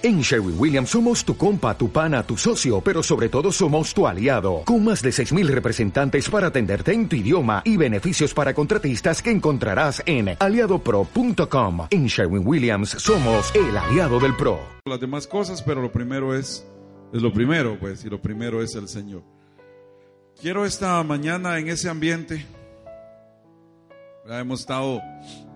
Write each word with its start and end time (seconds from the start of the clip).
En 0.00 0.20
Sherwin 0.20 0.54
Williams 0.56 0.90
somos 0.90 1.24
tu 1.24 1.36
compa, 1.36 1.76
tu 1.76 1.90
pana, 1.90 2.22
tu 2.22 2.36
socio, 2.36 2.80
pero 2.80 3.02
sobre 3.02 3.28
todo 3.28 3.50
somos 3.50 3.92
tu 3.92 4.06
aliado, 4.06 4.62
con 4.64 4.84
más 4.84 5.02
de 5.02 5.10
6.000 5.10 5.48
representantes 5.48 6.30
para 6.30 6.46
atenderte 6.46 6.92
en 6.92 7.08
tu 7.08 7.16
idioma 7.16 7.62
y 7.64 7.76
beneficios 7.76 8.32
para 8.32 8.54
contratistas 8.54 9.20
que 9.20 9.32
encontrarás 9.32 10.00
en 10.06 10.36
aliadopro.com. 10.38 11.88
En 11.90 12.06
Sherwin 12.06 12.46
Williams 12.46 12.90
somos 12.90 13.52
el 13.56 13.76
aliado 13.76 14.20
del 14.20 14.36
PRO. 14.36 14.60
Las 14.84 15.00
demás 15.00 15.26
cosas, 15.26 15.62
pero 15.62 15.82
lo 15.82 15.90
primero 15.90 16.32
es, 16.32 16.64
es 17.12 17.20
lo 17.20 17.32
primero, 17.32 17.76
pues, 17.80 18.04
y 18.04 18.08
lo 18.08 18.22
primero 18.22 18.62
es 18.62 18.76
el 18.76 18.86
Señor. 18.86 19.24
Quiero 20.40 20.64
esta 20.64 21.02
mañana 21.02 21.58
en 21.58 21.66
ese 21.66 21.88
ambiente, 21.88 22.46
ya 24.28 24.38
hemos 24.38 24.60
estado 24.60 25.00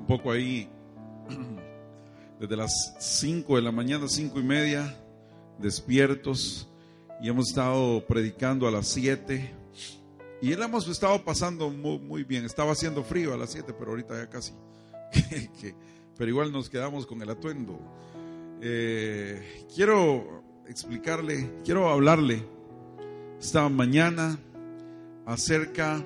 un 0.00 0.06
poco 0.08 0.32
ahí 0.32 0.68
desde 2.42 2.56
las 2.56 2.96
5 2.98 3.54
de 3.54 3.62
la 3.62 3.70
mañana, 3.70 4.08
cinco 4.08 4.40
y 4.40 4.42
media, 4.42 4.98
despiertos, 5.60 6.68
y 7.20 7.28
hemos 7.28 7.50
estado 7.50 8.04
predicando 8.04 8.66
a 8.66 8.72
las 8.72 8.88
7. 8.88 9.54
Y 10.40 10.50
él 10.50 10.60
hemos 10.60 10.88
estado 10.88 11.22
pasando 11.22 11.70
muy, 11.70 12.00
muy, 12.00 12.24
bien. 12.24 12.44
Estaba 12.44 12.72
haciendo 12.72 13.04
frío 13.04 13.32
a 13.32 13.36
las 13.36 13.52
7, 13.52 13.72
pero 13.78 13.92
ahorita 13.92 14.18
ya 14.18 14.28
casi. 14.28 14.54
pero 16.18 16.28
igual 16.28 16.50
nos 16.50 16.68
quedamos 16.68 17.06
con 17.06 17.22
el 17.22 17.30
atuendo. 17.30 17.78
Eh, 18.60 19.64
quiero 19.72 20.42
explicarle, 20.66 21.48
quiero 21.64 21.90
hablarle 21.90 22.44
esta 23.38 23.68
mañana 23.68 24.36
acerca 25.26 26.04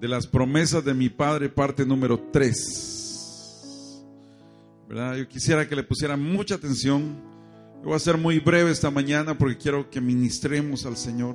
de 0.00 0.08
las 0.08 0.26
promesas 0.26 0.82
de 0.82 0.94
mi 0.94 1.10
Padre, 1.10 1.50
parte 1.50 1.84
número 1.84 2.18
3. 2.32 3.03
Yo 4.94 5.26
quisiera 5.26 5.68
que 5.68 5.74
le 5.74 5.82
pusieran 5.82 6.22
mucha 6.22 6.54
atención. 6.54 7.20
Yo 7.82 7.88
voy 7.88 7.94
a 7.94 7.98
ser 7.98 8.16
muy 8.16 8.38
breve 8.38 8.70
esta 8.70 8.92
mañana 8.92 9.36
porque 9.36 9.58
quiero 9.58 9.90
que 9.90 10.00
ministremos 10.00 10.86
al 10.86 10.96
Señor. 10.96 11.34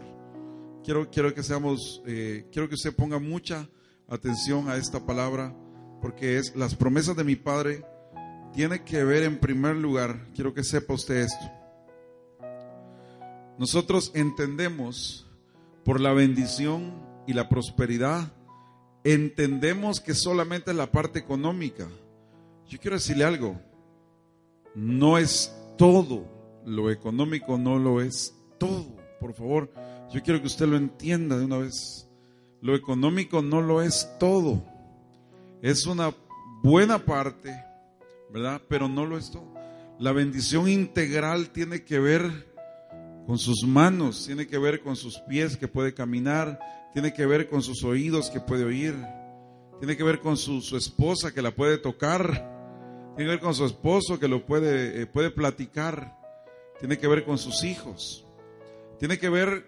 Quiero, 0.82 1.10
quiero 1.12 1.34
que 1.34 1.44
seamos, 1.44 2.02
eh, 2.08 2.48
quiero 2.54 2.70
que 2.70 2.76
usted 2.76 2.96
ponga 2.96 3.20
mucha 3.20 3.68
atención 4.08 4.70
a 4.70 4.78
esta 4.78 5.06
palabra 5.06 5.54
porque 6.02 6.38
es 6.38 6.56
las 6.56 6.74
promesas 6.74 7.18
de 7.18 7.26
mi 7.26 7.36
Padre 7.36 7.84
tiene 8.54 8.86
que 8.86 9.04
ver 9.04 9.24
en 9.24 9.38
primer 9.40 9.76
lugar, 9.76 10.26
quiero 10.34 10.54
que 10.54 10.64
sepa 10.64 10.94
usted 10.94 11.18
esto. 11.18 11.52
Nosotros 13.58 14.14
entendemos 14.16 15.28
por 15.84 16.00
la 16.00 16.14
bendición 16.14 16.94
y 17.28 17.34
la 17.34 17.50
prosperidad, 17.50 18.32
entendemos 19.04 20.00
que 20.00 20.14
solamente 20.14 20.74
la 20.74 20.94
parte 20.94 21.20
económica 21.20 21.90
yo 22.70 22.80
quiero 22.80 22.98
decirle 22.98 23.24
algo, 23.24 23.60
no 24.76 25.18
es 25.18 25.54
todo, 25.78 26.26
lo 26.66 26.92
económico 26.92 27.58
no 27.58 27.80
lo 27.80 28.00
es 28.00 28.36
todo, 28.60 28.96
por 29.20 29.34
favor, 29.34 29.72
yo 30.14 30.22
quiero 30.22 30.40
que 30.40 30.48
usted 30.48 30.68
lo 30.68 30.78
entienda 30.78 31.38
de 31.38 31.46
una 31.46 31.58
vez. 31.58 32.08
Lo 32.62 32.76
económico 32.76 33.42
no 33.42 33.62
lo 33.62 33.82
es 33.82 34.10
todo, 34.20 34.64
es 35.62 35.88
una 35.88 36.14
buena 36.62 37.04
parte, 37.06 37.56
¿verdad? 38.32 38.62
Pero 38.70 38.88
no 38.88 39.06
lo 39.06 39.18
es 39.18 39.32
todo. 39.32 39.48
La 39.98 40.12
bendición 40.12 40.70
integral 40.70 41.50
tiene 41.50 41.84
que 41.84 42.00
ver 42.00 42.54
con 43.26 43.38
sus 43.38 43.64
manos, 43.66 44.26
tiene 44.26 44.46
que 44.46 44.58
ver 44.58 44.82
con 44.82 44.96
sus 44.96 45.20
pies 45.22 45.58
que 45.58 45.68
puede 45.68 45.94
caminar, 45.94 46.60
tiene 46.94 47.14
que 47.14 47.26
ver 47.26 47.50
con 47.50 47.62
sus 47.62 47.84
oídos 47.84 48.30
que 48.30 48.42
puede 48.42 48.64
oír, 48.64 48.96
tiene 49.80 49.96
que 49.96 50.04
ver 50.04 50.20
con 50.20 50.36
su, 50.38 50.62
su 50.62 50.76
esposa 50.78 51.34
que 51.34 51.42
la 51.42 51.52
puede 51.52 51.78
tocar, 51.78 52.59
tiene 53.20 53.32
que 53.32 53.36
ver 53.36 53.44
con 53.44 53.54
su 53.54 53.66
esposo 53.66 54.18
que 54.18 54.30
lo 54.30 54.46
puede, 54.46 55.02
eh, 55.02 55.06
puede 55.06 55.30
platicar, 55.30 56.18
tiene 56.80 56.98
que 56.98 57.06
ver 57.06 57.26
con 57.26 57.38
sus 57.38 57.66
hijos, 57.66 58.26
tiene 58.98 59.20
que 59.20 59.28
ver 59.28 59.66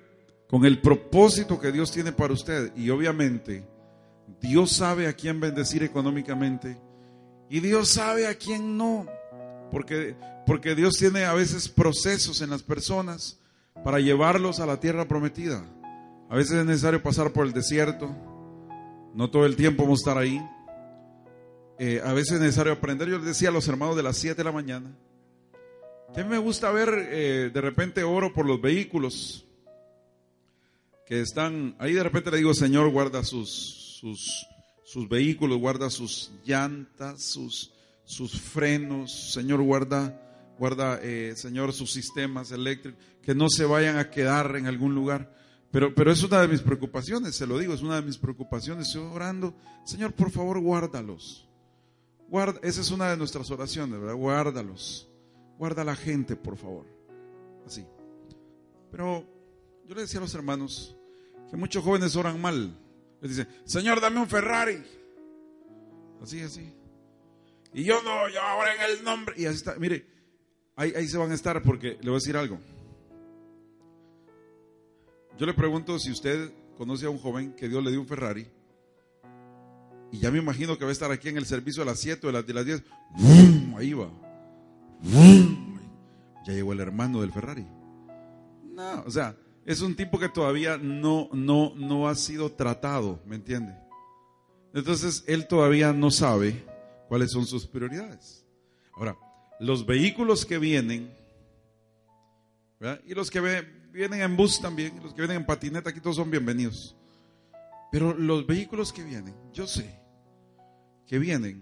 con 0.47 0.63
el 0.63 0.79
propósito 0.79 1.59
que 1.59 1.73
Dios 1.73 1.91
tiene 1.91 2.13
para 2.13 2.31
usted. 2.31 2.71
Y 2.77 2.89
obviamente, 2.91 3.67
Dios 4.39 4.71
sabe 4.71 5.05
a 5.05 5.11
quién 5.11 5.41
bendecir 5.41 5.83
económicamente 5.83 6.77
y 7.49 7.59
Dios 7.59 7.89
sabe 7.89 8.25
a 8.25 8.35
quién 8.35 8.77
no. 8.77 9.05
Porque, 9.69 10.15
porque 10.45 10.73
Dios 10.73 10.93
tiene 10.95 11.25
a 11.25 11.33
veces 11.33 11.67
procesos 11.67 12.39
en 12.39 12.51
las 12.51 12.63
personas 12.63 13.37
para 13.83 13.99
llevarlos 13.99 14.61
a 14.61 14.65
la 14.65 14.79
tierra 14.79 15.09
prometida. 15.09 15.61
A 16.29 16.37
veces 16.37 16.53
es 16.53 16.65
necesario 16.65 17.03
pasar 17.03 17.33
por 17.33 17.45
el 17.45 17.51
desierto. 17.51 18.15
No 19.13 19.29
todo 19.29 19.45
el 19.45 19.57
tiempo 19.57 19.83
vamos 19.83 19.99
a 19.99 20.03
estar 20.03 20.17
ahí. 20.17 20.41
Eh, 21.83 21.99
a 22.05 22.13
veces 22.13 22.33
es 22.33 22.41
necesario 22.41 22.73
aprender. 22.73 23.09
Yo 23.09 23.17
les 23.17 23.25
decía 23.25 23.49
a 23.49 23.51
los 23.51 23.67
hermanos 23.67 23.95
de 23.95 24.03
las 24.03 24.15
7 24.15 24.35
de 24.35 24.43
la 24.43 24.51
mañana, 24.51 24.95
que 26.13 26.21
a 26.21 26.23
mí 26.23 26.29
me 26.29 26.37
gusta 26.37 26.69
ver 26.69 26.89
eh, 27.09 27.49
de 27.51 27.59
repente 27.59 28.03
oro 28.03 28.31
por 28.31 28.45
los 28.45 28.61
vehículos 28.61 29.47
que 31.07 31.21
están, 31.21 31.75
ahí 31.79 31.93
de 31.93 32.03
repente 32.03 32.29
le 32.29 32.37
digo, 32.37 32.53
Señor, 32.53 32.91
guarda 32.91 33.23
sus, 33.23 33.99
sus, 34.83 35.09
vehículos, 35.09 35.57
guarda 35.57 35.89
sus 35.89 36.31
llantas, 36.45 37.23
sus, 37.23 37.73
sus 38.05 38.39
frenos, 38.39 39.33
Señor, 39.33 39.63
guarda, 39.63 40.53
guarda, 40.59 40.99
eh, 41.01 41.33
Señor, 41.35 41.73
sus 41.73 41.91
sistemas 41.91 42.51
eléctricos, 42.51 43.01
que 43.23 43.33
no 43.33 43.49
se 43.49 43.65
vayan 43.65 43.97
a 43.97 44.11
quedar 44.11 44.55
en 44.55 44.67
algún 44.67 44.93
lugar. 44.93 45.35
Pero, 45.71 45.95
pero 45.95 46.11
es 46.11 46.21
una 46.21 46.41
de 46.41 46.47
mis 46.47 46.61
preocupaciones, 46.61 47.35
se 47.35 47.47
lo 47.47 47.57
digo, 47.57 47.73
es 47.73 47.81
una 47.81 47.95
de 47.95 48.03
mis 48.03 48.19
preocupaciones. 48.19 48.85
Estoy 48.85 49.01
orando, 49.01 49.55
Señor, 49.83 50.13
por 50.13 50.29
favor, 50.29 50.59
guárdalos 50.59 51.47
esa 52.61 52.81
es 52.81 52.91
una 52.91 53.09
de 53.09 53.17
nuestras 53.17 53.51
oraciones, 53.51 53.99
¿verdad? 53.99 54.15
Guárdalos. 54.15 55.09
Guarda 55.57 55.81
a 55.81 55.85
la 55.85 55.95
gente, 55.95 56.35
por 56.35 56.57
favor. 56.57 56.85
Así. 57.65 57.85
Pero 58.89 59.25
yo 59.85 59.95
le 59.95 60.01
decía 60.01 60.19
a 60.19 60.23
los 60.23 60.33
hermanos 60.33 60.95
que 61.49 61.57
muchos 61.57 61.83
jóvenes 61.83 62.15
oran 62.15 62.39
mal. 62.39 62.77
Les 63.21 63.35
dicen, 63.35 63.47
Señor, 63.65 63.99
dame 63.99 64.19
un 64.19 64.27
Ferrari. 64.27 64.81
Así, 66.21 66.41
así. 66.41 66.73
Y 67.73 67.83
yo 67.83 68.01
no, 68.01 68.29
yo 68.29 68.41
ahora 68.41 68.75
en 68.75 68.91
el 68.91 69.03
nombre. 69.03 69.35
Y 69.37 69.45
así 69.45 69.57
está. 69.57 69.75
Mire, 69.75 70.05
ahí, 70.75 70.93
ahí 70.95 71.07
se 71.07 71.17
van 71.17 71.31
a 71.31 71.35
estar 71.35 71.61
porque 71.61 71.97
le 72.01 72.09
voy 72.09 72.13
a 72.13 72.19
decir 72.19 72.37
algo. 72.37 72.59
Yo 75.37 75.45
le 75.45 75.53
pregunto 75.53 75.99
si 75.99 76.11
usted 76.11 76.51
conoce 76.77 77.05
a 77.05 77.09
un 77.09 77.17
joven 77.17 77.53
que 77.53 77.67
Dios 77.67 77.83
le 77.83 77.91
dio 77.91 77.99
un 77.99 78.07
Ferrari 78.07 78.47
y 80.11 80.19
ya 80.19 80.29
me 80.29 80.39
imagino 80.39 80.77
que 80.77 80.83
va 80.83 80.89
a 80.89 80.93
estar 80.93 81.09
aquí 81.11 81.29
en 81.29 81.37
el 81.37 81.45
servicio 81.45 81.83
a 81.83 81.85
las 81.85 81.99
7 81.99 82.27
o 82.27 82.31
de 82.31 82.53
las 82.53 82.65
10. 82.65 82.83
Ahí 83.77 83.93
va. 83.93 84.09
Ya 86.45 86.53
llegó 86.53 86.73
el 86.73 86.81
hermano 86.81 87.21
del 87.21 87.31
Ferrari. 87.31 87.65
No, 88.73 89.03
o 89.05 89.11
sea, 89.11 89.35
es 89.65 89.81
un 89.81 89.95
tipo 89.95 90.19
que 90.19 90.27
todavía 90.27 90.77
no, 90.77 91.29
no, 91.31 91.73
no 91.75 92.09
ha 92.09 92.15
sido 92.15 92.51
tratado, 92.51 93.21
¿me 93.25 93.35
entiende? 93.35 93.73
Entonces, 94.73 95.23
él 95.27 95.47
todavía 95.47 95.93
no 95.93 96.11
sabe 96.11 96.65
cuáles 97.07 97.31
son 97.31 97.45
sus 97.45 97.65
prioridades. 97.65 98.45
Ahora, 98.93 99.15
los 99.59 99.85
vehículos 99.85 100.45
que 100.45 100.57
vienen, 100.57 101.13
y 103.05 103.13
los 103.13 103.31
que 103.31 103.65
vienen 103.93 104.21
en 104.21 104.35
bus 104.35 104.59
también, 104.59 104.99
los 105.01 105.13
que 105.13 105.21
vienen 105.21 105.37
en 105.37 105.45
patineta, 105.45 105.89
aquí 105.89 106.01
todos 106.01 106.17
son 106.17 106.31
bienvenidos. 106.31 106.95
Pero 107.91 108.13
los 108.13 108.47
vehículos 108.47 108.91
que 108.91 109.03
vienen, 109.03 109.35
yo 109.53 109.67
sé 109.67 110.00
que 111.07 111.19
vienen, 111.19 111.61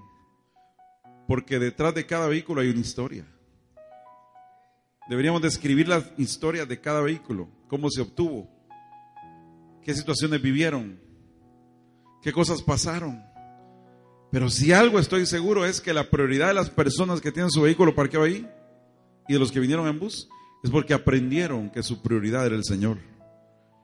porque 1.27 1.59
detrás 1.59 1.94
de 1.94 2.05
cada 2.05 2.27
vehículo 2.27 2.61
hay 2.61 2.69
una 2.69 2.79
historia. 2.79 3.25
Deberíamos 5.09 5.41
describir 5.41 5.88
la 5.88 6.03
historia 6.17 6.66
de 6.66 6.79
cada 6.79 7.01
vehículo, 7.01 7.49
cómo 7.67 7.89
se 7.89 8.01
obtuvo, 8.01 8.47
qué 9.83 9.94
situaciones 9.94 10.41
vivieron, 10.41 10.99
qué 12.22 12.31
cosas 12.31 12.61
pasaron. 12.61 13.23
Pero 14.31 14.49
si 14.49 14.72
algo 14.72 14.99
estoy 14.99 15.25
seguro 15.25 15.66
es 15.66 15.81
que 15.81 15.94
la 15.94 16.09
prioridad 16.09 16.49
de 16.49 16.53
las 16.53 16.69
personas 16.69 17.22
que 17.22 17.31
tienen 17.31 17.49
su 17.49 17.61
vehículo 17.61 17.95
parqueado 17.95 18.25
ahí 18.25 18.47
y 19.28 19.33
de 19.33 19.39
los 19.39 19.51
que 19.51 19.59
vinieron 19.59 19.88
en 19.88 19.99
bus 19.99 20.29
es 20.64 20.69
porque 20.69 20.93
aprendieron 20.93 21.69
que 21.72 21.81
su 21.81 22.02
prioridad 22.02 22.46
era 22.46 22.55
el 22.55 22.64
Señor. 22.64 22.97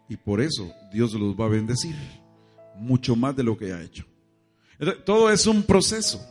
Y 0.07 0.18
por 0.18 0.41
eso 0.41 0.71
Dios 0.91 1.13
los 1.13 1.35
va 1.35 1.45
a 1.45 1.50
bendecir 1.50 1.95
mucho 2.75 3.15
más 3.15 3.35
de 3.35 3.44
lo 3.44 3.57
que 3.57 3.74
ha 3.74 3.81
hecho. 3.81 4.06
Todo 5.06 5.30
es 5.31 5.48
un 5.48 5.63
proceso. 5.63 6.22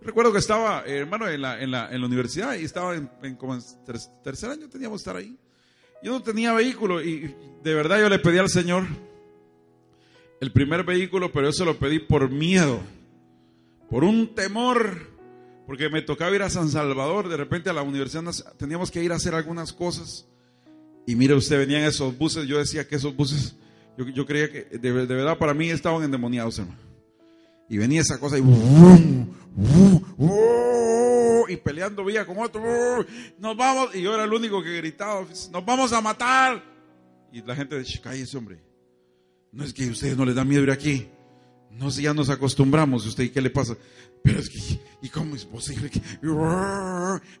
Recuerdo 0.00 0.32
que 0.32 0.38
estaba, 0.38 0.84
eh, 0.86 0.98
hermano, 0.98 1.28
en 1.28 1.42
la, 1.42 1.60
en, 1.60 1.70
la, 1.70 1.92
en 1.92 2.00
la, 2.00 2.06
universidad 2.06 2.54
y 2.54 2.64
estaba 2.64 2.94
en, 2.94 3.36
como 3.36 3.54
en 3.54 3.60
tercer 4.22 4.50
año, 4.50 4.68
teníamos 4.68 4.98
que 4.98 5.02
estar 5.02 5.16
ahí. 5.16 5.36
Yo 6.02 6.12
no 6.12 6.22
tenía 6.22 6.52
vehículo 6.52 7.02
y 7.02 7.34
de 7.62 7.74
verdad 7.74 7.98
yo 8.00 8.08
le 8.08 8.20
pedí 8.20 8.38
al 8.38 8.48
Señor 8.48 8.84
el 10.40 10.52
primer 10.52 10.84
vehículo, 10.84 11.32
pero 11.32 11.48
yo 11.48 11.52
se 11.52 11.64
lo 11.64 11.76
pedí 11.78 11.98
por 11.98 12.30
miedo, 12.30 12.80
por 13.90 14.04
un 14.04 14.34
temor, 14.34 15.08
porque 15.66 15.88
me 15.88 16.00
tocaba 16.00 16.34
ir 16.36 16.42
a 16.42 16.50
San 16.50 16.68
Salvador, 16.68 17.28
de 17.28 17.36
repente 17.36 17.68
a 17.68 17.72
la 17.72 17.82
universidad 17.82 18.22
teníamos 18.56 18.92
que 18.92 19.02
ir 19.02 19.12
a 19.12 19.16
hacer 19.16 19.34
algunas 19.34 19.72
cosas. 19.72 20.28
Y 21.06 21.16
mire 21.16 21.34
usted, 21.34 21.58
venían 21.58 21.82
esos 21.82 22.16
buses, 22.16 22.46
yo 22.46 22.58
decía 22.58 22.86
que 22.86 22.96
esos 22.96 23.16
buses, 23.16 23.56
yo, 23.96 24.06
yo 24.08 24.24
creía 24.24 24.50
que 24.52 24.64
de, 24.64 24.92
de 24.92 25.14
verdad 25.14 25.36
para 25.38 25.54
mí 25.54 25.70
estaban 25.70 26.04
endemoniados, 26.04 26.60
hermano. 26.60 26.87
Y 27.68 27.76
venía 27.76 28.00
esa 28.00 28.18
cosa 28.18 28.38
y, 28.38 28.42
y 31.48 31.56
peleando 31.56 32.04
vía 32.04 32.24
con 32.24 32.38
otro, 32.38 32.62
nos 33.38 33.56
vamos, 33.56 33.94
y 33.94 34.02
yo 34.02 34.14
era 34.14 34.24
el 34.24 34.32
único 34.32 34.62
que 34.62 34.76
gritaba, 34.76 35.26
nos 35.52 35.64
vamos 35.64 35.92
a 35.92 36.00
matar. 36.00 36.62
Y 37.32 37.42
la 37.42 37.54
gente 37.54 37.78
dice, 37.78 38.00
cállese 38.00 38.36
hombre, 38.38 38.62
no 39.52 39.64
es 39.64 39.74
que 39.74 39.84
a 39.84 39.90
ustedes 39.90 40.16
no 40.16 40.24
les 40.24 40.34
da 40.34 40.44
miedo 40.44 40.62
ir 40.62 40.70
aquí, 40.70 41.08
no 41.70 41.90
sé, 41.90 42.02
ya 42.02 42.14
nos 42.14 42.30
acostumbramos, 42.30 43.06
¿usted 43.06 43.30
qué 43.30 43.40
le 43.40 43.50
pasa? 43.50 43.76
Pero 44.22 44.40
es 44.40 44.48
que, 44.48 44.80
¿y 45.02 45.08
cómo 45.10 45.36
es 45.36 45.44
posible 45.44 45.90
que.? 45.90 46.00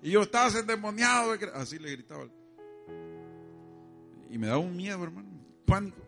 Y 0.02 0.10
yo 0.10 0.22
estaba 0.22 0.48
endemoniado, 0.58 1.34
así 1.54 1.78
le 1.78 1.92
gritaba. 1.92 2.26
Y 4.30 4.38
me 4.38 4.46
daba 4.46 4.58
un 4.58 4.76
miedo, 4.76 5.02
hermano, 5.02 5.28
pánico. 5.64 6.07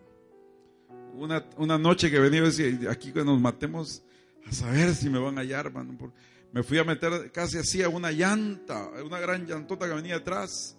Una, 1.15 1.45
una 1.57 1.79
noche 1.79 2.11
que 2.11 2.19
venía 2.19 2.41
y 2.41 2.45
decía, 2.45 2.91
aquí 2.91 3.13
que 3.13 3.25
nos 3.25 3.41
matemos, 3.41 4.03
a 4.47 4.53
saber 4.53 4.95
si 4.95 5.09
me 5.09 5.19
van 5.19 5.39
a 5.39 5.43
hallar. 5.43 5.73
Me 6.53 6.63
fui 6.63 6.79
a 6.79 6.85
meter 6.85 7.31
casi 7.33 7.59
así 7.59 7.83
a 7.83 7.89
una 7.89 8.11
llanta, 8.11 8.91
una 9.05 9.19
gran 9.21 9.47
llantota 9.47 9.87
que 9.87 9.95
venía 9.95 10.17
atrás. 10.17 10.77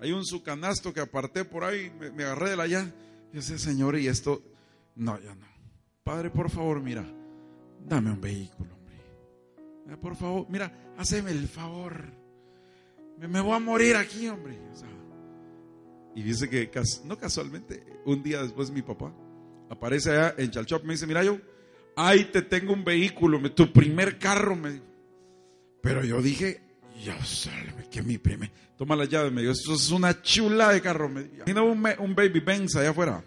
Hay 0.00 0.12
un 0.12 0.24
sucanasto 0.24 0.92
que 0.92 1.00
aparté 1.00 1.44
por 1.44 1.64
ahí, 1.64 1.92
me, 2.14 2.22
agarré 2.24 2.50
de 2.50 2.56
la 2.56 2.66
llanta. 2.66 2.94
Y 3.32 3.36
decía, 3.36 3.58
Señor, 3.58 3.98
y 3.98 4.06
esto, 4.06 4.42
no, 4.94 5.18
ya 5.20 5.34
no. 5.34 5.46
Padre, 6.04 6.30
por 6.30 6.50
favor, 6.50 6.80
mira, 6.80 7.04
dame 7.84 8.10
un 8.10 8.20
vehículo, 8.20 8.70
hombre. 8.74 9.96
Por 10.00 10.16
favor, 10.16 10.46
mira, 10.48 10.72
haceme 10.96 11.32
el 11.32 11.48
favor. 11.48 12.04
Me, 13.18 13.40
voy 13.40 13.52
a 13.52 13.58
morir 13.58 13.96
aquí, 13.96 14.28
hombre. 14.28 14.56
y 16.14 16.22
dice 16.22 16.48
que, 16.48 16.70
no 17.04 17.18
casualmente, 17.18 17.84
un 18.04 18.22
día 18.22 18.42
después 18.42 18.70
mi 18.70 18.82
papá 18.82 19.12
aparece 19.70 20.10
allá 20.10 20.34
en 20.38 20.50
Chalchop, 20.50 20.84
me 20.84 20.94
dice, 20.94 21.06
mira 21.06 21.22
yo, 21.22 21.38
ahí 21.96 22.24
te 22.26 22.42
tengo 22.42 22.72
un 22.72 22.84
vehículo, 22.84 23.40
tu 23.52 23.72
primer 23.72 24.18
carro, 24.18 24.56
me. 24.56 24.80
Pero 25.80 26.04
yo 26.04 26.20
dije, 26.22 26.60
yo 27.02 27.12
salve, 27.24 27.88
que 27.90 28.02
mi 28.02 28.18
primer. 28.18 28.50
Toma 28.76 28.94
la 28.94 29.04
llave, 29.04 29.30
me 29.30 29.40
dijo, 29.42 29.52
eso 29.52 29.74
es 29.74 29.90
una 29.90 30.22
chula 30.22 30.72
de 30.72 30.80
carro. 30.80 31.08
Me 31.08 31.24
dijo, 31.24 31.62
un, 31.64 31.86
un 31.98 32.14
baby 32.14 32.40
Benz 32.40 32.76
allá 32.76 32.90
afuera. 32.90 33.24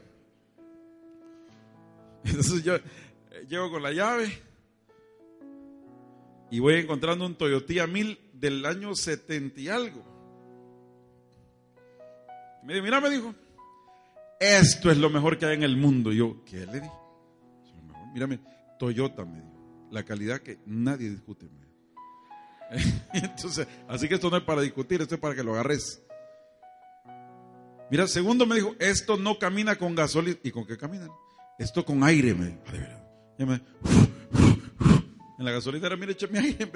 Entonces 2.24 2.64
yo 2.64 2.76
eh, 2.76 2.82
llego 3.48 3.72
con 3.72 3.82
la 3.84 3.92
llave 3.92 4.32
y 6.52 6.60
voy 6.60 6.76
encontrando 6.76 7.26
un 7.26 7.36
Toyota 7.36 7.88
1000 7.88 8.32
del 8.34 8.66
año 8.66 8.94
70 8.96 9.60
y 9.60 9.70
algo. 9.70 10.04
Me 12.64 12.74
dijo, 12.74 12.86
mira, 12.86 13.02
me 13.02 13.10
dijo, 13.10 13.34
esto 14.42 14.90
es 14.90 14.98
lo 14.98 15.10
mejor 15.12 15.38
que 15.38 15.46
hay 15.46 15.56
en 15.56 15.64
el 15.64 15.78
mundo. 15.78 16.12
Y 16.12 16.18
yo, 16.18 16.44
¿qué 16.46 16.66
le 16.66 16.82
di? 16.82 16.90
Mírame, 18.14 18.40
Toyota, 18.80 19.24
me 19.24 19.38
dijo, 19.38 19.88
la 19.92 20.04
calidad 20.04 20.42
que 20.42 20.60
nadie 20.66 21.10
discute. 21.10 21.48
Entonces, 23.14 23.68
así 23.88 24.08
que 24.08 24.16
esto 24.16 24.30
no 24.30 24.38
es 24.38 24.44
para 24.44 24.62
discutir, 24.62 25.02
esto 25.02 25.16
es 25.16 25.22
para 25.22 25.36
que 25.36 25.44
lo 25.44 25.54
agarres. 25.54 26.02
Mira, 27.92 28.08
segundo 28.08 28.46
me 28.46 28.56
dijo, 28.56 28.74
esto 28.80 29.18
no 29.18 29.38
camina 29.38 29.76
con 29.76 29.94
gasolina. 29.94 30.38
¿Y 30.44 30.52
con 30.52 30.66
qué 30.66 30.78
camina? 30.78 31.10
Esto 31.60 31.86
con 31.86 32.04
aire, 32.04 32.34
me 32.34 32.46
dijo. 32.46 32.62
En 35.38 35.46
la 35.46 35.52
gasolinera, 35.52 35.96
mire, 35.98 36.16
mi 36.32 36.38
aire. 36.40 36.72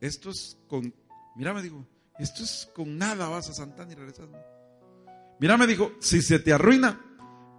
Esto 0.00 0.30
es 0.30 0.58
con, 0.66 0.92
mira, 1.36 1.52
me 1.52 1.62
dijo, 1.62 1.86
esto 2.18 2.42
es 2.42 2.70
con 2.74 2.96
nada, 2.96 3.28
vas 3.28 3.50
a 3.50 3.54
Santana 3.54 3.92
y 3.92 3.94
regresas. 3.94 4.28
Mira, 5.40 5.56
me 5.56 5.66
dijo, 5.66 5.92
si 6.00 6.22
se 6.22 6.38
te 6.38 6.52
arruina, 6.52 7.00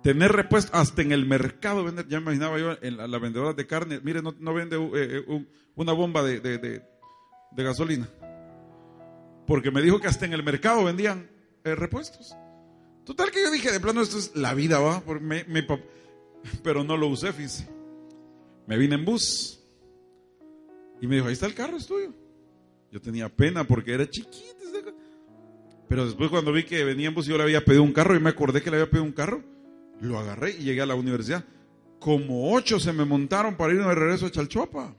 tener 0.04 0.32
repuesto 0.32 0.76
hasta 0.78 1.02
en 1.02 1.12
el 1.12 1.26
mercado 1.26 1.84
vender. 1.84 2.08
Ya 2.08 2.20
me 2.20 2.34
imaginaba 2.34 2.60
yo 2.60 2.78
en 2.82 2.98
la, 2.98 3.20
vendedora 3.20 3.54
de 3.54 3.68
carne, 3.68 4.00
mire, 4.04 4.22
no, 4.22 4.54
vende 4.54 4.78
eh, 4.78 5.24
eh, 5.28 5.46
una 5.76 5.92
bomba 5.92 6.24
de, 6.24 6.40
de 6.40 7.64
gasolina. 7.64 8.08
Porque 9.46 9.72
me 9.72 9.82
dijo 9.82 10.00
que 10.00 10.08
hasta 10.08 10.26
en 10.26 10.34
el 10.34 10.44
mercado 10.44 10.84
vendían 10.84 11.30
eh, 11.64 11.76
repuestos. 11.76 12.36
Total 13.04 13.32
que 13.32 13.42
yo 13.42 13.52
dije, 13.52 13.72
de 13.72 13.80
plano, 13.80 14.02
esto 14.02 14.18
es 14.18 14.36
la 14.36 14.54
vida, 14.54 14.80
va. 14.80 15.04
Pero 16.64 16.84
no 16.84 16.98
lo 16.98 17.08
usé, 17.08 17.34
fíjese. 17.34 17.68
Me 18.68 18.78
vine 18.78 18.96
en 18.96 19.06
bus. 19.06 19.62
Y 21.02 21.08
me 21.08 21.16
dijo, 21.16 21.28
ahí 21.28 21.34
está 21.34 21.48
el 21.48 21.56
carro, 21.56 21.78
es 21.78 21.88
tuyo. 21.88 22.14
Yo 22.92 23.02
tenía 23.02 23.28
pena 23.30 23.64
porque 23.64 23.94
era 23.94 24.10
chiquito. 24.10 24.46
Pero 25.92 26.06
después 26.06 26.30
cuando 26.30 26.54
vi 26.54 26.64
que 26.64 26.86
venía 26.86 27.10
en 27.10 27.14
bus, 27.14 27.26
yo 27.26 27.36
le 27.36 27.44
había 27.44 27.66
pedido 27.66 27.84
un 27.84 27.92
carro 27.92 28.16
y 28.16 28.20
me 28.22 28.30
acordé 28.30 28.62
que 28.62 28.72
le 28.72 28.78
había 28.78 28.90
pedido 28.90 29.04
un 29.04 29.12
carro. 29.12 29.44
Lo 30.00 30.18
agarré 30.18 30.52
y 30.52 30.64
llegué 30.64 30.80
a 30.80 30.86
la 30.86 30.96
universidad. 30.96 31.44
Como 32.00 32.54
ocho 32.54 32.80
se 32.80 32.94
me 32.94 33.04
montaron 33.04 33.58
para 33.58 33.74
irme 33.74 33.86
de 33.88 33.96
regreso 33.96 34.26
a 34.26 34.32
Chalchuapa. 34.32 34.96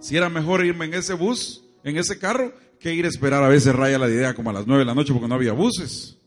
Si 0.00 0.18
era 0.18 0.28
mejor 0.28 0.66
irme 0.66 0.84
en 0.84 0.92
ese 0.92 1.14
bus, 1.14 1.64
en 1.82 1.96
ese 1.96 2.18
carro, 2.18 2.52
que 2.78 2.92
ir 2.92 3.06
a 3.06 3.08
esperar 3.08 3.42
a 3.42 3.48
veces 3.48 3.74
raya 3.74 3.98
la 3.98 4.10
idea 4.10 4.34
como 4.34 4.50
a 4.50 4.52
las 4.52 4.66
nueve 4.66 4.80
de 4.80 4.84
la 4.84 4.94
noche 4.94 5.14
porque 5.14 5.28
no 5.28 5.34
había 5.34 5.54
buses. 5.54 6.18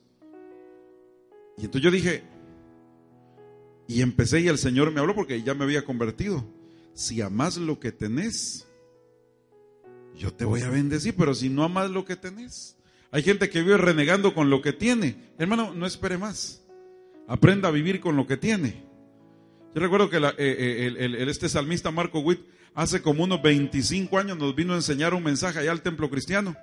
Y 1.59 1.65
entonces 1.65 1.83
yo 1.83 1.91
dije, 1.91 2.23
y 3.87 4.01
empecé 4.01 4.39
y 4.41 4.47
el 4.47 4.57
Señor 4.57 4.91
me 4.91 4.99
habló 4.99 5.13
porque 5.13 5.43
ya 5.43 5.53
me 5.53 5.63
había 5.63 5.85
convertido. 5.85 6.43
Si 6.95 7.21
amas 7.21 7.57
lo 7.57 7.79
que 7.79 7.91
tenés, 7.91 8.67
yo 10.17 10.33
te 10.33 10.43
voy 10.43 10.61
a 10.61 10.71
bendecir, 10.71 11.13
pero 11.15 11.35
si 11.35 11.49
no 11.49 11.63
amas 11.63 11.91
lo 11.91 12.03
que 12.03 12.15
tenés. 12.15 12.76
Hay 13.11 13.23
gente 13.23 13.49
que 13.49 13.61
vive 13.61 13.77
renegando 13.77 14.33
con 14.33 14.49
lo 14.49 14.61
que 14.61 14.73
tiene. 14.73 15.15
Hermano, 15.37 15.73
no 15.73 15.85
espere 15.85 16.17
más. 16.17 16.63
Aprenda 17.27 17.69
a 17.69 17.71
vivir 17.71 17.99
con 17.99 18.15
lo 18.15 18.27
que 18.27 18.37
tiene. 18.37 18.83
Yo 19.73 19.81
recuerdo 19.81 20.09
que 20.09 20.17
eh, 20.17 20.33
eh, 20.37 20.93
el, 20.97 21.15
este 21.29 21.49
salmista 21.49 21.91
Marco 21.91 22.19
Witt 22.19 22.41
hace 22.73 23.01
como 23.01 23.23
unos 23.23 23.41
25 23.41 24.17
años 24.17 24.37
nos 24.37 24.55
vino 24.55 24.73
a 24.73 24.77
enseñar 24.77 25.13
un 25.13 25.23
mensaje 25.23 25.59
allá 25.59 25.71
al 25.71 25.81
templo 25.81 26.09
cristiano 26.09 26.55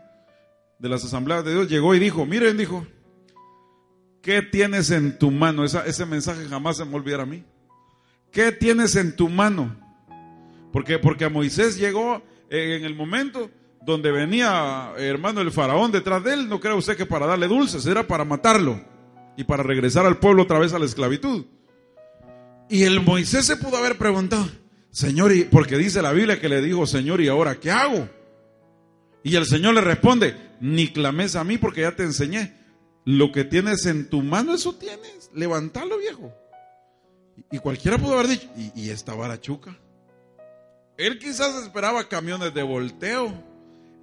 de 0.79 0.89
las 0.89 1.05
asambleas 1.05 1.45
de 1.45 1.53
Dios. 1.53 1.69
Llegó 1.69 1.95
y 1.95 1.99
dijo, 1.99 2.27
miren, 2.27 2.57
dijo, 2.57 2.87
¿qué 4.23 4.43
tienes 4.43 4.91
en 4.91 5.19
tu 5.19 5.31
mano? 5.31 5.65
ese 5.65 6.07
mensaje 6.07 6.47
jamás 6.47 6.77
se 6.77 6.85
me 6.85 6.95
olvidará 6.95 7.23
a 7.23 7.27
mí. 7.27 7.45
¿Qué 8.31 8.53
tienes 8.53 8.97
en 8.97 9.15
tu 9.15 9.29
mano? 9.29 9.77
Porque, 10.73 10.99
porque 10.99 11.25
a 11.25 11.31
Moisés 11.31 11.79
llegó 11.79 12.23
eh, 12.51 12.77
en 12.77 12.85
el 12.85 12.97
momento 12.97 13.51
donde 13.85 14.11
venía, 14.11 14.93
hermano, 14.97 15.41
el 15.41 15.53
faraón 15.53 15.93
detrás 15.93 16.25
de 16.25 16.35
él. 16.35 16.49
No 16.49 16.61
crea 16.61 16.75
usted 16.75 16.97
que 16.97 17.07
para 17.07 17.27
darle 17.27 17.49
dulces, 17.49 17.87
era 17.87 18.07
para 18.07 18.25
matarlo 18.25 18.81
y 19.37 19.45
para 19.45 19.63
regresar 19.63 20.07
al 20.07 20.19
pueblo 20.19 20.45
otra 20.45 20.59
vez 20.59 20.73
a 20.73 20.79
la 20.79 20.87
esclavitud. 20.87 21.45
Y 22.69 22.85
el 22.85 23.01
Moisés 23.01 23.45
se 23.45 23.57
pudo 23.57 23.77
haber 23.77 23.99
preguntado, 23.99 24.49
Señor, 24.91 25.33
porque 25.51 25.77
dice 25.77 26.01
la 26.01 26.13
Biblia 26.13 26.41
que 26.41 26.49
le 26.49 26.63
dijo, 26.63 26.87
Señor, 26.87 27.21
¿y 27.21 27.29
ahora 27.29 27.61
qué 27.61 27.71
hago? 27.71 28.09
Y 29.23 29.37
el 29.37 29.47
Señor 29.47 29.75
le 29.75 29.81
responde, 29.81 30.37
ni 30.61 30.89
clames 30.89 31.37
a 31.37 31.45
mí 31.45 31.59
porque 31.59 31.83
ya 31.83 31.95
te 31.95 32.05
enseñé. 32.05 32.55
Lo 33.05 33.33
que 33.33 33.45
tienes 33.45 33.85
en 33.85 34.09
tu 34.09 34.23
mano, 34.23 34.55
eso 34.55 34.75
tienes. 34.75 35.31
Levantalo, 35.35 35.99
viejo. 35.99 36.33
Y, 37.51 37.59
cualquiera 37.59 37.99
pudo 37.99 38.15
haber 38.15 38.29
dicho, 38.29 38.49
¿y, 38.57 38.73
y 38.83 38.91
esta 38.91 39.15
barachuca? 39.15 39.77
Él 40.97 41.19
quizás 41.19 41.63
esperaba 41.63 42.09
camiones 42.09 42.55
de 42.55 42.63
volteo. 42.63 43.54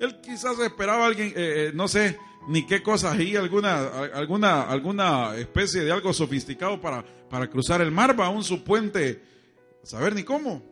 Él 0.01 0.19
quizás 0.19 0.57
esperaba 0.59 1.05
alguien, 1.05 1.27
eh, 1.29 1.33
eh, 1.35 1.71
no 1.75 1.87
sé, 1.87 2.17
ni 2.47 2.65
qué 2.65 2.81
cosas 2.81 3.13
ahí, 3.13 3.35
alguna, 3.35 3.87
alguna, 4.15 4.63
alguna 4.63 5.35
especie 5.35 5.83
de 5.83 5.91
algo 5.91 6.11
sofisticado 6.11 6.81
para, 6.81 7.05
para 7.29 7.47
cruzar 7.47 7.81
el 7.81 7.91
mar, 7.91 8.19
va 8.19 8.29
un 8.29 8.43
su 8.43 8.63
puente, 8.63 9.21
saber 9.83 10.15
ni 10.15 10.23
cómo. 10.23 10.63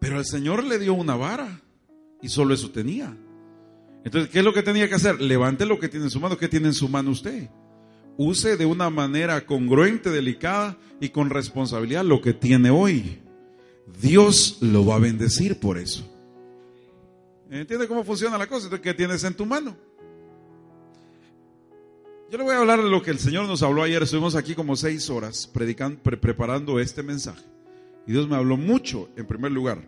Pero 0.00 0.18
el 0.18 0.24
Señor 0.24 0.64
le 0.64 0.80
dio 0.80 0.94
una 0.94 1.14
vara 1.14 1.62
y 2.20 2.28
solo 2.28 2.54
eso 2.54 2.72
tenía. 2.72 3.16
Entonces, 4.04 4.30
¿qué 4.30 4.40
es 4.40 4.44
lo 4.44 4.52
que 4.52 4.64
tenía 4.64 4.88
que 4.88 4.96
hacer? 4.96 5.20
Levante 5.20 5.64
lo 5.64 5.78
que 5.78 5.88
tiene 5.88 6.06
en 6.06 6.10
su 6.10 6.18
mano. 6.18 6.36
¿Qué 6.36 6.48
tiene 6.48 6.66
en 6.66 6.74
su 6.74 6.88
mano 6.88 7.12
usted? 7.12 7.50
Use 8.16 8.56
de 8.56 8.66
una 8.66 8.90
manera 8.90 9.46
congruente, 9.46 10.10
delicada 10.10 10.76
y 11.00 11.10
con 11.10 11.30
responsabilidad 11.30 12.04
lo 12.04 12.20
que 12.20 12.32
tiene 12.32 12.70
hoy. 12.70 13.20
Dios 14.00 14.58
lo 14.60 14.84
va 14.84 14.96
a 14.96 14.98
bendecir 14.98 15.60
por 15.60 15.78
eso. 15.78 16.15
¿Entiende 17.50 17.86
cómo 17.86 18.04
funciona 18.04 18.36
la 18.36 18.46
cosa? 18.46 18.66
Entonces, 18.66 18.82
¿qué 18.82 18.94
tienes 18.94 19.22
en 19.24 19.34
tu 19.34 19.46
mano? 19.46 19.76
Yo 22.30 22.38
le 22.38 22.44
voy 22.44 22.54
a 22.54 22.58
hablar 22.58 22.82
de 22.82 22.90
lo 22.90 23.02
que 23.02 23.12
el 23.12 23.20
Señor 23.20 23.46
nos 23.46 23.62
habló 23.62 23.82
ayer. 23.82 24.02
Estuvimos 24.02 24.34
aquí 24.34 24.54
como 24.54 24.74
seis 24.74 25.08
horas 25.10 25.46
predicando, 25.46 26.00
preparando 26.02 26.80
este 26.80 27.04
mensaje. 27.04 27.44
Y 28.06 28.12
Dios 28.12 28.28
me 28.28 28.34
habló 28.34 28.56
mucho, 28.56 29.08
en 29.16 29.26
primer 29.26 29.52
lugar. 29.52 29.78
Le 29.78 29.84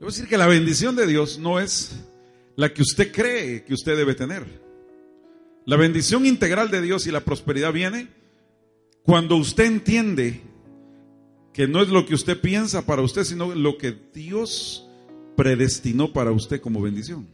voy 0.00 0.08
a 0.08 0.12
decir 0.12 0.28
que 0.28 0.36
la 0.36 0.46
bendición 0.46 0.94
de 0.94 1.06
Dios 1.06 1.38
no 1.38 1.58
es 1.58 1.96
la 2.56 2.72
que 2.72 2.82
usted 2.82 3.10
cree 3.12 3.64
que 3.64 3.72
usted 3.72 3.96
debe 3.96 4.14
tener. 4.14 4.44
La 5.64 5.76
bendición 5.76 6.26
integral 6.26 6.70
de 6.70 6.82
Dios 6.82 7.06
y 7.06 7.10
la 7.10 7.20
prosperidad 7.20 7.72
viene 7.72 8.08
cuando 9.02 9.36
usted 9.36 9.64
entiende 9.64 10.42
que 11.52 11.66
no 11.66 11.82
es 11.82 11.88
lo 11.88 12.04
que 12.04 12.14
usted 12.14 12.40
piensa 12.40 12.84
para 12.84 13.02
usted, 13.02 13.24
sino 13.24 13.54
lo 13.54 13.78
que 13.78 13.92
Dios 14.12 14.87
predestinó 15.38 16.12
para 16.12 16.32
usted 16.32 16.60
como 16.60 16.82
bendición. 16.82 17.24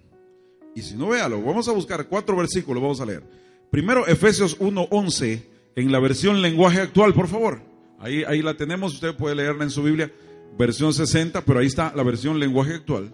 Y 0.74 0.82
si 0.82 0.94
no, 0.94 1.08
véalo, 1.08 1.40
vamos 1.40 1.68
a 1.68 1.72
buscar 1.72 2.06
cuatro 2.06 2.36
versículos, 2.36 2.82
vamos 2.82 3.00
a 3.00 3.06
leer. 3.06 3.22
Primero, 3.70 4.06
Efesios 4.06 4.60
1.11, 4.60 5.42
en 5.74 5.90
la 5.90 6.00
versión 6.00 6.42
lenguaje 6.42 6.82
actual, 6.82 7.14
por 7.14 7.28
favor. 7.28 7.62
Ahí, 7.98 8.22
ahí 8.24 8.42
la 8.42 8.58
tenemos, 8.58 8.92
usted 8.92 9.16
puede 9.16 9.34
leerla 9.34 9.64
en 9.64 9.70
su 9.70 9.82
Biblia, 9.82 10.12
versión 10.58 10.92
60, 10.92 11.46
pero 11.46 11.60
ahí 11.60 11.66
está 11.66 11.94
la 11.96 12.02
versión 12.02 12.38
lenguaje 12.38 12.74
actual. 12.74 13.10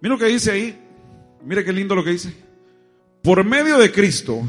Mira 0.00 0.16
lo 0.16 0.18
que 0.18 0.26
dice 0.26 0.50
ahí. 0.50 0.76
Mira 1.44 1.64
qué 1.64 1.72
lindo 1.72 1.94
lo 1.94 2.02
que 2.02 2.10
dice. 2.10 2.34
Por 3.22 3.44
medio 3.44 3.78
de 3.78 3.92
Cristo. 3.92 4.42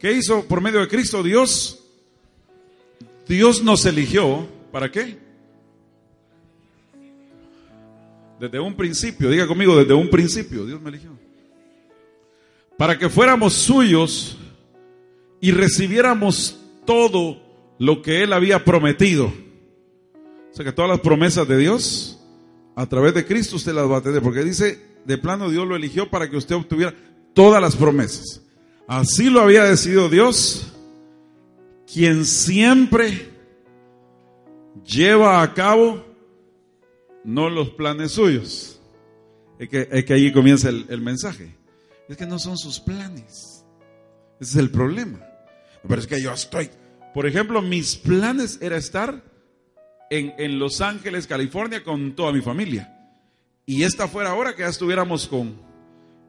¿Qué 0.00 0.14
hizo 0.14 0.44
por 0.48 0.60
medio 0.60 0.80
de 0.80 0.88
Cristo 0.88 1.22
Dios? 1.22 1.84
Dios 3.28 3.62
nos 3.62 3.86
eligió. 3.86 4.48
¿Para 4.72 4.90
qué? 4.90 5.27
Desde 8.40 8.60
un 8.60 8.74
principio, 8.74 9.30
diga 9.30 9.46
conmigo, 9.46 9.76
desde 9.76 9.94
un 9.94 10.08
principio, 10.08 10.64
Dios 10.64 10.80
me 10.80 10.90
eligió. 10.90 11.10
Para 12.76 12.96
que 12.96 13.08
fuéramos 13.08 13.54
suyos 13.54 14.38
y 15.40 15.50
recibiéramos 15.50 16.58
todo 16.84 17.42
lo 17.78 18.02
que 18.02 18.22
Él 18.22 18.32
había 18.32 18.64
prometido. 18.64 19.26
O 19.26 20.54
sea 20.54 20.64
que 20.64 20.72
todas 20.72 20.90
las 20.90 21.00
promesas 21.00 21.46
de 21.48 21.58
Dios, 21.58 22.20
a 22.76 22.86
través 22.86 23.14
de 23.14 23.26
Cristo 23.26 23.56
usted 23.56 23.72
las 23.72 23.90
va 23.90 23.98
a 23.98 24.02
tener. 24.02 24.22
Porque 24.22 24.44
dice, 24.44 24.80
de 25.04 25.18
plano 25.18 25.50
Dios 25.50 25.66
lo 25.66 25.74
eligió 25.74 26.08
para 26.08 26.30
que 26.30 26.36
usted 26.36 26.54
obtuviera 26.54 26.94
todas 27.34 27.60
las 27.60 27.74
promesas. 27.74 28.42
Así 28.86 29.28
lo 29.28 29.40
había 29.40 29.64
decidido 29.64 30.08
Dios, 30.08 30.72
quien 31.92 32.24
siempre 32.24 33.28
lleva 34.84 35.42
a 35.42 35.54
cabo 35.54 36.07
no 37.24 37.50
los 37.50 37.70
planes 37.70 38.12
suyos. 38.12 38.80
Es 39.58 39.68
que, 39.68 39.88
es 39.90 40.04
que 40.04 40.14
ahí 40.14 40.32
comienza 40.32 40.68
el, 40.68 40.86
el, 40.88 41.00
mensaje. 41.00 41.54
Es 42.08 42.16
que 42.16 42.26
no 42.26 42.38
son 42.38 42.56
sus 42.56 42.78
planes. 42.80 43.64
Ese 44.40 44.50
es 44.52 44.56
el 44.56 44.70
problema. 44.70 45.20
Pero 45.86 46.00
es 46.00 46.06
que 46.06 46.22
yo 46.22 46.32
estoy. 46.32 46.70
Por 47.12 47.26
ejemplo, 47.26 47.60
mis 47.60 47.96
planes 47.96 48.58
era 48.60 48.76
estar 48.76 49.22
en, 50.10 50.34
en 50.38 50.58
Los 50.58 50.80
Ángeles, 50.80 51.26
California, 51.26 51.82
con 51.82 52.14
toda 52.14 52.32
mi 52.32 52.40
familia. 52.40 52.94
Y 53.66 53.82
esta 53.82 54.08
fuera 54.08 54.30
ahora 54.30 54.54
que 54.54 54.62
ya 54.62 54.68
estuviéramos 54.68 55.26
con, 55.28 55.60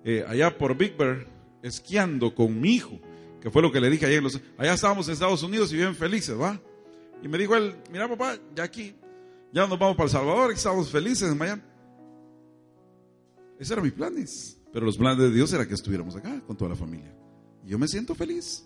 eh, 0.03 0.25
allá 0.27 0.57
por 0.57 0.75
Big 0.75 0.97
Bear, 0.97 1.25
esquiando 1.61 2.33
con 2.33 2.59
mi 2.59 2.75
hijo, 2.75 2.99
que 3.41 3.49
fue 3.49 3.61
lo 3.61 3.71
que 3.71 3.79
le 3.79 3.89
dije 3.89 4.05
ayer. 4.05 4.23
Allá 4.57 4.73
estábamos 4.73 5.07
en 5.07 5.13
Estados 5.13 5.43
Unidos 5.43 5.71
y 5.71 5.77
bien 5.77 5.95
felices, 5.95 6.37
¿va? 6.39 6.59
Y 7.21 7.27
me 7.27 7.37
dijo 7.37 7.55
él, 7.55 7.75
mira 7.91 8.07
papá, 8.07 8.37
ya 8.55 8.63
aquí 8.63 8.95
ya 9.51 9.67
nos 9.67 9.79
vamos 9.79 9.95
para 9.95 10.05
El 10.05 10.11
Salvador, 10.11 10.51
estamos 10.51 10.89
felices 10.89 11.31
en 11.31 11.37
Miami. 11.37 11.61
Esos 13.59 13.71
eran 13.71 13.83
mis 13.83 13.93
planes. 13.93 14.57
Pero 14.71 14.85
los 14.85 14.97
planes 14.97 15.17
de 15.17 15.31
Dios 15.31 15.51
era 15.53 15.67
que 15.67 15.73
estuviéramos 15.73 16.15
acá 16.15 16.41
con 16.45 16.55
toda 16.55 16.69
la 16.69 16.75
familia. 16.75 17.13
Y 17.65 17.69
yo 17.69 17.79
me 17.79 17.87
siento 17.87 18.15
feliz. 18.15 18.65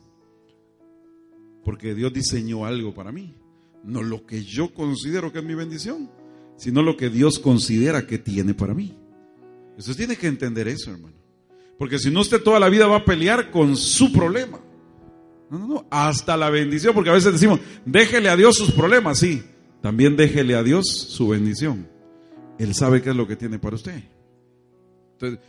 Porque 1.64 1.96
Dios 1.96 2.14
diseñó 2.14 2.66
algo 2.66 2.94
para 2.94 3.12
mí. 3.12 3.34
No 3.84 4.04
lo 4.04 4.26
que 4.26 4.44
yo 4.44 4.74
considero 4.74 5.32
que 5.32 5.40
es 5.40 5.46
mi 5.46 5.56
bendición, 5.56 6.10
sino 6.58 6.82
lo 6.82 6.96
que 6.96 7.10
Dios 7.10 7.40
considera 7.40 8.06
que 8.06 8.18
tiene 8.18 8.54
para 8.54 8.74
mí. 8.74 8.98
Usted 9.78 9.96
tiene 9.96 10.16
que 10.16 10.28
entender 10.28 10.68
eso, 10.68 10.92
hermano. 10.92 11.16
Porque 11.78 12.00
si 12.00 12.12
no, 12.12 12.22
usted 12.22 12.42
toda 12.44 12.60
la 12.60 12.70
vida 12.70 12.86
va 12.86 12.98
a 12.98 13.06
pelear 13.06 13.50
con 13.50 13.76
su 13.76 14.12
problema. 14.12 14.60
No, 15.50 15.58
no, 15.58 15.68
no. 15.68 15.88
Hasta 15.90 16.38
la 16.38 16.50
bendición. 16.50 16.94
Porque 16.94 17.10
a 17.10 17.14
veces 17.14 17.34
decimos, 17.34 17.60
déjele 17.86 18.30
a 18.30 18.36
Dios 18.36 18.56
sus 18.56 18.72
problemas. 18.72 19.20
Sí, 19.20 19.44
también 19.84 20.16
déjele 20.16 20.56
a 20.56 20.64
Dios 20.64 20.88
su 20.88 21.28
bendición. 21.28 21.90
Él 22.58 22.74
sabe 22.74 23.02
qué 23.02 23.10
es 23.10 23.16
lo 23.18 23.28
que 23.28 23.36
tiene 23.36 23.60
para 23.60 23.76
usted. 23.76 24.02
Entonces, 25.12 25.40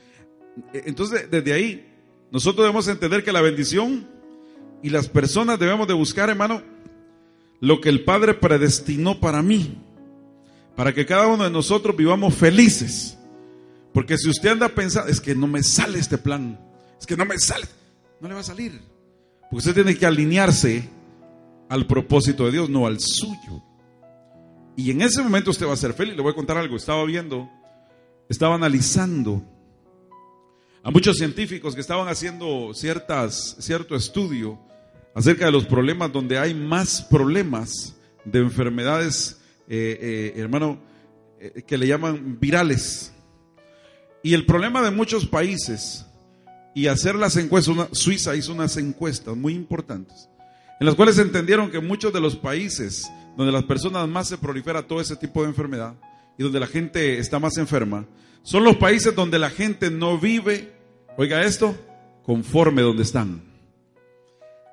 entonces, 0.73 1.31
desde 1.31 1.53
ahí, 1.53 1.87
nosotros 2.33 2.65
debemos 2.65 2.89
entender 2.89 3.23
que 3.23 3.31
la 3.31 3.41
bendición 3.41 4.09
y 4.83 4.91
las 4.91 5.09
personas 5.09 5.61
debemos 5.61 5.87
de 5.87 5.95
buscar, 5.95 6.31
hermano, 6.31 6.63
lo 7.61 7.81
que 7.81 7.89
el 7.89 8.03
Padre 8.03 8.35
predestinó 8.35 9.21
para 9.21 9.41
mí. 9.41 9.79
Para 10.75 10.93
que 10.93 11.07
cada 11.07 11.29
uno 11.29 11.45
de 11.45 11.51
nosotros 11.51 11.97
vivamos 11.97 12.35
felices. 12.35 13.17
Porque 13.93 14.19
si 14.19 14.29
usted 14.29 14.49
anda 14.49 14.69
pensando, 14.69 15.13
es 15.13 15.21
que 15.21 15.37
no 15.37 15.47
me 15.47 15.63
sale 15.63 16.01
este 16.01 16.19
plan, 16.19 16.59
es 16.99 17.07
que 17.07 17.17
no 17.17 17.25
me 17.25 17.39
sale, 17.39 17.67
no 18.21 18.27
le 18.27 18.35
va 18.35 18.41
a 18.41 18.43
salir. 18.43 18.81
Porque 19.43 19.59
usted 19.59 19.75
tiene 19.75 19.97
que 19.97 20.07
alinearse 20.07 20.89
al 21.69 21.87
propósito 21.87 22.47
de 22.47 22.51
Dios, 22.51 22.69
no 22.69 22.89
al 22.89 22.99
suyo. 22.99 23.63
Y 24.77 24.91
en 24.91 25.03
ese 25.03 25.23
momento 25.23 25.51
usted 25.51 25.67
va 25.67 25.75
a 25.75 25.77
ser 25.77 25.93
feliz. 25.95 26.17
Le 26.17 26.23
voy 26.23 26.33
a 26.33 26.35
contar 26.35 26.57
algo. 26.57 26.77
Estaba 26.77 27.05
viendo, 27.05 27.49
estaba 28.29 28.55
analizando 28.55 29.43
a 30.83 30.91
muchos 30.91 31.17
científicos 31.17 31.75
que 31.75 31.81
estaban 31.81 32.09
haciendo 32.09 32.75
ciertas, 32.75 33.57
cierto 33.59 33.97
estudio 33.97 34.59
acerca 35.15 35.47
de 35.47 35.53
los 35.53 35.65
problemas 35.65 36.13
donde 36.13 36.39
hay 36.39 36.53
más 36.53 37.03
problemas 37.03 37.95
de 38.25 38.41
enfermedades, 38.41 39.41
eh, 39.69 40.33
eh, 40.37 40.41
hermano, 40.41 40.79
eh, 41.41 41.63
que 41.67 41.79
le 41.79 41.87
llaman 41.87 42.39
virales. 42.41 43.13
Y 44.23 44.35
el 44.35 44.45
problema 44.45 44.83
de 44.83 44.91
muchos 44.91 45.27
países, 45.27 46.07
y 46.75 46.89
hacer 46.89 47.15
las 47.15 47.37
encuestas, 47.37 47.89
Suiza 47.93 48.35
hizo 48.35 48.53
unas 48.53 48.77
encuestas 48.77 49.37
muy 49.37 49.55
importantes, 49.55 50.29
en 50.81 50.87
las 50.87 50.95
cuales 50.95 51.19
entendieron 51.19 51.71
que 51.71 51.81
muchos 51.81 52.13
de 52.13 52.21
los 52.21 52.37
países 52.37 53.11
donde 53.37 53.53
las 53.53 53.65
personas 53.65 54.09
más 54.09 54.29
se 54.29 54.39
prolifera 54.39 54.87
todo 54.87 55.01
ese 55.01 55.17
tipo 55.17 55.43
de 55.43 55.49
enfermedad 55.49 55.95
y 56.37 56.43
donde 56.43 56.61
la 56.61 56.67
gente 56.67 57.19
está 57.19 57.39
más 57.39 57.57
enferma, 57.59 58.07
son 58.43 58.65
los 58.65 58.77
países 58.77 59.15
donde 59.15 59.39
la 59.39 59.51
gente 59.51 59.91
no 59.91 60.19
vive, 60.19 60.73
oiga 61.17 61.43
esto, 61.43 61.75
conforme 62.25 62.83
donde 62.83 63.03
están. 63.03 63.43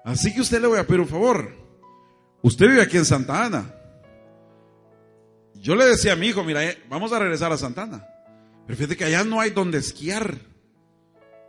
Así 0.04 0.34
que 0.34 0.42
usted 0.42 0.62
le 0.62 0.68
voy 0.68 0.80
a 0.80 0.88
pedir 0.88 1.02
un 1.02 1.08
favor. 1.08 1.56
Usted 2.42 2.68
vive 2.68 2.82
aquí 2.82 2.98
en 2.98 3.06
Santa 3.06 3.46
Ana. 3.46 3.74
Yo 5.56 5.76
le 5.76 5.86
decía 5.86 6.14
a 6.14 6.16
mi 6.16 6.28
hijo, 6.28 6.44
mira, 6.44 6.66
eh, 6.66 6.82
vamos 6.90 7.14
a 7.14 7.20
regresar 7.20 7.52
a 7.52 7.58
Santa 7.58 7.84
Ana. 7.84 8.08
Pero 8.66 8.78
fíjate 8.78 8.98
que 8.98 9.06
allá 9.06 9.24
no 9.24 9.40
hay 9.40 9.52
donde 9.52 9.78
esquiar. 9.78 10.40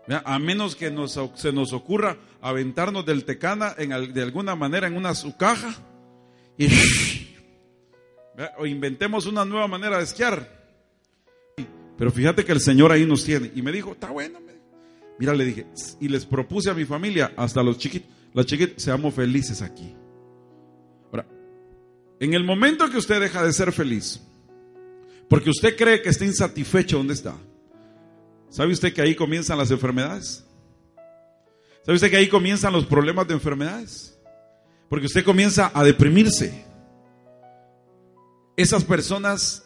A 0.09 0.39
menos 0.39 0.75
que 0.75 0.91
nos, 0.91 1.19
se 1.35 1.53
nos 1.53 1.73
ocurra 1.73 2.17
aventarnos 2.41 3.07
del 3.07 3.25
Tecana 3.25 3.75
de 3.75 4.23
alguna 4.23 4.57
manera 4.57 4.89
en 4.89 4.97
una 4.97 5.15
su 5.15 5.37
caja 5.37 5.75
y 6.59 6.67
o 8.59 8.67
inventemos 8.67 9.27
una 9.27 9.45
nueva 9.45 9.69
manera 9.69 9.99
de 9.99 10.05
esquiar. 10.05 10.63
Pero 11.97 12.11
fíjate 12.11 12.45
que 12.45 12.53
el 12.53 12.61
Señor 12.61 12.91
ahí 12.91 13.07
nos 13.07 13.25
tiene. 13.25 13.53
Y 13.55 13.63
me 13.63 13.71
dijo, 13.71 13.93
está 13.93 14.11
bueno. 14.11 14.41
Mira, 15.19 15.35
le 15.35 15.45
dije, 15.45 15.67
y 16.01 16.09
les 16.09 16.27
propuse 16.27 16.71
a 16.71 16.75
mi 16.75 16.85
familia, 16.85 17.33
hasta 17.37 17.63
los 17.63 17.79
chiquitos, 17.79 18.11
las 18.35 18.47
chiquitas, 18.47 18.83
seamos 18.83 19.15
felices 19.15 19.63
aquí. 19.63 19.95
Ahora, 21.13 21.27
en 22.19 22.35
el 22.35 22.43
momento 22.45 22.91
que 22.91 22.97
usted 22.97 23.21
deja 23.21 23.45
de 23.45 23.53
ser 23.53 23.71
feliz, 23.73 24.21
porque 25.29 25.51
usted 25.51 25.77
cree 25.77 26.03
que 26.03 26.09
está 26.09 26.25
insatisfecho 26.25 26.97
donde 26.97 27.15
está, 27.15 27.37
¿sabe 28.53 28.73
usted 28.73 28.93
que 28.93 29.03
ahí 29.03 29.17
comienzan 29.17 29.59
las 29.59 29.73
enfermedades? 29.73 30.45
¿Sabe 31.85 31.97
usted 31.97 32.11
que 32.11 32.19
ahí 32.19 32.29
comienzan 32.29 32.73
los 32.73 32.87
problemas 32.87 33.27
de 33.27 33.35
enfermedades? 33.35 34.17
Porque 34.89 35.07
usted 35.07 35.25
comienza 35.25 35.73
a 35.75 35.83
deprimirse. 35.83 36.65
Esas 38.57 38.85
personas 38.85 39.65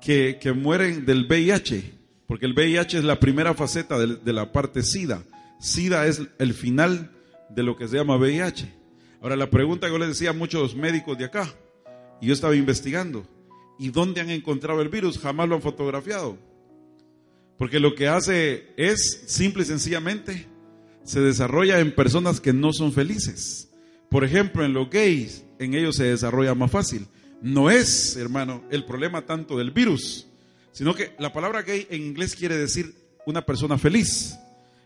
que, 0.00 0.38
que 0.40 0.52
mueren 0.52 1.06
del 1.06 1.26
VIH, 1.26 1.94
porque 2.26 2.46
el 2.46 2.54
VIH 2.54 2.98
es 2.98 3.04
la 3.04 3.20
primera 3.20 3.54
faceta 3.54 3.98
de, 3.98 4.16
de, 4.16 4.32
la 4.32 4.50
parte 4.50 4.82
SIDA. 4.82 5.22
SIDA 5.60 6.06
es 6.06 6.22
el 6.38 6.54
final 6.54 7.12
de 7.50 7.62
lo 7.62 7.76
que 7.76 7.86
se 7.86 7.96
llama 7.96 8.16
VIH. 8.16 8.74
Ahora 9.20 9.36
la 9.36 9.50
pregunta 9.50 9.86
que 9.86 9.92
yo 9.92 9.98
les 9.98 10.08
decía 10.08 10.30
a 10.30 10.32
muchos 10.32 10.74
médicos 10.74 11.18
de 11.18 11.26
acá, 11.26 11.54
y 12.20 12.26
yo 12.26 12.32
estaba 12.32 12.56
investigando, 12.56 13.26
¿y 13.78 13.90
dónde 13.90 14.20
han 14.20 14.30
encontrado 14.30 14.80
el 14.80 14.88
virus? 14.88 15.18
Jamás 15.18 15.48
lo 15.48 15.54
han 15.54 15.62
fotografiado. 15.62 16.49
Porque 17.60 17.78
lo 17.78 17.94
que 17.94 18.08
hace 18.08 18.68
es, 18.78 19.24
simple 19.26 19.64
y 19.64 19.66
sencillamente, 19.66 20.46
se 21.04 21.20
desarrolla 21.20 21.78
en 21.78 21.94
personas 21.94 22.40
que 22.40 22.54
no 22.54 22.72
son 22.72 22.90
felices. 22.90 23.68
Por 24.08 24.24
ejemplo, 24.24 24.64
en 24.64 24.72
los 24.72 24.88
gays, 24.88 25.44
en 25.58 25.74
ellos 25.74 25.96
se 25.96 26.04
desarrolla 26.04 26.54
más 26.54 26.70
fácil. 26.70 27.06
No 27.42 27.70
es, 27.70 28.16
hermano, 28.16 28.64
el 28.70 28.86
problema 28.86 29.26
tanto 29.26 29.58
del 29.58 29.72
virus, 29.72 30.26
sino 30.72 30.94
que 30.94 31.12
la 31.18 31.34
palabra 31.34 31.60
gay 31.60 31.86
en 31.90 32.00
inglés 32.00 32.34
quiere 32.34 32.56
decir 32.56 32.94
una 33.26 33.44
persona 33.44 33.76
feliz. 33.76 34.38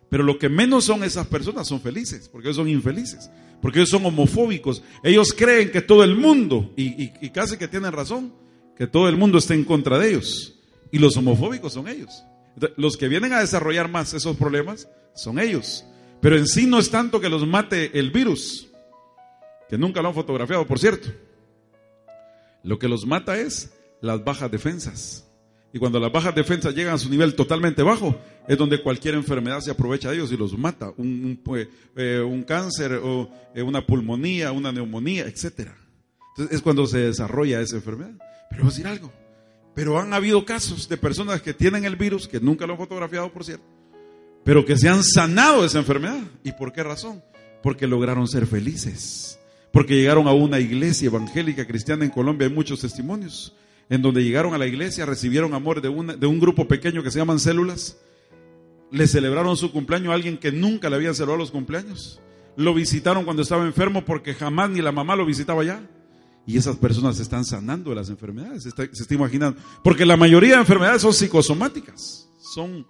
Pero 0.09 0.25
lo 0.25 0.37
que 0.37 0.49
menos 0.49 0.83
son 0.83 1.05
esas 1.05 1.29
personas 1.29 1.69
son 1.69 1.81
felices, 1.81 2.29
porque 2.29 2.49
ellos 2.49 2.57
son 2.57 2.69
infelices, 2.69 3.31
porque 3.63 3.79
ellos 3.79 3.91
son 3.91 4.05
homofóbicos. 4.05 4.83
Ellos 5.05 5.33
creen 5.33 5.71
que 5.71 5.81
todo 5.81 6.03
el 6.03 6.17
mundo, 6.17 6.73
y, 6.77 7.05
y, 7.25 7.31
casi 7.31 7.57
que 7.57 7.69
tienen 7.69 7.93
razón, 7.93 8.35
que 8.77 8.89
todo 8.89 9.09
el 9.09 9.17
mundo 9.17 9.39
está 9.39 9.55
en 9.55 9.63
contra 9.63 9.97
de 9.97 10.09
ellos. 10.09 10.59
Y 10.91 10.99
los 10.99 11.17
homofóbicos 11.17 11.73
son 11.73 11.87
ellos. 11.87 12.25
Los 12.77 12.97
que 12.97 13.09
vienen 13.09 13.33
a 13.33 13.41
desarrollar 13.41 13.91
más 13.91 14.15
esos 14.15 14.37
problemas 14.37 14.89
son 15.15 15.39
ellos. 15.39 15.85
Pero 16.21 16.37
en 16.37 16.47
sí 16.47 16.67
no 16.67 16.79
es 16.79 16.91
tanto 16.91 17.21
que 17.21 17.29
los 17.29 17.47
mate 17.47 17.99
el 17.99 18.11
virus, 18.11 18.69
que 19.69 19.77
nunca 19.77 20.01
lo 20.01 20.09
han 20.09 20.15
fotografiado, 20.15 20.67
por 20.67 20.79
cierto. 20.79 21.09
Lo 22.63 22.79
que 22.79 22.89
los 22.89 23.07
mata 23.07 23.39
es 23.39 23.75
las 24.01 24.25
bajas 24.25 24.51
defensas. 24.51 25.27
Y 25.75 25.79
cuando 25.79 25.99
las 25.99 26.13
bajas 26.13 26.35
defensas 26.35 26.75
llegan 26.75 26.95
a 26.95 26.99
su 26.99 27.11
nivel 27.11 27.35
totalmente 27.35 27.83
bajo, 27.83 28.17
es 28.47 28.57
donde 28.57 28.81
cualquier 28.81 29.17
enfermedad 29.17 29.61
se 29.61 29.73
aprovecha 29.73 30.09
de 30.09 30.17
ellos 30.17 30.31
y 30.31 30.37
los 30.37 30.57
mata. 30.57 30.93
Un, 30.97 31.39
un, 31.45 31.69
eh, 31.97 32.21
un 32.21 32.45
cáncer 32.45 32.93
o 33.03 33.29
eh, 33.55 33.61
una 33.61 33.85
pulmonía, 33.85 34.53
una 34.53 34.71
neumonía, 34.71 35.27
etc. 35.27 35.73
Entonces 36.31 36.57
es 36.57 36.63
cuando 36.63 36.87
se 36.87 36.99
desarrolla 36.99 37.61
esa 37.61 37.77
enfermedad. 37.77 38.13
Pero 38.51 38.63
voy 38.63 38.69
a 38.69 38.71
decir 38.71 38.87
algo. 38.87 39.13
Pero 39.75 39.99
han 39.99 40.13
habido 40.13 40.45
casos 40.45 40.89
de 40.89 40.97
personas 40.97 41.43
que 41.43 41.53
tienen 41.53 41.85
el 41.85 41.97
virus, 41.97 42.29
que 42.29 42.41
nunca 42.41 42.67
lo 42.67 42.75
han 42.75 42.79
fotografiado, 42.79 43.33
por 43.33 43.45
cierto, 43.45 43.65
pero 44.45 44.65
que 44.65 44.77
se 44.77 44.89
han 44.89 45.03
sanado 45.03 45.63
de 45.63 45.67
esa 45.67 45.79
enfermedad. 45.79 46.21
¿Y 46.45 46.53
por 46.53 46.73
qué 46.73 46.83
razón? 46.83 47.23
Porque 47.63 47.87
lograron 47.87 48.29
ser 48.29 48.47
felices. 48.47 49.39
Porque 49.73 49.97
llegaron 49.97 50.29
a 50.29 50.33
una 50.33 50.61
iglesia 50.61 51.07
evangélica 51.07 51.67
cristiana 51.67 52.05
en 52.05 52.11
Colombia, 52.11 52.47
hay 52.47 52.55
muchos 52.55 52.81
testimonios, 52.81 53.57
en 53.89 54.03
donde 54.03 54.23
llegaron 54.23 54.55
a 54.55 54.59
la 54.59 54.67
iglesia, 54.67 55.05
recibieron 55.05 55.53
amor 55.55 55.81
de, 55.81 56.17
de 56.17 56.27
un 56.27 56.39
grupo 56.39 56.69
pequeño 56.69 57.03
que 57.03 57.11
se 57.11 57.19
llaman 57.19 57.41
células, 57.41 57.99
le 58.93 59.09
celebraron 59.09 59.57
su 59.57 59.73
cumpleaños 59.73 60.13
a 60.13 60.15
alguien 60.15 60.39
que 60.39 60.53
nunca 60.53 60.89
le 60.89 60.97
habían 60.97 61.15
celebrado 61.15 61.39
los 61.39 61.51
cumpleaños, 61.51 62.21
lo 62.57 62.73
visitaron 62.73 63.25
cuando 63.25 63.43
estaba 63.43 63.65
enfermo 63.65 64.05
porque 64.05 64.35
jamás 64.35 64.71
ni 64.71 64.81
la 64.81 64.93
mamá 64.93 65.17
lo 65.17 65.27
visitaba 65.27 65.65
ya. 65.65 65.83
Y 66.47 66.59
esas 66.59 66.77
personas 66.77 67.17
se 67.17 67.23
están 67.23 67.45
sanando 67.45 67.91
de 67.91 67.97
las 67.97 68.11
enfermedades, 68.11 68.65
se 68.65 68.69
está, 68.69 69.15
imaginando. 69.15 69.59
Porque 69.83 70.05
la 70.05 70.17
mayoría 70.17 70.55
de 70.55 70.61
enfermedades 70.61 71.03
son 71.03 71.15
psicosomáticas, 71.15 72.29
son, 72.39 72.87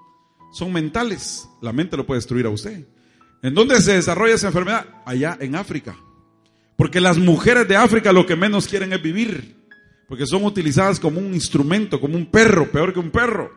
son 0.53 0.73
mentales. 0.73 1.49
La 1.63 1.73
mente 1.73 1.97
lo 1.97 2.05
puede 2.05 2.19
destruir 2.19 2.47
a 2.47 2.51
usted. 2.51 2.87
¿En 3.43 3.55
dónde 3.55 3.81
se 3.81 3.95
desarrolla 3.95 4.35
esa 4.35 4.49
enfermedad? 4.49 4.87
Allá 5.05 5.37
en 5.41 5.55
África. 5.55 5.97
Porque 6.77 7.01
las 7.01 7.19
mujeres 7.19 7.69
de 7.69 7.77
África 7.77 8.13
lo 8.13 8.27
que 8.27 8.35
menos 8.35 8.67
quieren 8.67 8.93
es 8.93 9.03
vivir. 9.03 9.57
Porque 10.09 10.27
son 10.27 10.45
utilizadas 10.45 10.99
como 10.99 11.21
un 11.21 11.33
instrumento, 11.33 12.01
como 12.01 12.17
un 12.17 12.27
perro, 12.27 12.71
peor 12.71 12.93
que 12.93 12.99
un 12.99 13.11
perro. 13.11 13.51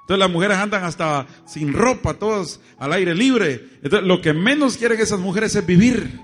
Entonces 0.00 0.18
las 0.18 0.30
mujeres 0.30 0.58
andan 0.58 0.82
hasta 0.82 1.26
sin 1.46 1.72
ropa, 1.72 2.14
todas 2.14 2.58
al 2.76 2.92
aire 2.92 3.14
libre. 3.14 3.68
Entonces 3.82 4.06
lo 4.06 4.20
que 4.20 4.32
menos 4.32 4.76
quieren 4.76 5.00
esas 5.00 5.20
mujeres 5.20 5.54
es 5.54 5.64
vivir. 5.64 6.20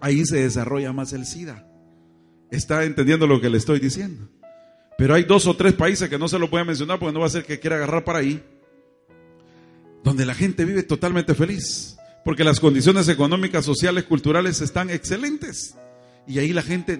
ahí 0.00 0.24
se 0.24 0.36
desarrolla 0.36 0.92
más 0.92 1.12
el 1.12 1.26
SIDA. 1.26 1.66
Está 2.50 2.84
entendiendo 2.84 3.26
lo 3.26 3.40
que 3.40 3.50
le 3.50 3.58
estoy 3.58 3.80
diciendo. 3.80 4.28
Pero 4.98 5.14
hay 5.14 5.24
dos 5.24 5.46
o 5.46 5.56
tres 5.56 5.74
países 5.74 6.08
que 6.08 6.18
no 6.18 6.28
se 6.28 6.38
lo 6.38 6.48
voy 6.48 6.60
a 6.60 6.64
mencionar 6.64 6.98
porque 6.98 7.12
no 7.12 7.20
va 7.20 7.26
a 7.26 7.30
ser 7.30 7.44
que 7.44 7.60
quiera 7.60 7.76
agarrar 7.76 8.04
para 8.04 8.20
ahí. 8.20 8.42
Donde 10.02 10.24
la 10.24 10.34
gente 10.34 10.64
vive 10.64 10.82
totalmente 10.82 11.34
feliz. 11.34 11.96
Porque 12.24 12.44
las 12.44 12.60
condiciones 12.60 13.08
económicas, 13.08 13.64
sociales, 13.64 14.04
culturales 14.04 14.60
están 14.60 14.90
excelentes. 14.90 15.76
Y 16.26 16.38
ahí 16.38 16.52
la 16.52 16.62
gente, 16.62 16.94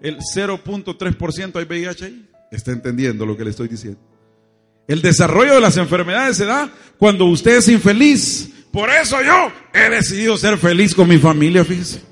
el 0.00 0.18
0.3% 0.18 1.56
hay 1.56 1.64
VIH 1.64 2.04
ahí. 2.04 2.28
Está 2.50 2.72
entendiendo 2.72 3.26
lo 3.26 3.36
que 3.36 3.44
le 3.44 3.50
estoy 3.50 3.68
diciendo. 3.68 4.00
El 4.88 5.00
desarrollo 5.00 5.54
de 5.54 5.60
las 5.60 5.76
enfermedades 5.76 6.36
se 6.36 6.46
da 6.46 6.70
cuando 6.98 7.26
usted 7.26 7.58
es 7.58 7.68
infeliz. 7.68 8.50
Por 8.72 8.90
eso 8.90 9.22
yo 9.22 9.52
he 9.72 9.90
decidido 9.90 10.36
ser 10.36 10.58
feliz 10.58 10.94
con 10.94 11.08
mi 11.08 11.18
familia, 11.18 11.64
fíjese. 11.64 12.11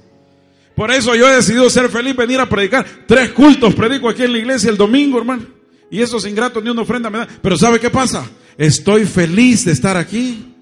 Por 0.81 0.91
eso 0.91 1.15
yo 1.15 1.29
he 1.29 1.37
decidido 1.37 1.69
ser 1.69 1.91
feliz, 1.91 2.17
venir 2.17 2.41
a 2.41 2.49
predicar. 2.49 2.87
Tres 3.07 3.33
cultos 3.33 3.75
predico 3.75 4.09
aquí 4.09 4.23
en 4.23 4.33
la 4.33 4.39
iglesia 4.39 4.71
el 4.71 4.79
domingo, 4.79 5.19
hermano. 5.19 5.43
Y 5.91 6.01
esos 6.01 6.27
ingratos 6.27 6.65
ni 6.65 6.71
una 6.71 6.81
ofrenda 6.81 7.11
me 7.11 7.19
dan. 7.19 7.29
Pero 7.43 7.59
¿sabe 7.59 7.79
qué 7.79 7.91
pasa? 7.91 8.25
Estoy 8.57 9.05
feliz 9.05 9.67
de 9.67 9.73
estar 9.73 9.99
aquí. 9.99 10.55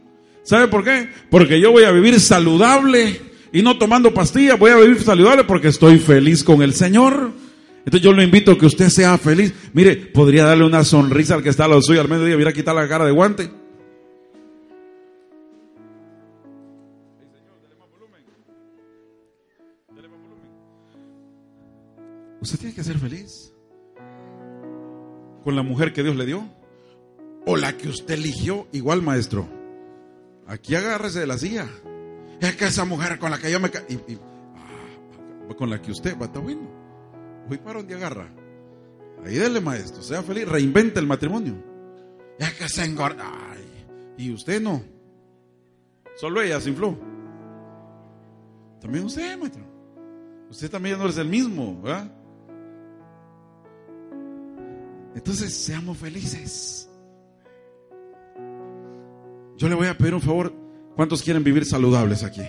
¿Sabe 0.42 0.66
por 0.66 0.82
qué? 0.82 1.08
Porque 1.30 1.60
yo 1.60 1.70
voy 1.70 1.84
a 1.84 1.92
vivir 1.92 2.18
saludable 2.18 3.20
y 3.52 3.62
no 3.62 3.78
tomando 3.78 4.12
pastillas, 4.12 4.58
voy 4.58 4.72
a 4.72 4.76
vivir 4.78 5.00
saludable 5.00 5.44
porque 5.44 5.68
estoy 5.68 6.00
feliz 6.00 6.42
con 6.42 6.62
el 6.62 6.74
Señor. 6.74 7.30
Entonces 7.84 8.00
yo 8.00 8.12
lo 8.12 8.20
invito 8.20 8.50
a 8.50 8.58
que 8.58 8.66
usted 8.66 8.88
sea 8.88 9.16
feliz. 9.18 9.54
Mire, 9.72 9.94
podría 9.94 10.46
darle 10.46 10.64
una 10.64 10.82
sonrisa 10.82 11.36
al 11.36 11.44
que 11.44 11.50
está 11.50 11.66
a 11.66 11.68
lo 11.68 11.80
suyo 11.80 12.00
al 12.00 12.08
mediodía, 12.08 12.36
mira 12.36 12.52
quitar 12.52 12.74
la 12.74 12.88
cara 12.88 13.04
de 13.04 13.12
guante. 13.12 13.52
Usted 22.40 22.58
tiene 22.58 22.74
que 22.74 22.84
ser 22.84 22.98
feliz 22.98 23.52
con 25.42 25.56
la 25.56 25.62
mujer 25.62 25.92
que 25.92 26.02
Dios 26.02 26.16
le 26.16 26.26
dio 26.26 26.48
o 27.46 27.56
la 27.56 27.76
que 27.76 27.88
usted 27.88 28.14
eligió, 28.14 28.66
igual 28.72 29.02
maestro. 29.02 29.48
Aquí 30.46 30.74
agárrese 30.74 31.20
de 31.20 31.26
la 31.26 31.38
silla. 31.38 31.66
Es 32.40 32.56
que 32.56 32.66
esa 32.66 32.84
mujer 32.84 33.18
con 33.18 33.30
la 33.30 33.38
que 33.38 33.50
yo 33.50 33.58
me... 33.58 33.68
Y, 33.88 34.18
ah, 34.54 35.54
con 35.56 35.70
la 35.70 35.80
que 35.80 35.90
usted 35.90 36.18
va, 36.20 36.26
está 36.26 36.40
bueno. 36.40 36.68
Voy 37.48 37.58
para 37.58 37.78
donde 37.78 37.94
agarra. 37.94 38.28
Ahí 39.24 39.36
dele, 39.36 39.60
maestro. 39.60 40.02
Sea 40.02 40.22
feliz. 40.22 40.46
Reinvente 40.46 41.00
el 41.00 41.06
matrimonio. 41.06 41.54
Es 42.38 42.52
que 42.54 42.68
se 42.68 42.84
engorda. 42.84 43.32
Y 44.16 44.32
usted 44.32 44.60
no. 44.60 44.82
Solo 46.16 46.42
ella 46.42 46.60
se 46.60 46.70
infló. 46.70 46.98
También 48.80 49.04
usted, 49.04 49.38
maestro. 49.38 49.64
Usted 50.50 50.70
también 50.70 50.98
no 50.98 51.08
es 51.08 51.16
el 51.16 51.28
mismo, 51.28 51.80
¿verdad? 51.80 52.12
Entonces, 55.14 55.54
seamos 55.54 55.98
felices. 55.98 56.88
Yo 59.56 59.68
le 59.68 59.74
voy 59.74 59.88
a 59.88 59.98
pedir 59.98 60.14
un 60.14 60.20
favor. 60.20 60.52
¿Cuántos 60.94 61.22
quieren 61.22 61.44
vivir 61.44 61.64
saludables 61.64 62.22
aquí? 62.24 62.42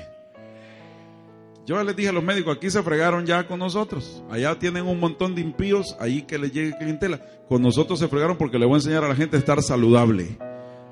Yo 1.66 1.84
les 1.84 1.96
dije 1.96 2.10
a 2.10 2.14
los 2.14 2.24
médicos, 2.24 2.58
aquí 2.58 2.72
se 2.72 2.82
fregaron 2.82 3.28
ya 3.28 3.46
con 3.46 3.60
nosotros. 3.60 4.24
Allá 4.32 4.58
tienen 4.58 4.88
un 4.88 5.00
montón 5.00 5.36
de 5.36 5.42
impíos, 5.42 5.96
ahí 6.00 6.24
que 6.24 6.40
les 6.40 6.52
llegue 6.52 6.76
clientela. 6.76 7.22
Con 7.48 7.62
nosotros 7.62 8.00
se 8.00 8.08
fregaron 8.08 8.38
porque 8.38 8.58
le 8.58 8.66
voy 8.66 8.74
a 8.74 8.78
enseñar 8.78 9.04
a 9.04 9.08
la 9.08 9.16
gente 9.16 9.36
a 9.36 9.40
estar 9.40 9.62
saludable. 9.62 10.38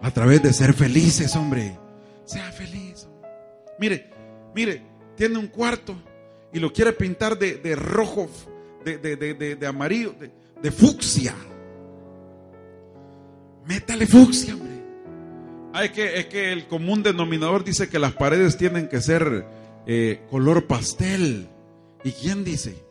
A 0.04 0.12
través 0.12 0.44
de 0.44 0.54
ser 0.54 0.74
felices, 0.74 1.36
hombre. 1.36 1.80
Sea 2.26 2.52
feliz. 2.52 3.08
Mire, 3.80 4.12
mire, 4.54 4.84
tiene 5.16 5.40
un 5.40 5.48
cuarto 5.48 5.96
y 6.54 6.60
lo 6.60 6.72
quiere 6.72 6.94
pintar 6.94 7.40
de, 7.40 7.76
rojo, 7.76 8.30
de, 8.86 9.00
de 9.56 9.68
amarillo, 9.68 10.14
de, 10.62 10.72
fucsia. 10.72 11.34
Métale 13.68 14.08
fucsia, 14.08 14.54
hombre. 14.54 14.84
Ah, 15.74 15.86
es, 15.86 15.92
que, 15.92 16.20
es 16.20 16.26
que 16.28 16.54
el 16.54 16.68
común 16.68 17.04
denominador 17.04 17.64
dice 17.64 17.90
que 17.90 18.00
las 18.00 18.14
paredes 18.14 18.58
tienen 18.58 18.88
que 18.88 19.02
ser 19.02 19.46
eh, 19.86 20.22
color 20.32 20.66
pastel. 20.68 21.50
¿Y 22.04 22.12
quién 22.12 22.44
dice? 22.44 22.84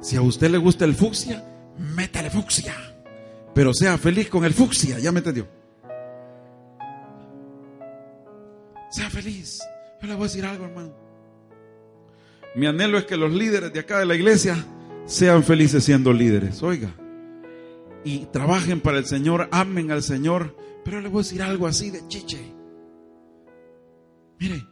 Si 0.00 0.16
a 0.16 0.22
usted 0.22 0.50
le 0.50 0.58
gusta 0.58 0.84
el 0.84 0.94
fucsia, 0.94 1.44
métale 1.78 2.30
fucsia. 2.30 2.74
Pero 3.54 3.72
sea 3.72 3.98
feliz 3.98 4.28
con 4.28 4.44
el 4.44 4.52
fucsia, 4.52 4.98
¿ya 4.98 5.12
me 5.12 5.18
entendió? 5.18 5.46
Sea 8.90 9.08
feliz. 9.10 9.60
Yo 10.02 10.08
le 10.08 10.14
voy 10.14 10.24
a 10.24 10.26
decir 10.26 10.44
algo, 10.44 10.64
hermano. 10.64 10.92
Mi 12.56 12.66
anhelo 12.66 12.98
es 12.98 13.04
que 13.04 13.16
los 13.16 13.32
líderes 13.32 13.72
de 13.72 13.80
acá 13.80 14.00
de 14.00 14.06
la 14.06 14.16
iglesia 14.16 14.56
sean 15.06 15.44
felices 15.44 15.84
siendo 15.84 16.12
líderes. 16.12 16.62
Oiga. 16.62 16.90
Y 18.04 18.26
trabajen 18.26 18.80
para 18.80 18.98
el 18.98 19.06
Señor, 19.06 19.48
amen 19.52 19.90
al 19.90 20.02
Señor 20.02 20.54
pero 20.84 21.00
le 21.00 21.08
voy 21.08 21.20
a 21.20 21.22
decir 21.22 21.42
algo 21.42 21.66
así 21.66 21.90
de 21.90 22.06
chiche. 22.08 22.54
Mire, 24.38 24.64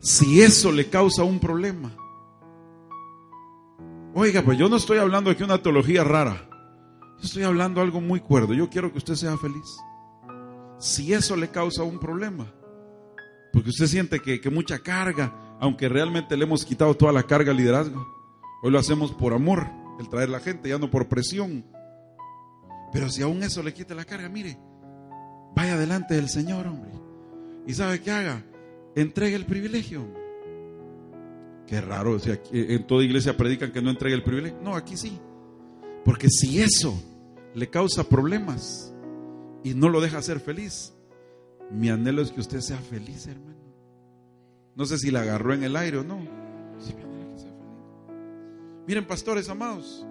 si 0.00 0.42
eso 0.42 0.72
le 0.72 0.88
causa 0.88 1.22
un 1.22 1.38
problema. 1.38 1.92
Oiga, 4.14 4.42
pues 4.42 4.58
yo 4.58 4.68
no 4.68 4.76
estoy 4.76 4.98
hablando 4.98 5.30
aquí 5.30 5.42
una 5.42 5.62
teología 5.62 6.04
rara. 6.04 6.48
Estoy 7.22 7.44
hablando 7.44 7.80
algo 7.80 8.00
muy 8.00 8.20
cuerdo. 8.20 8.52
Yo 8.52 8.68
quiero 8.68 8.90
que 8.90 8.98
usted 8.98 9.14
sea 9.14 9.36
feliz. 9.38 9.64
Si 10.78 11.12
eso 11.12 11.36
le 11.36 11.48
causa 11.48 11.84
un 11.84 12.00
problema. 12.00 12.52
Porque 13.52 13.70
usted 13.70 13.86
siente 13.86 14.20
que, 14.20 14.40
que 14.40 14.50
mucha 14.50 14.80
carga, 14.80 15.56
aunque 15.60 15.88
realmente 15.88 16.36
le 16.36 16.44
hemos 16.44 16.64
quitado 16.64 16.94
toda 16.94 17.12
la 17.12 17.22
carga 17.22 17.52
al 17.52 17.58
liderazgo. 17.58 18.06
Hoy 18.62 18.72
lo 18.72 18.78
hacemos 18.78 19.12
por 19.12 19.32
amor, 19.32 19.68
el 20.00 20.08
traer 20.08 20.28
la 20.28 20.40
gente, 20.40 20.68
ya 20.68 20.78
no 20.78 20.90
por 20.90 21.08
presión. 21.08 21.64
Pero 22.92 23.08
si 23.08 23.22
aún 23.22 23.42
eso 23.42 23.62
le 23.62 23.72
quita 23.72 23.94
la 23.94 24.04
carga, 24.04 24.28
mire, 24.28 24.58
Vaya 25.54 25.76
delante 25.76 26.14
del 26.14 26.28
Señor, 26.28 26.66
hombre. 26.66 26.90
¿Y 27.66 27.74
sabe 27.74 28.00
qué 28.00 28.10
haga? 28.10 28.42
Entregue 28.94 29.36
el 29.36 29.46
privilegio. 29.46 30.06
Qué 31.66 31.80
raro, 31.80 32.12
o 32.12 32.18
sea, 32.18 32.40
en 32.52 32.86
toda 32.86 33.04
iglesia 33.04 33.36
predican 33.36 33.72
que 33.72 33.82
no 33.82 33.90
entregue 33.90 34.16
el 34.16 34.24
privilegio. 34.24 34.58
No, 34.62 34.74
aquí 34.74 34.96
sí. 34.96 35.18
Porque 36.04 36.28
si 36.28 36.60
eso 36.60 37.00
le 37.54 37.70
causa 37.70 38.04
problemas 38.04 38.92
y 39.62 39.74
no 39.74 39.88
lo 39.88 40.00
deja 40.00 40.20
ser 40.22 40.40
feliz, 40.40 40.92
mi 41.70 41.88
anhelo 41.88 42.22
es 42.22 42.32
que 42.32 42.40
usted 42.40 42.60
sea 42.60 42.78
feliz, 42.78 43.26
hermano. 43.26 43.52
No 44.74 44.86
sé 44.86 44.98
si 44.98 45.10
la 45.10 45.20
agarró 45.20 45.54
en 45.54 45.64
el 45.64 45.76
aire 45.76 45.98
o 45.98 46.04
no. 46.04 46.42
Miren, 48.86 49.06
pastores 49.06 49.48
amados, 49.48 50.04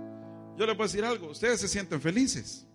yo 0.58 0.65
les 0.65 0.78
voy 0.78 0.86
a 0.86 0.88
decir 0.88 1.04
algo. 1.04 1.32
Ustedes 1.32 1.60
se 1.60 1.67
sienten 1.67 2.00
felices. 2.00 2.67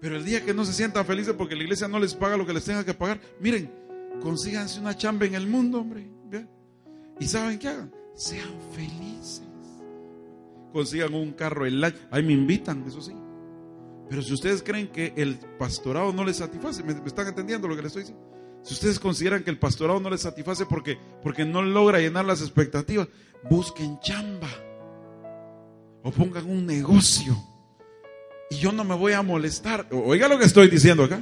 Pero 0.00 0.16
el 0.16 0.24
día 0.24 0.44
que 0.44 0.52
no 0.52 0.64
se 0.64 0.72
sientan 0.72 1.06
felices 1.06 1.34
porque 1.36 1.56
la 1.56 1.62
iglesia 1.62 1.88
no 1.88 1.98
les 1.98 2.14
paga 2.14 2.36
lo 2.36 2.46
que 2.46 2.52
les 2.52 2.64
tenga 2.64 2.84
que 2.84 2.94
pagar, 2.94 3.20
miren, 3.40 3.72
consíganse 4.20 4.80
una 4.80 4.96
chamba 4.96 5.26
en 5.26 5.34
el 5.34 5.46
mundo, 5.46 5.80
hombre. 5.80 6.16
¿Y 7.18 7.26
saben 7.26 7.58
qué 7.58 7.68
hagan? 7.68 7.92
Sean 8.14 8.60
felices. 8.72 9.42
Consigan 10.72 11.14
un 11.14 11.32
carro 11.32 11.64
el 11.64 11.82
año. 11.82 11.96
Ahí 12.10 12.22
me 12.22 12.32
invitan, 12.32 12.84
eso 12.86 13.00
sí. 13.00 13.14
Pero 14.08 14.22
si 14.22 14.34
ustedes 14.34 14.62
creen 14.62 14.88
que 14.88 15.12
el 15.16 15.38
pastorado 15.58 16.12
no 16.12 16.24
les 16.24 16.36
satisface, 16.36 16.82
¿me, 16.82 16.92
están 17.06 17.26
entendiendo 17.26 17.66
lo 17.66 17.74
que 17.74 17.82
les 17.82 17.88
estoy 17.88 18.02
diciendo? 18.02 18.24
Si 18.62 18.74
ustedes 18.74 18.98
consideran 18.98 19.42
que 19.42 19.50
el 19.50 19.58
pastorado 19.58 20.00
no 20.00 20.10
les 20.10 20.20
satisface 20.20 20.66
porque, 20.66 20.98
porque 21.22 21.44
no 21.44 21.62
logra 21.62 21.98
llenar 21.98 22.24
las 22.24 22.40
expectativas, 22.40 23.08
busquen 23.48 23.98
chamba. 24.00 24.48
O 26.02 26.10
pongan 26.10 26.48
un 26.48 26.66
negocio 26.66 27.36
Y 28.50 28.56
yo 28.56 28.72
no 28.72 28.84
me 28.84 28.94
voy 28.94 29.12
a 29.12 29.22
molestar. 29.22 29.86
Oiga 29.90 30.28
lo 30.28 30.38
que 30.38 30.44
estoy 30.44 30.68
diciendo 30.68 31.04
acá. 31.04 31.20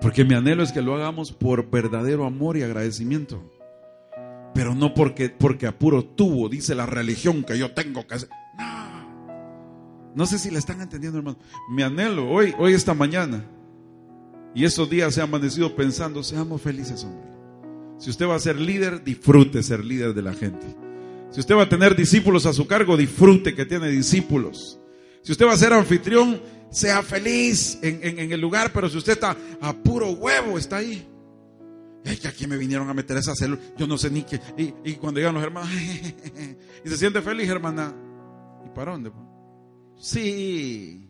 Porque 0.00 0.24
mi 0.24 0.34
anhelo 0.34 0.62
es 0.62 0.72
que 0.72 0.82
lo 0.82 0.94
hagamos 0.94 1.32
por 1.32 1.70
verdadero 1.70 2.24
amor 2.24 2.56
y 2.56 2.62
agradecimiento. 2.62 3.42
Pero 4.54 4.74
no 4.74 4.94
porque, 4.94 5.30
porque 5.30 5.66
a 5.66 5.78
puro 5.78 6.04
tubo, 6.04 6.48
dice 6.48 6.74
la 6.74 6.86
religión 6.86 7.44
que 7.44 7.56
yo 7.56 7.70
tengo 7.72 8.06
que 8.06 8.14
hacer. 8.16 8.28
No. 8.58 10.12
No 10.14 10.26
sé 10.26 10.38
si 10.38 10.50
le 10.50 10.58
están 10.58 10.80
entendiendo, 10.80 11.18
hermano. 11.18 11.38
Mi 11.70 11.82
anhelo 11.82 12.28
hoy, 12.28 12.54
hoy 12.58 12.74
esta 12.74 12.92
mañana, 12.92 13.44
y 14.54 14.64
estos 14.64 14.90
días 14.90 15.14
se 15.14 15.20
ha 15.20 15.24
amanecido 15.24 15.74
pensando, 15.74 16.22
seamos 16.22 16.60
felices, 16.60 17.04
hombre. 17.04 17.30
Si 17.98 18.10
usted 18.10 18.26
va 18.26 18.34
a 18.34 18.40
ser 18.40 18.60
líder, 18.60 19.04
disfrute 19.04 19.62
ser 19.62 19.84
líder 19.84 20.12
de 20.12 20.22
la 20.22 20.34
gente. 20.34 20.66
Si 21.30 21.40
usted 21.40 21.54
va 21.54 21.62
a 21.62 21.68
tener 21.68 21.96
discípulos 21.96 22.44
a 22.44 22.52
su 22.52 22.66
cargo, 22.66 22.96
disfrute 22.96 23.54
que 23.54 23.64
tiene 23.64 23.88
discípulos. 23.88 24.78
Si 25.22 25.32
usted 25.32 25.46
va 25.46 25.52
a 25.52 25.56
ser 25.56 25.72
anfitrión, 25.72 26.40
sea 26.70 27.02
feliz 27.02 27.78
en, 27.82 28.32
el 28.32 28.40
lugar, 28.40 28.72
pero 28.72 28.88
si 28.88 28.96
usted 28.96 29.12
está 29.12 29.36
a 29.60 29.72
puro 29.72 30.10
huevo, 30.10 30.58
está 30.58 30.76
ahí. 30.76 31.08
Es 32.04 32.18
que 32.18 32.28
aquí 32.28 32.46
me 32.46 32.56
vinieron 32.56 32.90
a 32.90 32.94
meter 32.94 33.16
esa 33.16 33.34
célula, 33.36 33.62
yo 33.76 33.86
no 33.86 33.96
sé 33.96 34.10
ni 34.10 34.22
qué. 34.22 34.40
Y, 34.56 34.94
cuando 34.94 35.20
llegan 35.20 35.34
los 35.34 35.44
hermanos, 35.44 35.70
y 36.84 36.88
se 36.88 36.96
siente 36.96 37.22
feliz, 37.22 37.48
hermana. 37.48 37.94
¿Y 38.66 38.70
para 38.70 38.92
dónde? 38.92 39.12
Sí, 39.98 41.08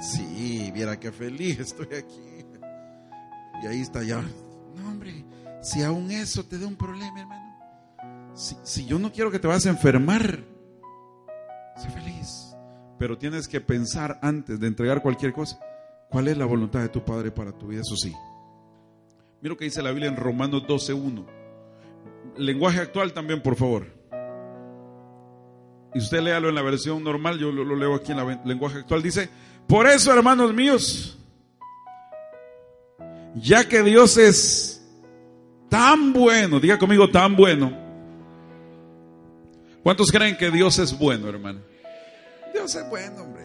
sí, 0.00 0.72
viera 0.74 0.98
qué 0.98 1.12
feliz 1.12 1.60
estoy 1.60 1.94
aquí. 1.94 2.44
Y 3.62 3.66
ahí 3.66 3.80
está 3.80 4.02
ya. 4.02 4.20
No, 4.74 4.88
hombre, 4.88 5.24
si 5.62 5.82
aún 5.82 6.10
eso 6.10 6.44
te 6.44 6.58
da 6.58 6.66
un 6.66 6.76
problema, 6.76 7.20
hermano. 7.20 7.48
Si, 8.34 8.86
yo 8.86 8.98
no 8.98 9.12
quiero 9.12 9.30
que 9.30 9.38
te 9.38 9.48
vas 9.48 9.66
a 9.66 9.70
enfermar, 9.70 10.44
sé 11.76 11.90
feliz. 11.90 12.47
Pero 12.98 13.16
tienes 13.16 13.46
que 13.46 13.60
pensar 13.60 14.18
antes 14.22 14.58
de 14.58 14.66
entregar 14.66 15.02
cualquier 15.02 15.32
cosa, 15.32 15.58
cuál 16.10 16.28
es 16.28 16.36
la 16.36 16.44
voluntad 16.44 16.80
de 16.80 16.88
tu 16.88 17.04
Padre 17.04 17.30
para 17.30 17.52
tu 17.52 17.68
vida, 17.68 17.82
eso 17.82 17.96
sí. 17.96 18.12
Mira 19.40 19.52
lo 19.52 19.56
que 19.56 19.66
dice 19.66 19.82
la 19.82 19.90
Biblia 19.90 20.08
en 20.08 20.16
Romanos 20.16 20.64
12.1. 20.64 21.24
Lenguaje 22.36 22.80
actual 22.80 23.12
también, 23.12 23.40
por 23.42 23.56
favor. 23.56 23.86
Y 25.94 25.98
usted 25.98 26.20
léalo 26.20 26.48
en 26.48 26.54
la 26.54 26.62
versión 26.62 27.02
normal, 27.02 27.38
yo 27.38 27.50
lo, 27.50 27.76
leo 27.76 27.94
aquí 27.94 28.12
en 28.12 28.40
lenguaje 28.44 28.78
actual. 28.78 29.02
Dice, 29.02 29.28
por 29.66 29.86
eso, 29.86 30.12
hermanos 30.12 30.52
míos, 30.52 31.18
ya 33.36 33.66
que 33.66 33.82
Dios 33.82 34.16
es 34.16 34.86
tan 35.68 36.12
bueno, 36.12 36.60
diga 36.60 36.78
conmigo 36.78 37.08
tan 37.08 37.36
bueno. 37.36 37.72
¿Cuántos 39.82 40.10
creen 40.10 40.36
que 40.36 40.50
Dios 40.50 40.78
es 40.78 40.98
bueno, 40.98 41.28
hermano? 41.28 41.60
Es 42.74 42.88
bueno, 42.88 43.22
hombre. 43.22 43.44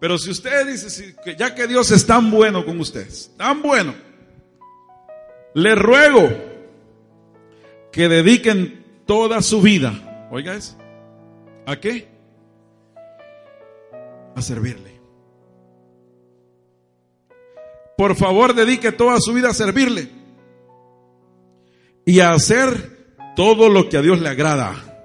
Pero 0.00 0.18
si 0.18 0.30
usted 0.30 0.66
dice 0.66 1.16
que 1.24 1.36
ya 1.36 1.54
que 1.54 1.66
Dios 1.66 1.90
es 1.90 2.06
tan 2.06 2.30
bueno 2.30 2.64
con 2.64 2.78
ustedes, 2.80 3.32
tan 3.36 3.62
bueno, 3.62 3.94
le 5.54 5.74
ruego 5.74 6.28
que 7.90 8.08
dediquen 8.08 9.02
toda 9.06 9.40
su 9.40 9.62
vida 9.62 10.06
Oiga 10.30 10.54
eso. 10.54 10.76
¿A 11.66 11.76
qué? 11.76 12.08
A 14.34 14.42
servirle. 14.42 15.00
Por 17.96 18.14
favor, 18.16 18.54
dedique 18.54 18.92
toda 18.92 19.18
su 19.20 19.32
vida 19.32 19.50
a 19.50 19.54
servirle. 19.54 20.10
Y 22.04 22.20
a 22.20 22.32
hacer 22.32 23.16
todo 23.34 23.68
lo 23.68 23.88
que 23.88 23.96
a 23.96 24.02
Dios 24.02 24.20
le 24.20 24.28
agrada. 24.28 24.95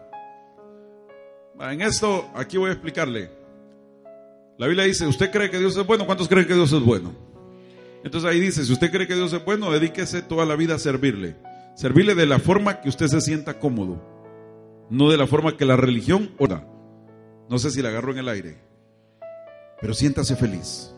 En 1.62 1.82
esto, 1.82 2.30
aquí 2.36 2.58
voy 2.58 2.70
a 2.70 2.74
explicarle. 2.74 3.30
La 4.58 4.68
Biblia 4.68 4.86
dice, 4.86 5.08
¿usted 5.08 5.32
cree 5.32 5.50
que 5.50 5.60
Dios 5.60 5.76
es 5.78 5.86
bueno? 5.86 6.06
¿Cuántos 6.06 6.28
creen 6.28 6.48
que 6.48 6.54
Dios 6.54 6.72
es 6.72 6.82
bueno? 6.82 7.14
Entonces 8.04 8.30
ahí 8.30 8.40
dice, 8.40 8.66
si 8.66 8.74
usted 8.74 8.92
cree 8.92 9.08
que 9.08 9.16
Dios 9.16 9.32
es 9.34 9.44
bueno, 9.46 9.72
dedíquese 9.72 10.22
toda 10.22 10.46
la 10.46 10.56
vida 10.56 10.76
a 10.76 10.80
servirle. 10.80 11.36
Servirle 11.76 12.16
de 12.16 12.26
la 12.26 12.40
forma 12.40 12.82
que 12.82 12.90
usted 12.90 13.08
se 13.08 13.22
sienta 13.22 13.60
cómodo 13.60 14.12
no 14.92 15.10
de 15.10 15.18
la 15.18 15.26
forma 15.26 15.56
que 15.56 15.66
la 15.66 15.78
religión 15.78 16.36
ora. 16.38 16.68
No 17.50 17.58
sé 17.58 17.72
si 17.72 17.82
la 17.82 17.90
agarro 17.90 18.12
en 18.12 18.20
el 18.20 18.30
aire, 18.30 18.58
pero 19.80 19.94
siéntase 19.94 20.36
feliz. 20.36 20.94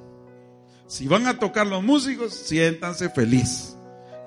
Si 0.87 1.07
van 1.07 1.27
a 1.27 1.39
tocar 1.39 1.67
los 1.67 1.83
músicos, 1.83 2.33
siéntanse 2.33 3.09
feliz. 3.09 3.77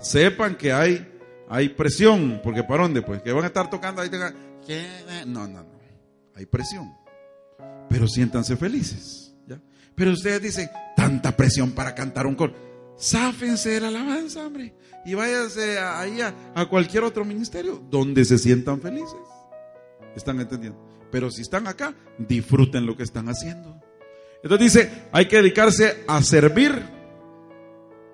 Sepan 0.01 0.55
que 0.55 0.73
hay, 0.73 1.07
hay 1.49 1.69
presión, 1.69 2.41
porque 2.43 2.63
¿para 2.63 2.85
dónde? 2.85 3.03
Pues 3.03 3.23
que 3.23 3.33
van 3.33 3.45
a 3.45 3.49
estar 3.49 3.69
tocando 3.69 4.03
ahí. 4.03 4.11
No, 5.27 5.47
no, 5.49 5.63
no. 5.63 5.76
Hay 6.37 6.47
presión. 6.47 6.95
Pero 7.89 8.07
siéntanse 8.07 8.57
felices. 8.57 9.35
¿ya? 9.47 9.61
Pero 9.95 10.13
ustedes 10.13 10.41
dicen, 10.43 10.71
tanta 10.95 11.37
presión 11.37 11.73
para 11.73 11.95
cantar 11.95 12.27
un 12.27 12.35
coro. 12.37 12.55
Sáfense 12.97 13.71
de 13.71 13.81
la 13.81 13.89
alabanza, 13.89 14.47
hombre. 14.47 14.75
Y 15.05 15.15
váyanse 15.15 15.79
ahí 15.79 16.21
a 16.21 16.67
cualquier 16.69 17.03
otro 17.05 17.25
ministerio 17.25 17.83
donde 17.91 18.25
se 18.25 18.39
sientan 18.39 18.81
felices. 18.81 19.17
¿Están 20.15 20.41
entendiendo? 20.41 20.79
Pero 21.11 21.31
si 21.31 21.43
están 21.43 21.67
acá, 21.67 21.95
disfruten 22.19 22.87
lo 22.87 22.97
que 22.97 23.03
están 23.03 23.29
haciendo. 23.29 23.81
Entonces 24.43 24.73
dice, 24.73 24.93
hay 25.13 25.27
que 25.27 25.37
dedicarse 25.37 26.05
a 26.07 26.23
servir 26.23 26.83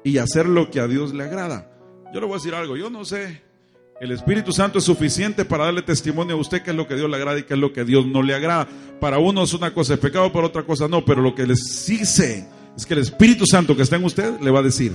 y 0.05 0.19
hacer 0.19 0.47
lo 0.47 0.71
que 0.71 0.81
a 0.81 0.87
Dios 0.87 1.15
le 1.15 1.25
agrada. 1.25 1.71
Yo 2.13 2.21
le 2.21 2.27
voy 2.27 2.35
a 2.35 2.39
decir 2.39 2.55
algo, 2.55 2.77
yo 2.77 2.91
no 2.91 3.05
sé, 3.05 3.43
el 4.03 4.11
Espíritu 4.11 4.51
Santo 4.51 4.81
es 4.81 4.85
suficiente 4.85 5.45
para 5.45 5.67
darle 5.67 5.81
testimonio 5.81 6.35
a 6.35 6.39
usted 6.41 6.61
qué 6.63 6.71
es 6.71 6.77
lo 6.77 6.89
que 6.89 6.97
Dios 6.97 7.09
le 7.09 7.15
agrada 7.15 7.39
y 7.39 7.45
qué 7.45 7.55
es 7.55 7.61
lo 7.61 7.73
que 7.73 7.85
Dios 7.85 8.05
no 8.05 8.21
le 8.21 8.35
agrada. 8.35 8.67
Para 8.99 9.19
uno 9.19 9.45
es 9.45 9.55
una 9.55 9.73
cosa 9.73 9.95
es 9.95 10.01
pecado, 10.01 10.33
para 10.33 10.49
otra 10.49 10.65
cosa 10.65 10.89
no, 10.89 11.05
pero 11.05 11.23
lo 11.23 11.37
que 11.37 11.47
les 11.47 11.87
sé 11.87 12.49
es 12.77 12.85
que 12.85 12.95
el 12.95 13.01
Espíritu 13.01 13.47
Santo 13.47 13.77
que 13.77 13.83
está 13.83 13.95
en 13.95 14.05
usted 14.05 14.41
le 14.41 14.51
va 14.51 14.59
a 14.59 14.65
decir. 14.65 14.93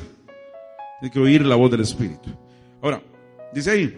Tiene 0.99 1.13
que 1.13 1.21
oír 1.21 1.45
la 1.45 1.55
voz 1.55 1.71
del 1.71 1.79
Espíritu. 1.79 2.31
Ahora, 2.81 3.01
dice 3.53 3.71
ahí, 3.71 3.97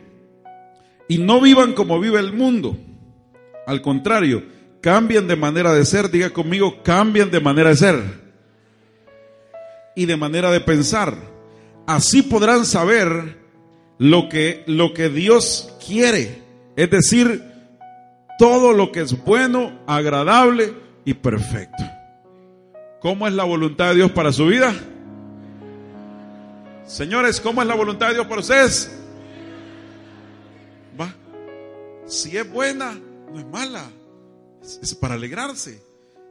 y 1.08 1.18
no 1.18 1.42
vivan 1.42 1.74
como 1.74 2.00
vive 2.00 2.20
el 2.20 2.32
mundo 2.32 2.78
al 3.66 3.82
contrario, 3.82 4.44
cambien 4.80 5.28
de 5.28 5.36
manera 5.36 5.74
de 5.74 5.86
ser, 5.86 6.12
diga 6.12 6.30
conmigo, 6.30 6.84
cambien 6.84 7.32
de 7.32 7.40
manera 7.40 7.70
de 7.70 7.78
ser 7.78 8.04
y 9.96 10.06
de 10.06 10.18
manera 10.18 10.52
de 10.52 10.60
pensar. 10.60 11.16
Así 11.88 12.22
podrán 12.22 12.64
saber 12.64 13.39
lo 14.00 14.30
que, 14.30 14.64
lo 14.66 14.94
que 14.94 15.10
Dios 15.10 15.76
quiere, 15.86 16.42
es 16.76 16.90
decir, 16.90 17.44
todo 18.40 18.72
lo 18.72 18.92
que 18.92 19.02
es 19.02 19.24
bueno, 19.26 19.78
agradable 19.86 20.74
y 21.04 21.14
perfecto. 21.14 21.84
¿Cómo 23.02 23.28
es 23.28 23.34
la 23.34 23.44
voluntad 23.44 23.90
de 23.90 23.96
Dios 23.96 24.12
para 24.12 24.32
su 24.32 24.48
vida? 24.48 24.74
Señores, 26.88 27.40
¿cómo 27.42 27.62
es 27.62 27.68
la 27.68 27.76
voluntad 27.76 28.08
de 28.08 28.16
Dios 28.16 28.28
para 28.28 28.42
ustedes? 28.42 28.90
Va. 31.00 31.14
Si 32.08 32.36
es 32.38 32.50
buena, 32.50 32.98
no 33.32 33.40
es 33.40 33.46
mala, 33.46 33.84
es, 34.62 34.96
para 34.96 35.16
alegrarse. 35.16 35.84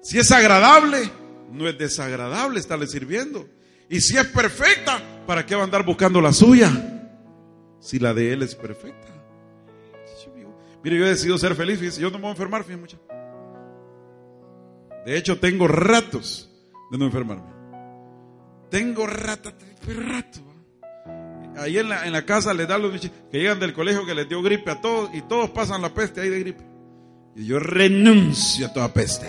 Si 0.03 0.19
es 0.19 0.33
agradable, 0.33 1.11
no 1.53 1.69
es 1.69 1.77
desagradable 1.77 2.61
estarle 2.61 2.87
sirviendo. 2.87 3.47
Y 3.91 4.01
si 4.01 4.17
es 4.17 4.27
perfecta, 4.27 5.03
¿para 5.27 5.45
qué 5.45 5.55
va 5.55 5.63
a 5.63 5.65
andar 5.65 5.85
buscando 5.85 6.21
la 6.21 6.33
suya? 6.33 6.98
Si 7.81 7.99
la 7.99 8.15
de 8.15 8.33
él 8.33 8.43
es 8.43 8.55
perfecta. 8.55 9.09
Mire, 10.83 10.99
yo 10.99 11.07
he 11.07 11.09
decidido 11.09 11.39
ser 11.39 11.55
feliz, 11.55 11.99
yo 11.99 12.11
no 12.11 12.19
me 12.19 12.23
voy 12.23 12.29
a 12.29 12.33
enfermar, 12.33 12.65
fíjense, 12.65 12.97
De 15.05 15.17
hecho, 15.17 15.39
tengo 15.39 15.67
ratos 15.67 16.51
de 16.91 16.99
no 16.99 17.07
enfermarme. 17.07 17.53
Tengo 18.71 19.07
rato, 19.07 19.53
rato. 19.87 20.41
Ahí 21.57 21.79
en 21.79 21.89
la, 21.89 22.07
en 22.07 22.13
la 22.13 22.25
casa 22.25 22.55
le 22.55 22.67
dan 22.67 22.83
los 22.83 22.93
bichos 22.93 23.11
que 23.31 23.39
llegan 23.39 23.59
del 23.59 23.73
colegio 23.73 24.07
que 24.07 24.15
les 24.15 24.29
dio 24.29 24.41
gripe 24.43 24.71
a 24.71 24.81
todos 24.81 25.11
y 25.13 25.23
todos 25.23 25.51
pasan 25.51 25.83
la 25.83 25.93
peste 25.93 26.21
ahí 26.21 26.29
de 26.29 26.41
gripe. 26.41 26.65
Y 27.35 27.47
yo 27.47 27.59
renuncio 27.59 28.67
a 28.67 28.73
toda 28.73 28.93
peste. 28.93 29.27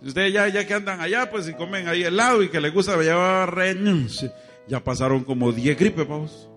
Ustedes 0.00 0.32
ya, 0.32 0.48
ya 0.48 0.66
que 0.66 0.74
andan 0.74 1.00
allá, 1.00 1.30
pues 1.30 1.46
si 1.46 1.54
comen 1.54 1.86
ahí 1.86 2.02
helado 2.02 2.42
y 2.42 2.48
que 2.48 2.60
les 2.60 2.72
gusta, 2.72 3.00
ya 3.02 3.46
renuncio. 3.46 4.32
Ya 4.68 4.82
pasaron 4.82 5.24
como 5.24 5.52
10 5.52 5.78
gripes, 5.78 6.06
vamos. 6.06 6.48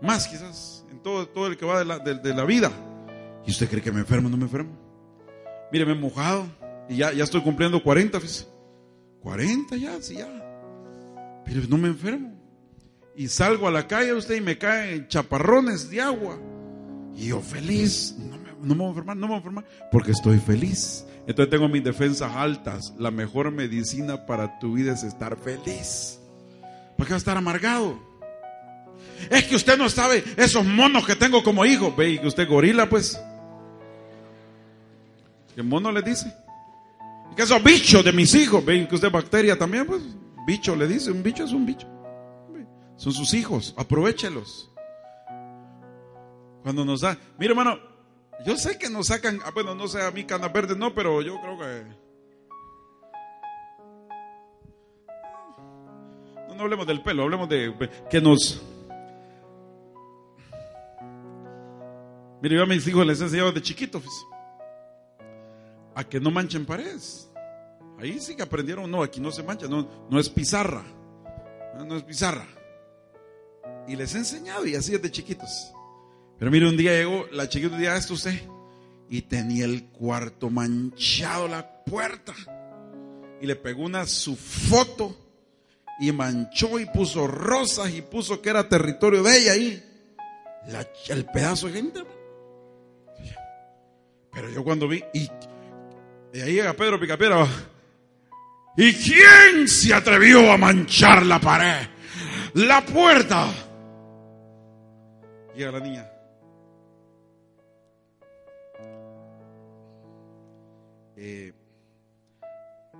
Más 0.00 0.26
quizás, 0.26 0.84
en 0.90 1.00
todo, 1.00 1.28
todo 1.28 1.46
el 1.46 1.56
que 1.56 1.64
va 1.64 1.78
de 1.78 1.84
la, 1.84 1.98
de, 1.98 2.34
la 2.34 2.44
vida. 2.44 2.72
¿Y 3.46 3.50
usted 3.50 3.68
cree 3.68 3.82
que 3.82 3.92
me 3.92 4.00
enfermo 4.00 4.28
no 4.28 4.36
me 4.36 4.44
enfermo? 4.44 4.76
Mire, 5.70 5.86
me 5.86 5.92
he 5.92 5.94
mojado 5.96 6.46
y 6.88 6.96
ya, 6.96 7.12
ya 7.12 7.24
estoy 7.24 7.40
cumpliendo 7.42 7.82
40, 7.82 8.20
fíjese. 8.20 8.46
40 9.20 9.76
ya, 9.76 10.02
sí, 10.02 10.16
ya. 10.16 10.28
Pero 11.44 11.62
no 11.68 11.78
me 11.78 11.88
enfermo. 11.88 12.34
Y 13.14 13.28
salgo 13.28 13.68
a 13.68 13.70
la 13.70 13.86
calle 13.86 14.12
usted 14.14 14.36
y 14.36 14.40
me 14.40 14.58
caen 14.58 15.06
chaparrones 15.06 15.90
de 15.90 16.00
agua. 16.00 16.38
Y 17.14 17.28
yo 17.28 17.40
feliz, 17.40 18.16
no 18.18 18.38
me, 18.38 18.50
no 18.60 18.74
me 18.74 18.80
voy 18.80 18.86
a 18.86 18.88
enfermar, 18.88 19.16
no 19.16 19.26
me 19.26 19.28
voy 19.28 19.34
a 19.34 19.38
enfermar, 19.38 19.64
porque 19.90 20.12
estoy 20.12 20.38
feliz. 20.38 21.06
Entonces 21.26 21.50
tengo 21.50 21.68
mis 21.68 21.84
defensas 21.84 22.34
altas. 22.34 22.94
La 22.98 23.10
mejor 23.10 23.50
medicina 23.50 24.26
para 24.26 24.58
tu 24.58 24.74
vida 24.74 24.92
es 24.92 25.04
estar 25.04 25.36
feliz. 25.36 26.21
¿Para 26.96 27.06
qué 27.06 27.12
va 27.12 27.16
a 27.16 27.18
estar 27.18 27.36
amargado? 27.36 27.98
Es 29.30 29.44
que 29.44 29.56
usted 29.56 29.78
no 29.78 29.88
sabe 29.88 30.22
esos 30.36 30.64
monos 30.64 31.06
que 31.06 31.16
tengo 31.16 31.42
como 31.42 31.64
hijo. 31.64 31.94
Ve 31.94 32.20
que 32.20 32.26
usted 32.26 32.48
gorila, 32.48 32.88
pues. 32.88 33.20
¿Qué 35.54 35.62
mono 35.62 35.92
le 35.92 36.02
dice? 36.02 36.32
¿Y 37.30 37.34
qué 37.34 37.42
esos 37.42 37.62
bichos 37.62 38.04
de 38.04 38.12
mis 38.12 38.34
hijos? 38.34 38.64
¿Ven 38.64 38.86
que 38.86 38.94
usted 38.94 39.10
bacteria 39.10 39.58
también? 39.58 39.86
Pues 39.86 40.02
bicho 40.46 40.74
le 40.76 40.86
dice, 40.86 41.10
un 41.10 41.22
bicho 41.22 41.44
es 41.44 41.52
un 41.52 41.66
bicho. 41.66 41.86
Son 42.96 43.12
sus 43.12 43.34
hijos, 43.34 43.74
aprovechelos. 43.76 44.70
Cuando 46.62 46.84
nos 46.84 47.00
da, 47.00 47.18
mire 47.38 47.52
hermano, 47.52 47.78
yo 48.46 48.56
sé 48.56 48.78
que 48.78 48.88
nos 48.88 49.08
sacan, 49.08 49.40
ah, 49.44 49.50
bueno, 49.52 49.74
no 49.74 49.88
sé 49.88 50.02
a 50.02 50.10
mí 50.10 50.24
canas 50.24 50.52
verdes 50.52 50.76
no, 50.76 50.94
pero 50.94 51.20
yo 51.22 51.40
creo 51.40 51.58
que 51.58 51.82
no, 56.54 56.62
hablemos 56.62 56.86
del 56.86 57.02
pelo, 57.02 57.22
hablemos 57.22 57.48
de 57.48 57.74
que 58.10 58.20
nos 58.20 58.62
Mire, 62.42 62.56
yo 62.56 62.64
a 62.64 62.66
mis 62.66 62.84
hijos 62.88 63.06
les 63.06 63.20
he 63.20 63.24
enseñado 63.24 63.52
de 63.52 63.62
chiquitos 63.62 64.02
a 65.94 66.02
que 66.02 66.18
no 66.18 66.32
manchen 66.32 66.66
paredes. 66.66 67.30
Ahí 68.00 68.18
sí 68.18 68.34
que 68.34 68.42
aprendieron, 68.42 68.90
no, 68.90 69.04
aquí 69.04 69.20
no 69.20 69.30
se 69.30 69.44
mancha, 69.44 69.68
no, 69.68 69.88
no 70.10 70.18
es 70.18 70.28
pizarra, 70.28 70.82
no, 71.86 71.96
es 71.96 72.02
pizarra. 72.02 72.48
Y 73.86 73.94
les 73.94 74.16
he 74.16 74.18
enseñado 74.18 74.66
y 74.66 74.74
así 74.74 74.92
es 74.92 75.00
de 75.00 75.10
chiquitos. 75.12 75.72
Pero 76.36 76.50
mire, 76.50 76.68
un 76.68 76.76
día 76.76 76.90
llegó 76.90 77.26
la 77.30 77.48
chiquita, 77.48 77.74
un 77.74 77.80
día 77.80 77.96
esto 77.96 78.14
usted, 78.14 78.42
y 79.08 79.22
tenía 79.22 79.64
el 79.64 79.84
cuarto 79.84 80.50
manchado, 80.50 81.46
la 81.46 81.84
puerta. 81.84 82.34
Y 83.40 83.46
le 83.46 83.54
pegó 83.54 83.84
una 83.84 84.04
su 84.04 84.34
foto 84.34 85.16
y 86.00 86.12
manchó 86.12 86.78
y 86.78 86.86
puso 86.86 87.26
rosas 87.26 87.90
y 87.92 88.02
puso 88.02 88.40
que 88.40 88.50
era 88.50 88.68
territorio 88.68 89.22
de 89.22 89.38
ella 89.38 89.52
ahí. 89.52 89.82
el 91.08 91.24
pedazo 91.26 91.66
de 91.68 91.72
gente. 91.72 92.00
Pero 94.32 94.50
yo 94.50 94.64
cuando 94.64 94.88
vi, 94.88 95.04
y, 95.12 95.28
ahí 96.40 96.54
llega 96.54 96.72
Pedro 96.72 96.98
Picapiedra, 96.98 97.46
¿y 98.76 98.94
quién 98.94 99.68
se 99.68 99.92
atrevió 99.92 100.50
a 100.50 100.56
manchar 100.56 101.26
la 101.26 101.38
pared? 101.38 101.86
La 102.54 102.84
puerta. 102.84 103.48
Llega 105.54 105.72
la 105.72 105.80
niña. 105.80 106.08
Eh, 111.16 111.52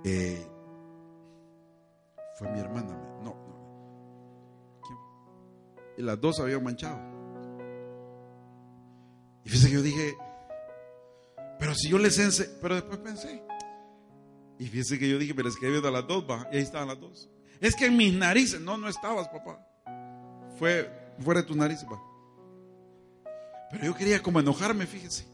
eh, 0.05 0.47
mi 2.49 2.59
hermana. 2.59 2.97
No, 3.23 3.35
no. 3.35 4.83
Y 5.97 6.01
las 6.01 6.19
dos 6.19 6.39
habían 6.39 6.63
manchado. 6.63 6.99
Y 9.45 9.49
fíjese 9.49 9.67
que 9.67 9.73
yo 9.73 9.81
dije, 9.81 10.15
pero 11.59 11.75
si 11.75 11.89
yo 11.89 11.97
les 11.97 12.17
enseñé, 12.19 12.49
pero 12.61 12.75
después 12.75 12.99
pensé. 12.99 13.43
Y 14.59 14.67
fíjese 14.67 14.99
que 14.99 15.09
yo 15.09 15.17
dije, 15.17 15.33
pero 15.33 15.49
es 15.49 15.57
que 15.57 15.67
he 15.67 15.77
a 15.77 15.91
las 15.91 16.07
dos, 16.07 16.25
va, 16.29 16.47
y 16.51 16.57
ahí 16.57 16.61
estaban 16.61 16.87
las 16.87 16.99
dos. 16.99 17.29
Es 17.59 17.75
que 17.75 17.85
en 17.85 17.97
mis 17.97 18.13
narices, 18.13 18.61
no, 18.61 18.77
no 18.77 18.87
estabas, 18.87 19.27
papá. 19.29 19.65
Fue 20.57 20.89
fuera 21.19 21.41
de 21.41 21.47
tus 21.47 21.55
narices, 21.55 21.85
va. 21.85 22.01
Pero 23.71 23.85
yo 23.85 23.95
quería 23.95 24.21
como 24.21 24.39
enojarme, 24.39 24.85
fíjese. 24.85 25.25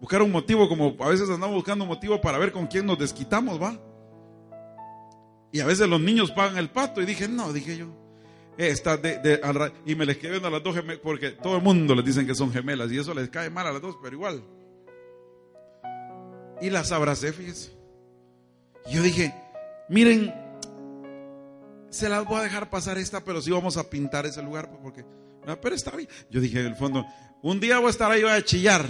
Buscar 0.00 0.20
un 0.22 0.32
motivo, 0.32 0.68
como 0.68 0.96
a 1.00 1.08
veces 1.08 1.30
andamos 1.30 1.54
buscando 1.54 1.84
un 1.84 1.88
motivo 1.88 2.20
para 2.20 2.38
ver 2.38 2.52
con 2.52 2.66
quién 2.66 2.84
nos 2.86 2.98
desquitamos, 2.98 3.60
va. 3.60 3.78
Y 5.54 5.60
a 5.60 5.66
veces 5.66 5.88
los 5.88 6.00
niños 6.00 6.32
pagan 6.32 6.58
el 6.58 6.68
pato. 6.68 7.00
Y 7.00 7.06
dije, 7.06 7.28
no, 7.28 7.52
dije 7.52 7.76
yo. 7.76 7.86
Esta 8.58 8.96
de, 8.96 9.40
y 9.86 9.94
me 9.94 10.04
les 10.04 10.20
viendo 10.20 10.48
a 10.48 10.50
las 10.50 10.64
dos 10.64 10.74
gemelas, 10.74 11.00
porque 11.00 11.30
todo 11.30 11.58
el 11.58 11.62
mundo 11.62 11.94
les 11.94 12.04
dicen 12.04 12.26
que 12.26 12.34
son 12.34 12.52
gemelas. 12.52 12.90
Y 12.90 12.98
eso 12.98 13.14
les 13.14 13.28
cae 13.30 13.50
mal 13.50 13.64
a 13.68 13.72
las 13.72 13.80
dos, 13.80 13.96
pero 14.02 14.16
igual. 14.16 14.42
Y 16.60 16.70
las 16.70 16.90
abracé, 16.90 17.32
fíjese. 17.32 17.70
Y 18.86 18.94
yo 18.96 19.02
dije, 19.02 19.32
miren, 19.88 20.34
se 21.88 22.08
las 22.08 22.24
voy 22.24 22.40
a 22.40 22.42
dejar 22.42 22.68
pasar 22.68 22.98
esta, 22.98 23.24
pero 23.24 23.40
sí 23.40 23.52
vamos 23.52 23.76
a 23.76 23.88
pintar 23.88 24.26
ese 24.26 24.42
lugar, 24.42 24.68
pues, 24.68 24.80
porque, 24.82 25.04
pero 25.62 25.76
está 25.76 25.92
bien. 25.92 26.08
Yo 26.30 26.40
dije 26.40 26.58
en 26.58 26.66
el 26.66 26.74
fondo, 26.74 27.06
un 27.44 27.60
día 27.60 27.78
voy 27.78 27.86
a 27.86 27.90
estar 27.90 28.10
ahí, 28.10 28.22
voy 28.22 28.32
a 28.32 28.42
chillar. 28.42 28.84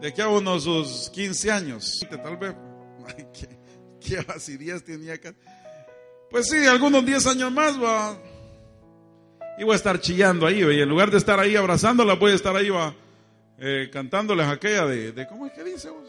De 0.00 0.08
aquí 0.08 0.22
a 0.22 0.28
unos 0.28 0.64
sus 0.64 1.10
15 1.10 1.52
años, 1.52 2.06
tal 2.22 2.38
vez. 2.38 2.54
Ay, 3.06 3.26
qué, 3.34 3.53
qué 4.04 4.56
días 4.58 4.82
tenía 4.84 5.14
acá. 5.14 5.34
Pues 6.30 6.48
sí, 6.48 6.66
algunos 6.66 7.04
10 7.04 7.26
años 7.28 7.52
más 7.52 7.80
va. 7.82 8.18
Y 9.58 9.64
voy 9.64 9.72
a 9.72 9.76
estar 9.76 10.00
chillando 10.00 10.46
ahí, 10.46 10.60
y 10.60 10.80
en 10.80 10.88
lugar 10.88 11.10
de 11.10 11.18
estar 11.18 11.38
ahí 11.38 11.54
abrazándola, 11.54 12.14
voy 12.14 12.32
a 12.32 12.34
estar 12.34 12.56
ahí 12.56 12.70
va 12.70 12.94
eh, 13.58 13.88
cantándoles 13.92 14.46
aquella 14.46 14.84
de, 14.86 15.26
¿cómo 15.28 15.46
es 15.46 15.52
que 15.52 15.62
dice 15.62 15.90
vos? 15.90 16.08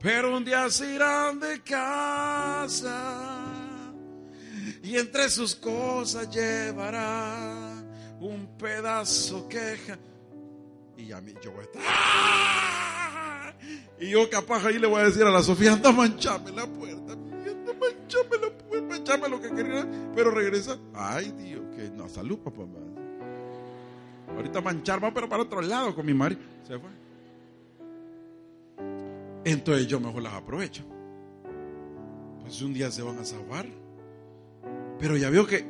Pero 0.00 0.36
un 0.36 0.44
día 0.44 0.68
se 0.70 0.94
irán 0.94 1.40
de 1.40 1.62
casa 1.62 3.54
y 4.82 4.96
entre 4.96 5.28
sus 5.30 5.54
cosas 5.54 6.28
llevará 6.30 7.82
un 8.20 8.56
pedazo 8.58 9.48
queja. 9.48 9.98
Y 10.96 11.12
a 11.12 11.20
mí 11.20 11.32
yo 11.42 11.52
voy 11.52 11.60
a 11.60 11.64
estar. 11.64 11.82
¡ah! 11.86 12.95
Y 13.98 14.10
yo 14.10 14.28
capaz 14.28 14.64
ahí 14.66 14.78
le 14.78 14.86
voy 14.86 15.00
a 15.00 15.04
decir 15.04 15.22
a 15.22 15.30
la 15.30 15.42
Sofía, 15.42 15.72
anda 15.72 15.90
manchame 15.90 16.50
la 16.52 16.66
puerta, 16.66 17.12
anda 17.12 17.72
manchame 17.80 18.36
la 18.42 18.58
puerta, 18.58 18.88
manchame 18.88 19.28
lo 19.28 19.40
que 19.40 19.50
quería, 19.50 19.86
pero 20.14 20.30
regresa. 20.30 20.78
Ay 20.94 21.32
Dios, 21.32 21.62
que 21.74 21.90
no, 21.90 22.08
salud 22.08 22.38
papá. 22.38 22.62
Ahorita 24.34 24.60
manchar 24.60 25.02
va, 25.02 25.12
pero 25.12 25.28
para 25.28 25.42
otro 25.42 25.62
lado 25.62 25.94
con 25.94 26.04
mi 26.04 26.12
marido. 26.12 26.40
Se 26.66 26.78
fue. 26.78 26.90
Entonces 29.44 29.86
yo 29.86 30.00
mejor 30.00 30.22
las 30.22 30.34
aprovecho. 30.34 30.84
Pues 32.42 32.60
un 32.62 32.74
día 32.74 32.90
se 32.90 33.02
van 33.02 33.18
a 33.18 33.24
salvar. 33.24 33.66
Pero 34.98 35.16
ya 35.16 35.30
veo 35.30 35.46
que 35.46 35.64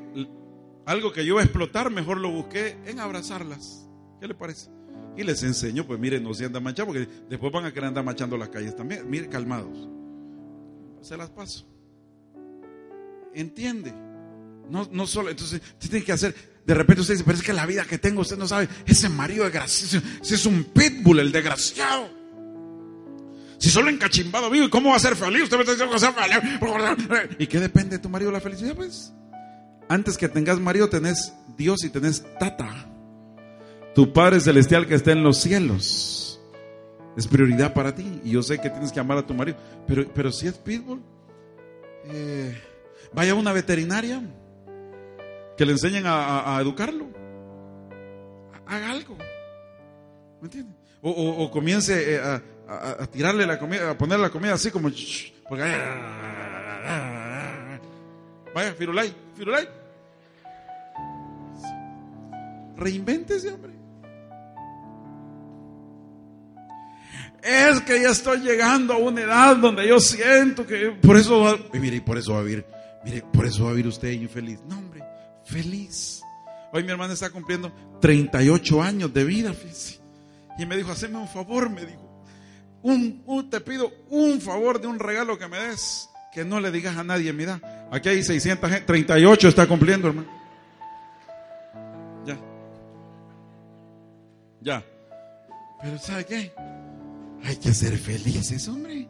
algo 0.86 1.12
que 1.12 1.24
yo 1.24 1.34
iba 1.34 1.40
a 1.40 1.44
explotar, 1.44 1.90
mejor 1.90 2.18
lo 2.18 2.30
busqué 2.30 2.76
en 2.86 3.00
abrazarlas. 3.00 3.88
¿Qué 4.20 4.26
le 4.26 4.34
parece? 4.34 4.70
Y 5.16 5.24
les 5.24 5.42
enseño, 5.42 5.86
pues 5.86 5.98
miren, 5.98 6.22
no 6.22 6.34
se 6.34 6.44
andan 6.44 6.62
manchando, 6.62 6.92
porque 6.92 7.08
después 7.28 7.52
van 7.52 7.64
a 7.64 7.72
querer 7.72 7.88
andar 7.88 8.04
manchando 8.04 8.36
las 8.36 8.50
calles 8.50 8.76
también. 8.76 9.08
Miren, 9.08 9.30
calmados. 9.30 9.88
Se 11.00 11.16
las 11.16 11.30
paso. 11.30 11.66
¿Entiende? 13.34 13.92
No, 14.68 14.88
no 14.90 15.06
solo, 15.06 15.30
entonces, 15.30 15.60
tiene 15.78 16.04
que 16.04 16.12
hacer, 16.12 16.34
de 16.66 16.74
repente 16.74 17.02
usted 17.02 17.14
dice, 17.14 17.24
pero 17.24 17.38
es 17.38 17.44
que 17.44 17.52
la 17.52 17.66
vida 17.66 17.84
que 17.84 17.98
tengo, 17.98 18.22
usted 18.22 18.36
no 18.36 18.48
sabe, 18.48 18.68
ese 18.84 19.08
marido 19.08 19.44
desgraciado, 19.44 20.04
ese 20.20 20.34
es 20.34 20.46
un 20.46 20.64
pitbull, 20.64 21.20
el 21.20 21.30
desgraciado. 21.30 22.10
Si 23.58 23.70
solo 23.70 23.88
encachimbado 23.88 24.50
vivo, 24.50 24.66
¿y 24.66 24.70
cómo 24.70 24.90
va 24.90 24.96
a 24.96 25.00
ser 25.00 25.16
feliz? 25.16 25.44
Usted 25.44 25.56
me 25.56 25.62
está 25.62 25.72
diciendo 25.72 25.94
que 25.94 26.00
ser 26.00 26.12
feliz. 26.12 27.36
¿Y 27.38 27.46
qué 27.46 27.60
depende 27.60 27.96
de 27.96 28.02
tu 28.02 28.08
marido 28.08 28.30
la 28.30 28.40
felicidad? 28.40 28.74
Pues, 28.74 29.12
antes 29.88 30.18
que 30.18 30.28
tengas 30.28 30.58
marido, 30.58 30.88
tenés 30.88 31.32
Dios 31.56 31.84
y 31.84 31.90
tenés 31.90 32.24
tata. 32.38 32.86
Tu 33.96 34.12
Padre 34.12 34.40
Celestial 34.40 34.86
que 34.86 34.94
está 34.94 35.12
en 35.12 35.24
los 35.24 35.38
cielos. 35.38 36.38
Es 37.16 37.26
prioridad 37.26 37.72
para 37.72 37.94
ti. 37.94 38.20
Y 38.24 38.32
yo 38.32 38.42
sé 38.42 38.58
que 38.58 38.68
tienes 38.68 38.92
que 38.92 39.00
amar 39.00 39.16
a 39.16 39.26
tu 39.26 39.32
marido. 39.32 39.56
Pero, 39.86 40.06
pero 40.12 40.30
si 40.30 40.46
es 40.46 40.58
pitbull, 40.58 41.00
eh, 42.04 42.60
vaya 43.14 43.32
a 43.32 43.36
una 43.36 43.54
veterinaria 43.54 44.20
que 45.56 45.64
le 45.64 45.72
enseñen 45.72 46.04
a, 46.06 46.58
educarlo. 46.60 47.06
Haga 48.66 48.90
algo. 48.90 49.16
¿Me 50.42 50.48
entiende? 50.48 50.74
O, 51.00 51.50
comience 51.50 52.16
eh, 52.16 52.20
a, 52.20 53.06
tirarle 53.06 53.46
la 53.46 53.58
comida, 53.58 53.92
a 53.92 53.96
poner 53.96 54.18
la 54.20 54.28
comida 54.28 54.52
así 54.52 54.70
como. 54.70 54.90
Porque, 55.48 55.62
vaya, 58.54 58.74
Firulay, 58.74 59.16
Firulay. 59.34 59.66
Reinvéntese, 62.76 63.52
hombre. 63.54 63.75
Es 67.46 67.80
que 67.82 68.02
ya 68.02 68.10
estoy 68.10 68.40
llegando 68.40 68.92
a 68.92 68.96
una 68.96 69.22
edad 69.22 69.56
donde 69.56 69.86
yo 69.86 70.00
siento 70.00 70.66
que 70.66 70.90
por 71.00 71.16
eso 71.16 71.40
va, 71.40 71.56
y 71.72 71.78
mire, 71.78 72.00
por 72.00 72.18
eso 72.18 72.32
va 72.32 72.40
a 72.40 72.42
vivir, 72.42 72.66
mire, 73.04 73.22
por 73.32 73.46
eso 73.46 73.64
va 73.64 73.70
a 73.70 73.72
vivir 73.72 73.86
usted 73.86 74.10
infeliz. 74.10 74.58
No, 74.68 74.78
hombre 74.78 74.96
feliz. 75.46 76.22
Hoy 76.72 76.82
mi 76.82 76.90
hermana 76.90 77.14
está 77.14 77.30
cumpliendo 77.30 77.72
38 78.00 78.82
años 78.82 79.14
de 79.14 79.24
vida, 79.24 79.54
Y 80.58 80.66
me 80.66 80.76
dijo, 80.76 80.92
haceme 80.92 81.18
un 81.18 81.28
favor, 81.28 81.70
me 81.70 81.86
dijo. 81.86 82.02
Un, 82.82 83.48
te 83.50 83.60
pido 83.60 83.90
un 84.10 84.40
favor 84.40 84.80
de 84.80 84.86
un 84.86 84.98
regalo 84.98 85.38
que 85.38 85.48
me 85.48 85.58
des, 85.58 86.08
que 86.32 86.44
no 86.44 86.60
le 86.60 86.70
digas 86.70 86.96
a 86.96 87.04
nadie 87.04 87.32
mi. 87.32 87.44
Aquí 87.90 88.08
hay 88.08 88.22
600 88.22 88.70
gente, 88.70 88.86
38 88.86 89.48
está 89.48 89.66
cumpliendo, 89.66 90.08
hermano. 90.08 90.28
Ya. 92.26 92.38
Ya. 94.60 94.84
Pero 95.82 95.98
¿sabe 95.98 96.24
qué? 96.26 96.52
Hay 97.44 97.56
que 97.56 97.72
ser 97.72 97.96
felices, 97.96 98.68
hombre. 98.68 99.08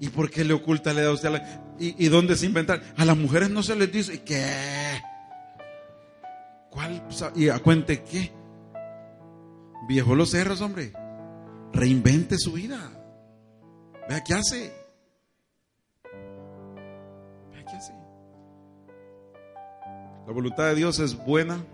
¿Y 0.00 0.08
por 0.08 0.30
qué 0.30 0.44
le 0.44 0.54
oculta 0.54 0.92
da 0.92 1.12
usted 1.12 1.28
a 1.28 1.32
la... 1.32 1.64
¿Y, 1.78 2.04
¿Y 2.04 2.08
dónde 2.08 2.36
se 2.36 2.46
inventar? 2.46 2.82
A 2.96 3.04
las 3.04 3.16
mujeres 3.16 3.50
no 3.50 3.62
se 3.62 3.76
les 3.76 3.90
dice, 3.90 4.22
¿qué? 4.22 5.00
¿Cuál? 6.70 7.02
¿Y 7.36 7.48
a 7.48 7.58
cuente 7.60 8.02
qué? 8.02 8.32
Viejo 9.86 10.14
los 10.14 10.30
cerros, 10.30 10.60
hombre. 10.60 10.92
Reinvente 11.72 12.36
su 12.38 12.52
vida. 12.52 12.78
Vea 14.08 14.24
qué 14.24 14.34
hace. 14.34 14.72
Vea 17.52 17.64
qué 17.64 17.76
hace. 17.76 17.92
La 20.26 20.32
voluntad 20.32 20.66
de 20.66 20.74
Dios 20.74 20.98
es 20.98 21.16
buena. 21.24 21.64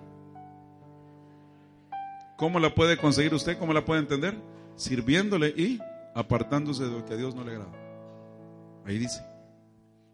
¿Cómo 2.36 2.58
la 2.58 2.74
puede 2.74 2.96
conseguir 2.96 3.34
usted? 3.34 3.58
¿Cómo 3.58 3.72
la 3.72 3.84
puede 3.84 4.00
entender? 4.00 4.36
Sirviéndole 4.80 5.48
y 5.48 5.78
apartándose 6.14 6.84
de 6.84 6.90
lo 6.90 7.04
que 7.04 7.12
a 7.12 7.16
Dios 7.16 7.34
no 7.34 7.44
le 7.44 7.52
agrada. 7.52 7.72
Ahí 8.86 8.98
dice. 8.98 9.22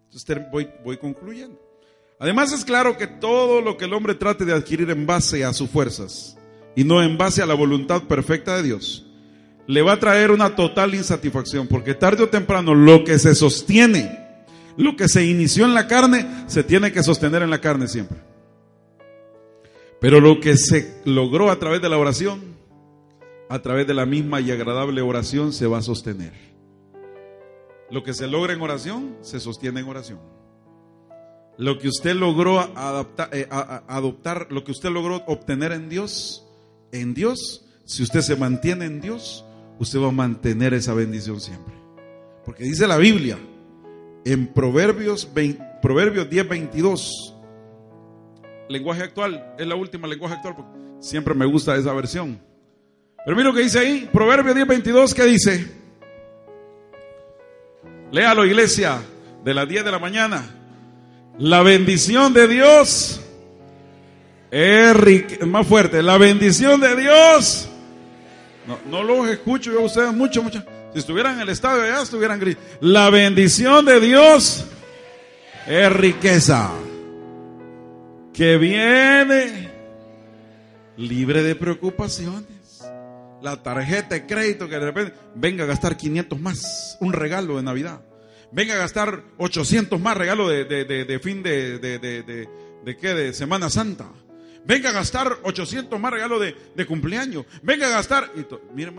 Entonces 0.06 0.50
voy, 0.50 0.68
voy 0.84 0.96
concluyendo. 0.96 1.60
Además 2.18 2.52
es 2.52 2.64
claro 2.64 2.96
que 2.96 3.06
todo 3.06 3.60
lo 3.60 3.76
que 3.76 3.84
el 3.84 3.92
hombre 3.92 4.14
trate 4.14 4.44
de 4.44 4.54
adquirir 4.54 4.90
en 4.90 5.06
base 5.06 5.44
a 5.44 5.52
sus 5.52 5.70
fuerzas 5.70 6.36
y 6.74 6.82
no 6.82 7.02
en 7.02 7.16
base 7.16 7.42
a 7.42 7.46
la 7.46 7.54
voluntad 7.54 8.02
perfecta 8.02 8.56
de 8.56 8.64
Dios, 8.64 9.06
le 9.68 9.82
va 9.82 9.92
a 9.92 10.00
traer 10.00 10.30
una 10.30 10.56
total 10.56 10.94
insatisfacción, 10.94 11.66
porque 11.68 11.94
tarde 11.94 12.24
o 12.24 12.28
temprano 12.28 12.74
lo 12.74 13.04
que 13.04 13.18
se 13.18 13.34
sostiene, 13.34 14.18
lo 14.76 14.96
que 14.96 15.08
se 15.08 15.24
inició 15.24 15.64
en 15.64 15.74
la 15.74 15.86
carne, 15.86 16.26
se 16.46 16.64
tiene 16.64 16.92
que 16.92 17.02
sostener 17.02 17.42
en 17.42 17.50
la 17.50 17.60
carne 17.60 17.88
siempre. 17.88 18.18
Pero 20.00 20.20
lo 20.20 20.40
que 20.40 20.56
se 20.56 21.00
logró 21.04 21.50
a 21.50 21.58
través 21.58 21.80
de 21.80 21.88
la 21.88 21.98
oración, 21.98 22.56
a 23.48 23.60
través 23.60 23.86
de 23.86 23.94
la 23.94 24.06
misma 24.06 24.40
y 24.40 24.50
agradable 24.50 25.02
oración, 25.02 25.52
se 25.52 25.66
va 25.66 25.78
a 25.78 25.82
sostener. 25.82 26.32
Lo 27.90 28.02
que 28.02 28.14
se 28.14 28.26
logra 28.26 28.52
en 28.52 28.60
oración, 28.60 29.16
se 29.20 29.38
sostiene 29.38 29.80
en 29.80 29.88
oración. 29.88 30.18
Lo 31.58 31.78
que 31.78 31.88
usted 31.88 32.14
logró 32.14 32.58
adaptar, 32.60 33.30
eh, 33.32 33.48
adoptar, 33.50 34.48
lo 34.50 34.64
que 34.64 34.72
usted 34.72 34.90
logró 34.90 35.22
obtener 35.26 35.72
en 35.72 35.88
Dios, 35.88 36.46
en 36.92 37.14
Dios, 37.14 37.64
si 37.84 38.02
usted 38.02 38.20
se 38.20 38.36
mantiene 38.36 38.84
en 38.84 39.00
Dios, 39.00 39.44
usted 39.78 40.00
va 40.00 40.08
a 40.08 40.12
mantener 40.12 40.74
esa 40.74 40.92
bendición 40.92 41.40
siempre. 41.40 41.74
Porque 42.44 42.64
dice 42.64 42.86
la 42.86 42.98
Biblia, 42.98 43.38
en 44.24 44.48
Proverbios, 44.48 45.32
20, 45.32 45.64
Proverbios 45.80 46.28
10, 46.28 46.48
22, 46.48 47.34
lenguaje 48.68 49.02
actual, 49.02 49.54
es 49.58 49.66
la 49.66 49.76
última 49.76 50.08
lenguaje 50.08 50.34
actual, 50.34 50.56
siempre 51.00 51.34
me 51.34 51.46
gusta 51.46 51.76
esa 51.76 51.92
versión. 51.92 52.38
Pero 53.26 53.36
mira 53.36 53.48
lo 53.48 53.54
que 53.56 53.64
dice 53.64 53.80
ahí, 53.80 54.08
Proverbios 54.12 54.54
10, 54.54 54.68
22, 54.68 55.12
¿qué 55.12 55.24
dice? 55.24 55.66
Léalo, 58.12 58.46
iglesia, 58.46 59.02
de 59.44 59.52
las 59.52 59.68
10 59.68 59.84
de 59.84 59.90
la 59.90 59.98
mañana. 59.98 60.48
La 61.36 61.64
bendición 61.64 62.32
de 62.32 62.46
Dios 62.46 63.20
es 64.52 65.44
más 65.44 65.66
fuerte. 65.66 66.04
La 66.04 66.18
bendición 66.18 66.80
de 66.80 66.94
Dios. 66.94 67.68
No, 68.64 68.78
no 68.88 69.02
los 69.02 69.28
escucho 69.28 69.72
yo 69.72 69.80
a 69.80 69.86
ustedes 69.86 70.12
mucho, 70.12 70.44
mucho. 70.44 70.62
Si 70.92 71.00
estuvieran 71.00 71.34
en 71.34 71.40
el 71.40 71.48
estadio 71.48 71.82
allá, 71.82 72.02
estuvieran 72.02 72.38
gritando. 72.38 72.68
La 72.80 73.10
bendición 73.10 73.84
de 73.86 73.98
Dios 73.98 74.66
es 75.66 75.92
riqueza. 75.92 76.70
Que 78.32 78.56
viene 78.56 79.68
libre 80.96 81.42
de 81.42 81.56
preocupaciones. 81.56 82.55
La 83.42 83.62
tarjeta 83.62 84.14
de 84.14 84.26
crédito 84.26 84.68
que 84.68 84.78
de 84.78 84.84
repente 84.86 85.14
venga 85.34 85.64
a 85.64 85.66
gastar 85.66 85.96
500 85.96 86.40
más. 86.40 86.96
Un 87.00 87.12
regalo 87.12 87.56
de 87.56 87.62
Navidad 87.62 88.00
venga 88.52 88.74
a 88.74 88.78
gastar 88.78 89.22
800 89.38 90.00
más 90.00 90.16
regalo 90.16 90.48
de, 90.48 90.64
de, 90.64 91.18
fin 91.18 91.42
de, 91.42 91.78
de, 91.78 92.96
qué, 92.96 93.14
de 93.14 93.32
Semana 93.32 93.70
Santa. 93.70 94.10
Venga 94.64 94.90
a 94.90 94.92
gastar 94.92 95.38
800 95.44 96.00
más 96.00 96.12
regalo 96.12 96.38
de, 96.38 96.86
cumpleaños. 96.86 97.46
Venga 97.62 97.86
a 97.86 97.90
gastar. 97.90 98.32
Y 98.34 98.46
mira, 98.74 98.92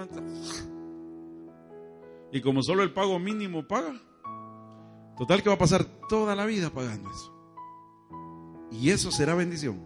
Y 2.31 2.41
como 2.41 2.63
solo 2.63 2.83
el 2.83 2.93
pago 2.93 3.19
mínimo 3.19 3.67
paga, 3.67 3.93
total 5.17 5.43
que 5.43 5.49
va 5.49 5.55
a 5.55 5.59
pasar 5.59 5.85
toda 6.07 6.35
la 6.35 6.45
vida 6.45 6.69
pagando 6.69 7.09
eso. 7.09 7.33
Y 8.71 8.91
eso 8.91 9.11
será 9.11 9.33
bendición. 9.33 9.83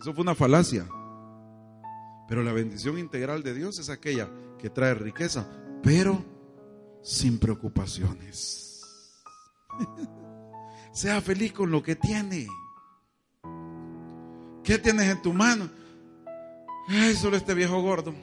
Eso 0.00 0.12
fue 0.12 0.22
una 0.22 0.34
falacia. 0.34 0.86
Pero 2.28 2.42
la 2.42 2.52
bendición 2.52 2.98
integral 2.98 3.42
de 3.42 3.54
Dios 3.54 3.78
es 3.78 3.90
aquella 3.90 4.28
que 4.58 4.70
trae 4.70 4.94
riqueza, 4.94 5.46
pero 5.82 6.24
sin 7.02 7.38
preocupaciones. 7.38 8.82
sea 10.92 11.20
feliz 11.20 11.52
con 11.52 11.70
lo 11.70 11.82
que 11.82 11.96
tiene. 11.96 12.46
¿Qué 14.62 14.78
tienes 14.78 15.10
en 15.10 15.20
tu 15.20 15.32
mano? 15.32 15.68
Ay, 16.88 17.14
solo 17.14 17.36
este 17.36 17.52
viejo 17.52 17.82
gordo. 17.82 18.14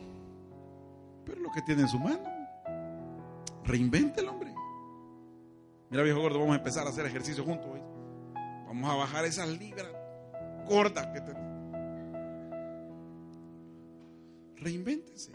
Pero 1.26 1.42
lo 1.42 1.52
que 1.52 1.62
tiene 1.62 1.84
en 1.84 1.88
su 1.88 2.00
mano, 2.00 2.24
reinvente 3.64 4.22
el 4.22 4.30
hombre. 4.30 4.54
Mira, 5.90 6.04
viejo 6.04 6.22
gordo, 6.22 6.40
vamos 6.40 6.56
a 6.56 6.58
empezar 6.58 6.88
a 6.88 6.90
hacer 6.90 7.06
ejercicio 7.06 7.44
juntos 7.44 7.68
hoy. 7.72 7.82
Vamos 8.66 8.90
a 8.90 8.96
bajar 8.96 9.26
esas 9.26 9.50
libras 9.50 9.88
gordas 10.68 11.08
que 11.08 11.22
tenemos. 11.22 11.51
Reinvéntese. 14.62 15.32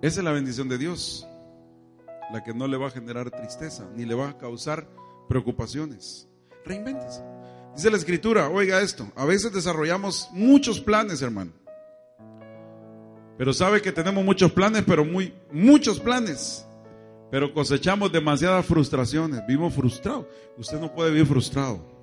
Esa 0.00 0.20
es 0.20 0.24
la 0.24 0.32
bendición 0.32 0.68
de 0.70 0.78
Dios, 0.78 1.28
la 2.32 2.42
que 2.42 2.54
no 2.54 2.66
le 2.66 2.78
va 2.78 2.86
a 2.86 2.90
generar 2.90 3.30
tristeza, 3.30 3.86
ni 3.94 4.06
le 4.06 4.14
va 4.14 4.30
a 4.30 4.38
causar 4.38 4.88
preocupaciones. 5.28 6.26
Reinvéntese. 6.64 7.22
Dice 7.74 7.90
la 7.90 7.98
escritura, 7.98 8.48
oiga 8.48 8.80
esto, 8.80 9.06
a 9.14 9.26
veces 9.26 9.52
desarrollamos 9.52 10.30
muchos 10.32 10.80
planes, 10.80 11.20
hermano. 11.20 11.52
Pero 13.36 13.52
sabe 13.52 13.82
que 13.82 13.92
tenemos 13.92 14.24
muchos 14.24 14.50
planes, 14.50 14.82
pero 14.86 15.04
muy, 15.04 15.34
muchos 15.52 16.00
planes. 16.00 16.66
Pero 17.30 17.52
cosechamos 17.52 18.10
demasiadas 18.10 18.64
frustraciones, 18.64 19.46
vivimos 19.46 19.74
frustrados. 19.74 20.24
Usted 20.56 20.80
no 20.80 20.92
puede 20.94 21.10
vivir 21.10 21.26
frustrado. 21.26 21.97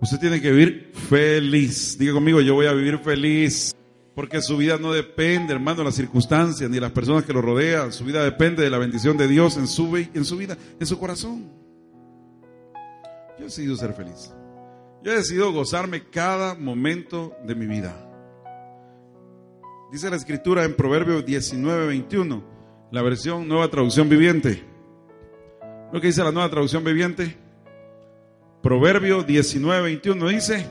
Usted 0.00 0.18
tiene 0.18 0.40
que 0.40 0.50
vivir 0.50 0.92
feliz. 0.94 1.98
Diga 1.98 2.12
conmigo, 2.12 2.40
yo 2.40 2.54
voy 2.54 2.66
a 2.66 2.72
vivir 2.72 2.98
feliz. 2.98 3.74
Porque 4.14 4.42
su 4.42 4.56
vida 4.56 4.78
no 4.78 4.92
depende, 4.92 5.52
hermano, 5.52 5.78
de 5.78 5.84
las 5.84 5.94
circunstancias 5.94 6.68
ni 6.68 6.74
de 6.76 6.80
las 6.80 6.90
personas 6.90 7.24
que 7.24 7.32
lo 7.32 7.40
rodean. 7.40 7.92
Su 7.92 8.04
vida 8.04 8.24
depende 8.24 8.62
de 8.62 8.70
la 8.70 8.78
bendición 8.78 9.16
de 9.16 9.28
Dios 9.28 9.56
en 9.56 9.68
su, 9.68 9.90
vida, 9.90 10.56
en 10.80 10.86
su 10.86 10.98
corazón. 10.98 11.48
Yo 13.38 13.42
he 13.42 13.44
decidido 13.44 13.76
ser 13.76 13.92
feliz. 13.92 14.32
Yo 15.04 15.12
he 15.12 15.16
decidido 15.16 15.52
gozarme 15.52 16.08
cada 16.10 16.56
momento 16.56 17.36
de 17.46 17.54
mi 17.54 17.66
vida. 17.66 18.04
Dice 19.92 20.10
la 20.10 20.16
escritura 20.16 20.64
en 20.64 20.74
Proverbios 20.74 21.24
19, 21.24 21.86
21, 21.86 22.42
la 22.90 23.02
versión 23.02 23.46
nueva 23.46 23.70
traducción 23.70 24.08
viviente. 24.08 24.64
¿Lo 25.92 26.00
que 26.00 26.08
dice 26.08 26.24
la 26.24 26.32
nueva 26.32 26.50
traducción 26.50 26.82
viviente? 26.82 27.36
Proverbio 28.62 29.22
19, 29.22 29.82
21 29.82 30.28
dice, 30.28 30.66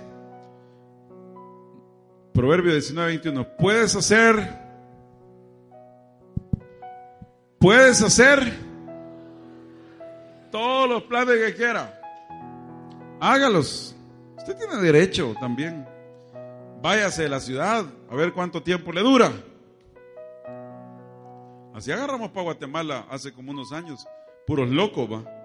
Proverbio 2.37 2.71
19, 2.73 3.07
21. 3.07 3.57
Puedes 3.57 3.95
hacer, 3.95 4.35
puedes 7.57 7.99
hacer 8.03 8.53
todos 10.51 10.87
los 10.87 11.03
planes 11.03 11.35
que 11.43 11.55
quiera. 11.55 11.99
Hágalos. 13.19 13.95
Usted 14.37 14.55
tiene 14.55 14.75
derecho 14.75 15.33
también. 15.39 15.87
Váyase 16.83 17.23
de 17.23 17.29
la 17.29 17.39
ciudad 17.39 17.85
a 18.07 18.15
ver 18.15 18.31
cuánto 18.33 18.61
tiempo 18.61 18.91
le 18.91 19.01
dura. 19.01 19.31
Así 21.73 21.91
agarramos 21.91 22.29
para 22.29 22.43
Guatemala 22.43 23.07
hace 23.09 23.33
como 23.33 23.51
unos 23.51 23.71
años. 23.71 24.07
Puros 24.45 24.69
locos, 24.69 25.11
va. 25.11 25.36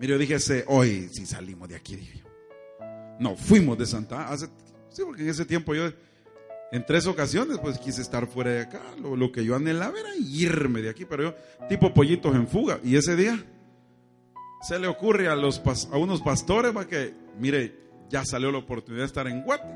Mire, 0.00 0.14
yo 0.14 0.18
dije, 0.18 0.64
hoy 0.66 1.10
si 1.12 1.26
salimos 1.26 1.68
de 1.68 1.76
aquí, 1.76 1.94
dije. 1.94 2.22
No, 3.18 3.36
fuimos 3.36 3.76
de 3.76 3.84
Santa. 3.84 4.34
Sí, 4.88 5.02
porque 5.04 5.22
en 5.22 5.28
ese 5.28 5.44
tiempo 5.44 5.74
yo 5.74 5.92
en 6.72 6.86
tres 6.86 7.06
ocasiones, 7.06 7.58
pues 7.58 7.78
quise 7.78 8.00
estar 8.00 8.26
fuera 8.26 8.50
de 8.50 8.60
acá. 8.62 8.80
Lo, 8.98 9.30
que 9.30 9.44
yo 9.44 9.54
anhelaba 9.54 10.00
era 10.00 10.16
irme 10.16 10.80
de 10.80 10.88
aquí, 10.88 11.04
pero 11.04 11.24
yo, 11.24 11.34
tipo 11.68 11.92
pollitos 11.92 12.34
en 12.34 12.48
fuga. 12.48 12.80
Y 12.82 12.96
ese 12.96 13.14
día 13.14 13.44
se 14.62 14.78
le 14.78 14.86
ocurre 14.86 15.28
a, 15.28 15.36
los, 15.36 15.60
a 15.92 15.98
unos 15.98 16.22
pastores 16.22 16.72
para 16.72 16.86
que, 16.86 17.12
mire, 17.38 17.76
ya 18.08 18.24
salió 18.24 18.50
la 18.50 18.58
oportunidad 18.58 19.02
de 19.02 19.06
estar 19.06 19.26
en 19.26 19.42
Guate. 19.42 19.68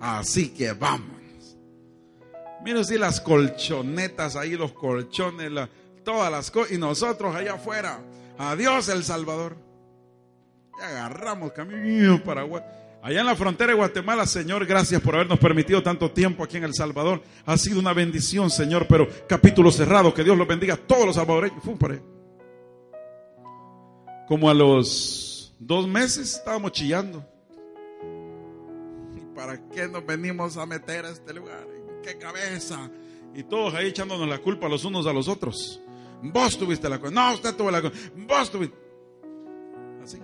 Así 0.00 0.48
que 0.48 0.72
vamos. 0.72 1.56
Mire, 2.64 2.82
si 2.82 2.98
las 2.98 3.20
colchonetas 3.20 4.34
ahí, 4.34 4.56
los 4.56 4.72
colchones, 4.72 5.52
todas 6.02 6.32
las 6.32 6.50
cosas. 6.50 6.72
Y 6.72 6.78
nosotros 6.78 7.36
allá 7.36 7.54
afuera. 7.54 8.00
Adiós, 8.40 8.88
El 8.88 9.04
Salvador. 9.04 9.54
Y 10.78 10.82
agarramos 10.82 11.52
camino 11.52 12.24
para. 12.24 12.46
Allá 13.02 13.20
en 13.20 13.26
la 13.26 13.36
frontera 13.36 13.72
de 13.72 13.76
Guatemala, 13.76 14.24
Señor, 14.24 14.64
gracias 14.64 15.02
por 15.02 15.14
habernos 15.14 15.38
permitido 15.38 15.82
tanto 15.82 16.10
tiempo 16.10 16.42
aquí 16.42 16.56
en 16.56 16.64
El 16.64 16.72
Salvador. 16.72 17.22
Ha 17.44 17.58
sido 17.58 17.78
una 17.78 17.92
bendición, 17.92 18.48
Señor, 18.48 18.86
pero 18.88 19.06
capítulo 19.28 19.70
cerrado, 19.70 20.14
que 20.14 20.24
Dios 20.24 20.38
los 20.38 20.48
bendiga 20.48 20.72
a 20.72 20.76
todos 20.78 21.04
los 21.04 21.16
salvadoreños. 21.16 21.62
Como 24.26 24.48
a 24.48 24.54
los 24.54 25.54
dos 25.58 25.86
meses 25.86 26.36
estábamos 26.36 26.72
chillando. 26.72 27.22
¿para 29.34 29.58
qué 29.68 29.86
nos 29.86 30.04
venimos 30.04 30.56
a 30.56 30.64
meter 30.64 31.04
a 31.04 31.10
este 31.10 31.34
lugar? 31.34 31.66
¿Qué 32.02 32.16
cabeza? 32.16 32.90
Y 33.34 33.42
todos 33.42 33.74
ahí 33.74 33.88
echándonos 33.88 34.28
la 34.28 34.38
culpa 34.38 34.66
los 34.68 34.84
unos 34.84 35.06
a 35.06 35.12
los 35.12 35.28
otros. 35.28 35.80
Vos 36.22 36.58
tuviste 36.58 36.88
la 36.88 36.98
culpa. 36.98 37.14
No, 37.14 37.34
usted 37.34 37.54
tuvo 37.54 37.70
la 37.70 37.80
culpa. 37.80 37.96
Vos 38.16 38.50
tuviste. 38.50 38.76
Así. 40.02 40.18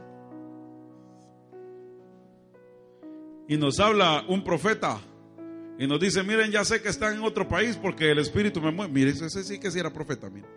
Y 3.49 3.57
nos 3.57 3.79
habla 3.81 4.25
un 4.29 4.43
profeta 4.43 5.01
y 5.79 5.87
nos 5.87 6.01
dice, 6.01 6.23
miren, 6.23 6.51
ya 6.51 6.65
sé 6.65 6.81
que 6.81 6.89
están 6.89 7.15
en 7.15 7.23
otro 7.23 7.49
país 7.49 7.77
porque 7.77 8.11
el 8.11 8.19
Espíritu 8.19 8.61
me 8.61 8.73
mueve. 8.73 8.93
Miren, 8.93 9.25
ese 9.25 9.45
sí 9.45 9.59
que 9.59 9.71
sí 9.71 9.79
era 9.79 9.93
profeta, 9.93 10.31
miren. 10.31 10.51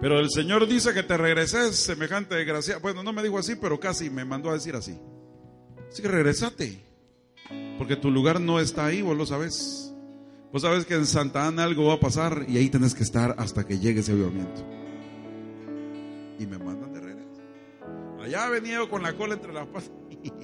Pero 0.00 0.18
el 0.18 0.30
Señor 0.30 0.66
dice 0.66 0.94
que 0.94 1.02
te 1.02 1.16
regreses 1.16 1.76
semejante 1.76 2.34
desgracia. 2.34 2.78
Bueno, 2.78 3.02
no 3.02 3.12
me 3.12 3.22
dijo 3.22 3.38
así, 3.38 3.56
pero 3.56 3.78
casi 3.78 4.08
me 4.08 4.24
mandó 4.24 4.50
a 4.50 4.54
decir 4.54 4.74
así. 4.74 4.98
Así 5.90 6.00
que 6.00 6.08
regresate. 6.08 6.82
Porque 7.76 7.96
tu 7.96 8.10
lugar 8.10 8.40
no 8.40 8.60
está 8.60 8.86
ahí, 8.86 9.02
vos 9.02 9.16
lo 9.16 9.26
sabes. 9.26 9.89
Vos 10.52 10.62
sabes 10.62 10.84
que 10.84 10.94
en 10.94 11.06
Santa 11.06 11.46
Ana 11.46 11.62
algo 11.62 11.86
va 11.86 11.94
a 11.94 12.00
pasar 12.00 12.44
y 12.48 12.56
ahí 12.58 12.68
tenés 12.68 12.94
que 12.94 13.04
estar 13.04 13.36
hasta 13.38 13.64
que 13.64 13.78
llegue 13.78 14.00
ese 14.00 14.12
avivamiento. 14.12 14.64
Y 16.40 16.46
me 16.46 16.58
mandan 16.58 16.92
de 16.92 17.00
regreso. 17.00 17.40
Allá 18.20 18.48
venía 18.48 18.74
yo 18.74 18.90
con 18.90 19.02
la 19.02 19.12
cola 19.12 19.34
entre 19.34 19.52
las 19.52 19.66
patas, 19.66 19.92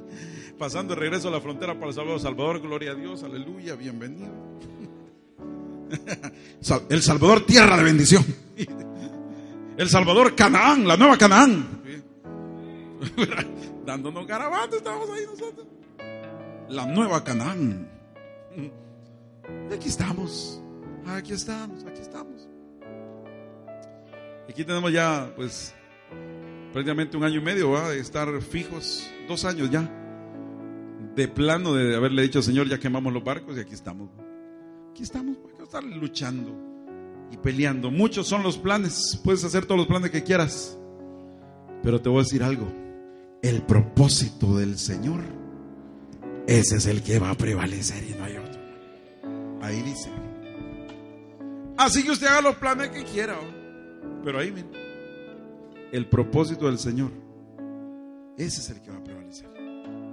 pasando 0.59 0.95
de 0.95 1.01
regreso 1.01 1.29
a 1.29 1.33
la 1.33 1.41
frontera 1.41 1.75
para 1.75 1.89
El 1.89 1.95
Salvador. 1.95 2.21
Salvador, 2.21 2.61
gloria 2.61 2.93
a 2.93 2.95
Dios, 2.95 3.25
aleluya, 3.25 3.75
bienvenido. 3.75 4.33
El 6.89 7.03
Salvador, 7.03 7.45
tierra 7.45 7.77
de 7.77 7.83
bendición. 7.83 8.25
El 9.77 9.89
Salvador, 9.89 10.37
Canaán, 10.37 10.87
la 10.87 10.97
nueva 10.97 11.19
Canaán. 11.19 11.83
Dándonos 13.85 14.27
garabatos, 14.27 14.77
estamos 14.79 15.11
ahí 15.11 15.25
nosotros. 15.27 15.67
La 16.69 16.87
nueva 16.87 17.23
Canaán. 17.25 17.89
Aquí 19.73 19.89
estamos, 19.89 20.63
aquí 21.07 21.33
estamos, 21.33 21.85
aquí 21.85 22.01
estamos. 22.01 22.49
Aquí 24.49 24.65
tenemos 24.65 24.93
ya, 24.93 25.33
pues, 25.37 25.75
prácticamente 26.73 27.17
un 27.17 27.25
año 27.25 27.41
y 27.41 27.45
medio 27.45 27.79
de 27.89 27.99
estar 27.99 28.41
fijos, 28.41 29.09
dos 29.29 29.45
años 29.45 29.71
ya, 29.71 29.91
de 31.15 31.29
plano 31.29 31.75
de 31.75 31.97
haberle 31.97 32.23
dicho, 32.23 32.43
Señor, 32.43 32.69
ya 32.69 32.79
quemamos 32.79 33.13
los 33.13 33.25
barcos 33.25 33.57
y 33.57 33.61
aquí 33.61 33.75
estamos. 33.75 34.11
Aquí 34.91 35.03
estamos, 35.03 35.37
hay 35.49 35.57
que 35.57 35.63
estar 35.63 35.85
luchando 35.85 36.57
y 37.31 37.37
peleando. 37.37 37.91
Muchos 37.91 38.27
son 38.27 38.43
los 38.43 38.57
planes, 38.57 39.21
puedes 39.25 39.45
hacer 39.45 39.67
todos 39.67 39.79
los 39.79 39.87
planes 39.87 40.11
que 40.11 40.23
quieras, 40.23 40.79
pero 41.83 42.01
te 42.01 42.09
voy 42.09 42.21
a 42.21 42.23
decir 42.23 42.43
algo, 42.43 42.67
el 43.43 43.63
propósito 43.63 44.57
del 44.57 44.79
Señor, 44.79 45.21
ese 46.47 46.77
es 46.77 46.87
el 46.87 47.03
que 47.03 47.19
va 47.19 47.31
a 47.31 47.35
prevalecer 47.35 48.05
y 48.05 48.19
no 48.19 48.25
hay. 48.25 48.36
Ahí 49.67 49.83
dice. 49.83 50.11
Así 51.77 52.05
que 52.05 52.13
usted 52.13 52.29
haga 52.29 52.41
los 52.41 52.55
planes 52.55 52.91
que 52.91 53.03
quiera, 53.03 53.35
pero 54.23 54.39
ahí 54.39 54.53
miren, 54.53 54.71
el 55.91 56.07
propósito 56.07 56.67
del 56.67 56.79
Señor, 56.79 57.11
ese 58.39 58.61
es 58.61 58.71
el 58.71 58.81
que 58.81 58.93
va 58.93 58.99
a 58.99 59.03
prevalecer, 59.03 59.51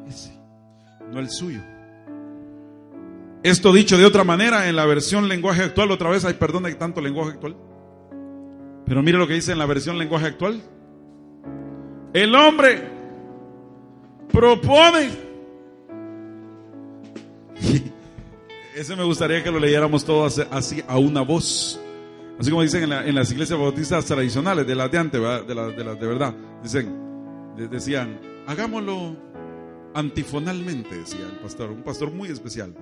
ese, 0.07 0.33
no 1.11 1.19
el 1.19 1.29
suyo. 1.29 1.61
Esto 3.43 3.71
dicho 3.71 3.95
de 3.95 4.05
otra 4.05 4.23
manera, 4.23 4.67
en 4.67 4.75
la 4.75 4.87
versión 4.87 5.29
lenguaje 5.29 5.61
actual, 5.61 5.91
otra 5.91 6.09
vez, 6.09 6.25
hay 6.25 6.33
perdón 6.33 6.63
de 6.63 6.73
tanto 6.73 6.99
lenguaje 6.99 7.33
actual. 7.33 7.55
Pero 8.87 9.03
mire 9.03 9.19
lo 9.19 9.27
que 9.27 9.35
dice 9.35 9.51
en 9.51 9.59
la 9.59 9.67
versión 9.67 9.99
lenguaje 9.99 10.25
actual. 10.25 10.63
El 12.11 12.33
hombre 12.33 12.81
propone. 14.31 15.11
Ese 18.75 18.95
me 18.95 19.03
gustaría 19.03 19.43
que 19.43 19.51
lo 19.51 19.59
leyéramos 19.59 20.03
todos 20.03 20.39
así 20.49 20.83
a 20.87 20.97
una 20.97 21.21
voz. 21.21 21.79
Así 22.39 22.49
como 22.49 22.63
dicen 22.63 22.91
en, 22.91 23.15
las 23.15 23.31
iglesias 23.31 23.59
bautistas 23.59 24.05
tradicionales, 24.05 24.65
de 24.65 24.73
las 24.73 24.91
de 24.91 24.97
antes, 24.97 25.21
de 25.21 25.55
las 25.55 25.75
de, 25.75 26.07
verdad. 26.07 26.33
Dicen, 26.63 27.55
decían, 27.69 28.19
hagámoslo 28.47 29.15
antifonalmente, 29.93 30.97
decía 30.97 31.25
el 31.31 31.39
pastor, 31.39 31.69
un 31.69 31.83
pastor 31.83 32.11
muy 32.11 32.29
especial. 32.29 32.73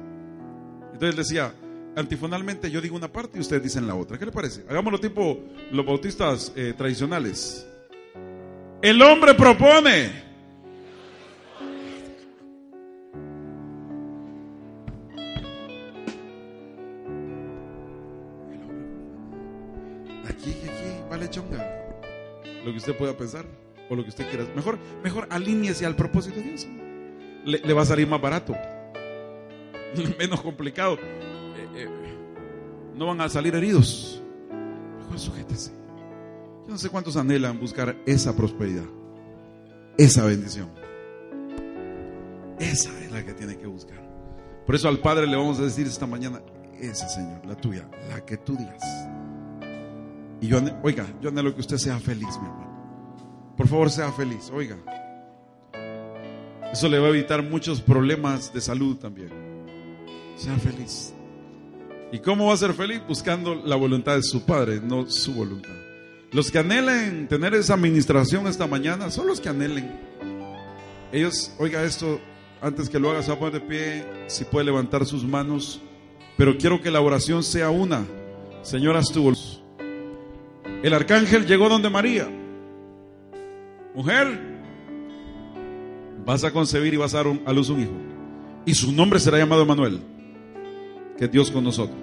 Entonces 0.94 1.18
decía, 1.18 1.54
antifonalmente 1.98 2.72
yo 2.72 2.80
digo 2.80 2.96
una 2.96 3.12
parte 3.12 3.38
y 3.38 3.42
ustedes 3.42 3.64
dicen 3.64 3.86
la 3.86 3.96
otra. 3.96 4.18
¿Qué 4.18 4.26
le 4.26 4.32
parece? 4.32 4.64
Hagámoslo 4.70 4.98
tipo 4.98 5.40
los 5.72 5.86
bautistas 5.86 6.54
eh, 6.56 6.74
tradicionales. 6.78 7.68
El 8.82 9.02
hombre 9.02 9.34
propone. 9.34 10.31
Chonga. 21.32 21.68
Lo 22.64 22.72
que 22.72 22.78
usted 22.78 22.96
pueda 22.96 23.18
pensar 23.18 23.46
o 23.90 23.96
lo 23.96 24.04
que 24.04 24.10
usted 24.10 24.30
quiera. 24.30 24.46
Mejor, 24.56 24.78
mejor 25.04 25.28
alíñese 25.32 25.86
al 25.86 25.96
propósito 25.96 26.38
de 26.38 26.44
Dios. 26.44 26.68
Le, 27.44 27.74
va 27.74 27.82
a 27.82 27.86
salir 27.86 28.08
más 28.08 28.22
barato. 28.22 28.56
menos 30.20 30.42
complicado. 30.42 30.96
Eh, 30.96 31.68
eh, 31.76 31.88
no 32.96 33.08
van 33.08 33.22
a 33.22 33.30
salir 33.30 33.56
heridos. 33.56 34.22
Mejor 35.00 35.20
sujétese. 35.20 35.72
Yo 36.66 36.70
no 36.70 36.78
sé 36.78 36.90
cuántos 36.90 37.18
anhelan 37.18 37.60
buscar 37.60 37.98
esa 38.06 38.36
prosperidad, 38.36 38.86
esa 39.98 40.24
bendición. 40.26 40.70
Esa 42.60 42.98
es 43.04 43.12
la 43.12 43.26
que 43.26 43.34
tiene 43.34 43.58
que 43.58 43.66
buscar. 43.66 44.00
Por 44.66 44.76
eso 44.76 44.88
al 44.88 45.00
Padre 45.00 45.26
le 45.26 45.36
vamos 45.36 45.60
a 45.60 45.64
decir 45.64 45.88
esta 45.88 46.06
mañana, 46.06 46.42
esa 46.80 47.10
Señor, 47.10 47.44
la 47.46 47.56
tuya, 47.56 47.90
la 48.08 48.24
que 48.24 48.38
tú 48.38 48.56
digas. 48.56 48.84
Y 50.42 50.48
yo, 50.48 50.60
oiga, 50.82 51.08
yo 51.22 51.30
anhelo 51.30 51.54
que 51.54 51.62
usted 51.62 51.78
sea 51.78 52.00
feliz, 52.00 52.38
mi 52.42 52.48
hermano. 52.48 53.54
Por 53.56 53.68
favor, 53.68 53.92
sea 53.92 54.12
feliz, 54.12 54.52
oiga. 54.52 54.78
Eso 56.74 56.90
le 56.90 56.98
va 57.00 57.08
a 57.08 57.10
evitar 57.12 57.44
muchos 57.44 57.80
problemas 57.80 58.52
de 58.52 58.60
salud 58.60 58.98
también. 58.98 59.30
Sea 60.36 60.58
feliz. 60.58 61.14
¿Y 62.12 62.20
cómo 62.20 62.48
va 62.48 62.54
a 62.56 62.58
ser 62.58 62.74
feliz? 62.74 63.02
Buscando 63.08 63.56
la 63.56 63.76
voluntad 63.76 64.16
de 64.16 64.24
su 64.24 64.44
Padre, 64.44 64.82
no 64.82 65.08
su 65.10 65.34
voluntad. 65.34 65.76
Los 66.32 66.50
que 66.50 66.60
anhelen 66.60 67.28
tener 67.28 67.54
esa 67.54 67.76
administración 67.76 68.48
esta 68.48 68.66
mañana 68.66 69.12
son 69.12 69.28
los 69.28 69.40
que 69.40 69.50
anhelen. 69.50 69.92
Ellos, 71.12 71.54
oiga 71.60 71.84
esto, 71.84 72.20
antes 72.62 72.90
que 72.90 73.00
lo 73.00 73.12
haga, 73.12 73.22
se 73.22 73.30
va 73.30 73.36
a 73.36 73.40
poner 73.40 73.62
de 73.62 73.68
pie, 73.68 74.06
si 74.28 74.46
puede 74.46 74.66
levantar 74.66 75.06
sus 75.06 75.24
manos. 75.24 75.82
Pero 76.38 76.58
quiero 76.58 76.82
que 76.82 76.90
la 76.90 77.02
oración 77.02 77.44
sea 77.44 77.70
una. 77.70 78.06
Señora, 78.64 79.02
tu 79.04 79.24
El 80.84 80.94
arcángel 80.94 81.46
llegó 81.46 81.70
donde 81.70 81.90
María. 81.90 82.28
Mujer, 83.94 84.40
vas 86.26 86.44
a 86.44 86.52
concebir 86.52 86.94
y 86.94 86.98
vas 86.98 87.14
a 87.14 87.24
dar 87.24 87.40
a 87.46 87.54
luz 87.54 87.70
un 87.70 87.82
hijo. 87.82 87.94
Y 88.66 88.74
su 88.74 88.92
nombre 88.92 89.20
será 89.20 89.38
llamado 89.38 89.64
Emanuel 89.64 90.02
que 91.18 91.28
Dios 91.28 91.52
con 91.52 91.64
nosotros. 91.64 91.98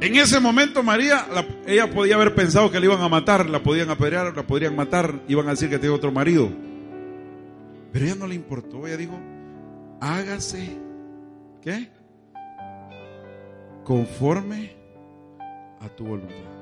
En 0.00 0.16
ese 0.16 0.40
momento 0.40 0.82
María, 0.82 1.26
ella 1.66 1.90
podía 1.90 2.14
haber 2.14 2.34
pensado 2.34 2.70
que 2.70 2.80
le 2.80 2.86
iban 2.86 3.02
a 3.02 3.08
matar, 3.08 3.50
la 3.50 3.62
podían 3.62 3.90
apedrear, 3.90 4.34
la 4.34 4.46
podrían 4.46 4.74
matar, 4.74 5.20
iban 5.28 5.46
a 5.46 5.50
decir 5.50 5.68
que 5.68 5.78
tiene 5.78 5.94
otro 5.94 6.10
marido. 6.10 6.48
Pero 7.92 8.04
ella 8.06 8.14
no 8.14 8.26
le 8.26 8.34
importó, 8.34 8.86
ella 8.86 8.96
dijo, 8.96 9.18
hágase, 10.00 10.78
¿qué? 11.60 11.90
Conforme 13.84 14.76
a 15.80 15.88
tu 15.88 16.04
voluntad. 16.04 16.59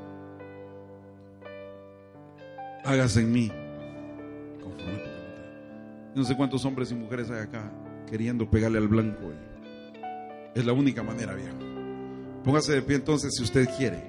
Hágase 2.84 3.20
en 3.20 3.32
mí, 3.32 3.52
conforme 4.62 4.98
tu. 4.98 5.08
No 6.14 6.24
sé 6.24 6.36
cuántos 6.36 6.64
hombres 6.64 6.90
y 6.90 6.94
mujeres 6.94 7.30
hay 7.30 7.40
acá 7.40 7.70
queriendo 8.08 8.48
pegarle 8.48 8.78
al 8.78 8.88
blanco. 8.88 9.32
Es 10.54 10.64
la 10.64 10.72
única 10.72 11.02
manera, 11.02 11.34
viejo. 11.34 11.58
Póngase 12.44 12.72
de 12.72 12.82
pie 12.82 12.96
entonces 12.96 13.34
si 13.36 13.42
usted 13.42 13.68
quiere. 13.76 14.02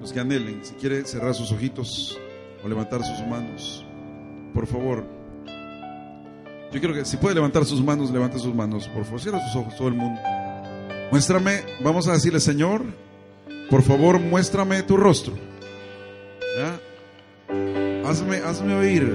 Los 0.00 0.12
que 0.12 0.20
anhelen, 0.20 0.64
si 0.64 0.74
quiere 0.74 1.04
cerrar 1.04 1.34
sus 1.34 1.52
ojitos 1.52 2.18
o 2.64 2.68
levantar 2.68 3.02
sus 3.04 3.26
manos, 3.26 3.84
por 4.54 4.66
favor. 4.66 5.04
Yo 6.72 6.80
quiero 6.80 6.94
que 6.94 7.04
si 7.04 7.16
puede 7.16 7.34
levantar 7.34 7.64
sus 7.64 7.82
manos, 7.82 8.10
levante 8.10 8.38
sus 8.38 8.54
manos. 8.54 8.88
Por 8.88 9.04
favor, 9.04 9.20
cierra 9.20 9.40
sus 9.46 9.56
ojos, 9.56 9.76
todo 9.76 9.88
el 9.88 9.94
mundo. 9.94 10.20
Muéstrame, 11.10 11.62
vamos 11.82 12.06
a 12.08 12.12
decirle, 12.12 12.40
Señor, 12.40 12.82
por 13.70 13.82
favor, 13.82 14.20
muéstrame 14.20 14.82
tu 14.82 14.96
rostro. 14.96 15.34
Hazme, 18.08 18.36
hazme 18.38 18.74
oír. 18.74 19.12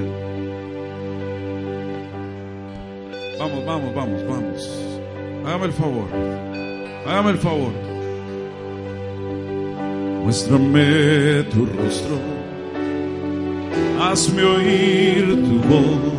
Vamos, 3.39 3.65
vamos, 3.65 3.95
vamos, 3.95 4.27
vamos. 4.27 4.69
Hágame 5.45 5.65
el 5.65 5.73
favor. 5.73 6.07
Hágame 7.07 7.31
el 7.31 7.37
favor. 7.39 7.73
Muéstrame 10.21 11.43
tu 11.51 11.65
rostro. 11.65 12.19
Hazme 13.99 14.43
oír 14.43 15.25
tu 15.43 15.57
voz. 15.67 16.13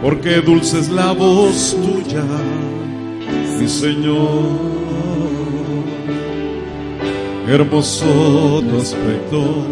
Porque 0.00 0.40
dulce 0.40 0.78
es 0.78 0.88
la 0.88 1.12
voz 1.12 1.76
tuya 1.82 2.24
mi 3.58 3.68
Señor. 3.68 4.42
Hermoso 7.46 8.62
tu 8.70 8.78
aspecto, 8.78 9.66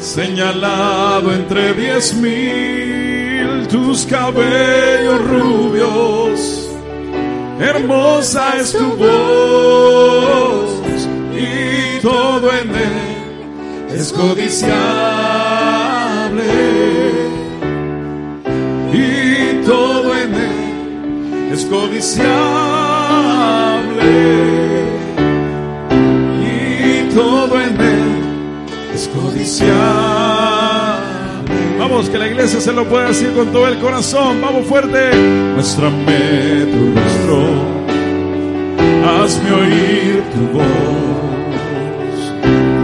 señalado 0.00 1.32
entre 1.32 1.74
diez 1.74 2.14
mil, 2.14 3.68
tus 3.68 4.06
cabellos 4.06 5.20
rubios, 5.28 6.70
hermosa 7.60 8.56
es 8.58 8.72
tu 8.72 8.86
voz 8.96 10.70
y 11.34 12.00
todo 12.00 12.50
en 12.52 12.70
él 12.70 13.10
es 13.94 14.12
codiciable. 14.12 14.80
Y 18.92 19.64
todo 19.64 20.16
en 20.16 20.34
él 20.34 21.52
es 21.52 21.64
codiciable. 21.66 22.50
Y 26.42 27.14
todo 27.14 27.60
en 27.60 27.80
él 27.80 28.09
es. 29.40 29.62
Vamos, 31.78 32.10
que 32.10 32.18
la 32.18 32.26
iglesia 32.26 32.60
se 32.60 32.72
lo 32.72 32.84
pueda 32.84 33.08
decir 33.08 33.32
con 33.32 33.48
todo 33.52 33.66
el 33.66 33.78
corazón. 33.78 34.40
Vamos 34.42 34.66
fuerte. 34.66 35.10
Muéstrame 35.54 36.66
tu 36.72 36.94
rostro. 36.94 37.40
Hazme 39.06 39.52
oír 39.52 40.22
tu 40.34 40.58
voz. 40.58 40.66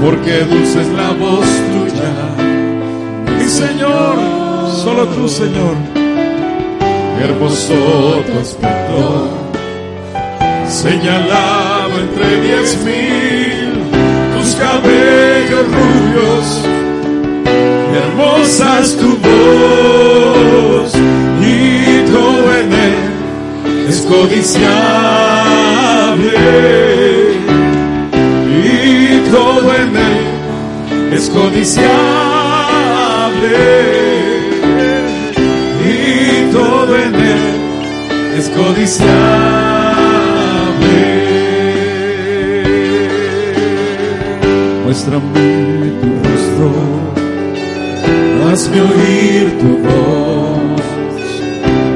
Porque 0.03 0.45
dulce 0.45 0.81
es 0.81 0.89
la 0.89 1.11
voz 1.13 1.47
tuya. 1.73 2.13
Mi 3.39 3.45
Señor, 3.45 4.17
solo 4.83 5.07
tú, 5.09 5.29
Señor. 5.29 5.77
Hermoso 7.21 7.75
tu 8.27 8.39
aspecto. 8.41 9.29
Señalado 10.69 12.01
entre 12.01 12.41
diez 12.41 12.85
mil. 12.85 13.46
Tus 14.47 14.55
cabellos 14.55 15.67
rubios 15.77 16.63
hermosa 17.97 18.79
es 18.81 18.97
tu 18.97 19.17
voz 19.17 20.95
y 21.43 22.05
todo 22.13 22.57
en 22.57 22.73
él 22.73 22.95
es 23.89 24.03
codiciable. 24.03 24.63
Y 28.63 29.19
todo 29.33 29.75
en 29.75 29.97
él 29.97 30.19
es 31.13 31.29
codiciable. 31.29 31.97
Y 35.85 36.53
todo 36.53 36.97
en 36.97 37.15
él 37.17 37.55
es 38.39 38.49
codiciable 38.51 39.66
muéstrame 44.97 45.93
tu 46.01 46.09
rostro. 46.25 46.71
Hazme 48.51 48.81
oír 48.81 49.47
tu 49.59 49.71
voz, 49.87 50.85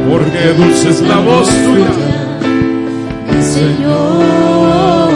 porque 0.09 0.43
dulce 0.59 0.87
es 0.91 1.01
la 1.03 1.19
voz 1.21 1.49
tuya, 1.49 1.93
mi 3.31 3.43
Señor. 3.43 5.11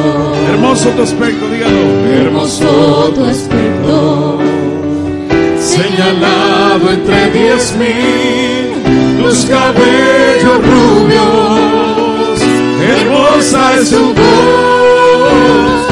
Hermoso 0.51 0.89
tu 0.91 1.03
aspecto, 1.03 1.45
dígalo. 1.51 1.85
Hermoso 2.21 3.13
tu 3.15 3.25
aspecto, 3.25 4.39
Señalado 5.59 6.91
entre 6.91 7.31
diez 7.33 7.75
mil, 7.77 9.23
tus 9.23 9.45
cabellos 9.47 10.59
rubios, 10.71 12.41
hermosa 12.87 13.75
es 13.81 13.91
tu 13.91 14.05
voz, 14.15 15.83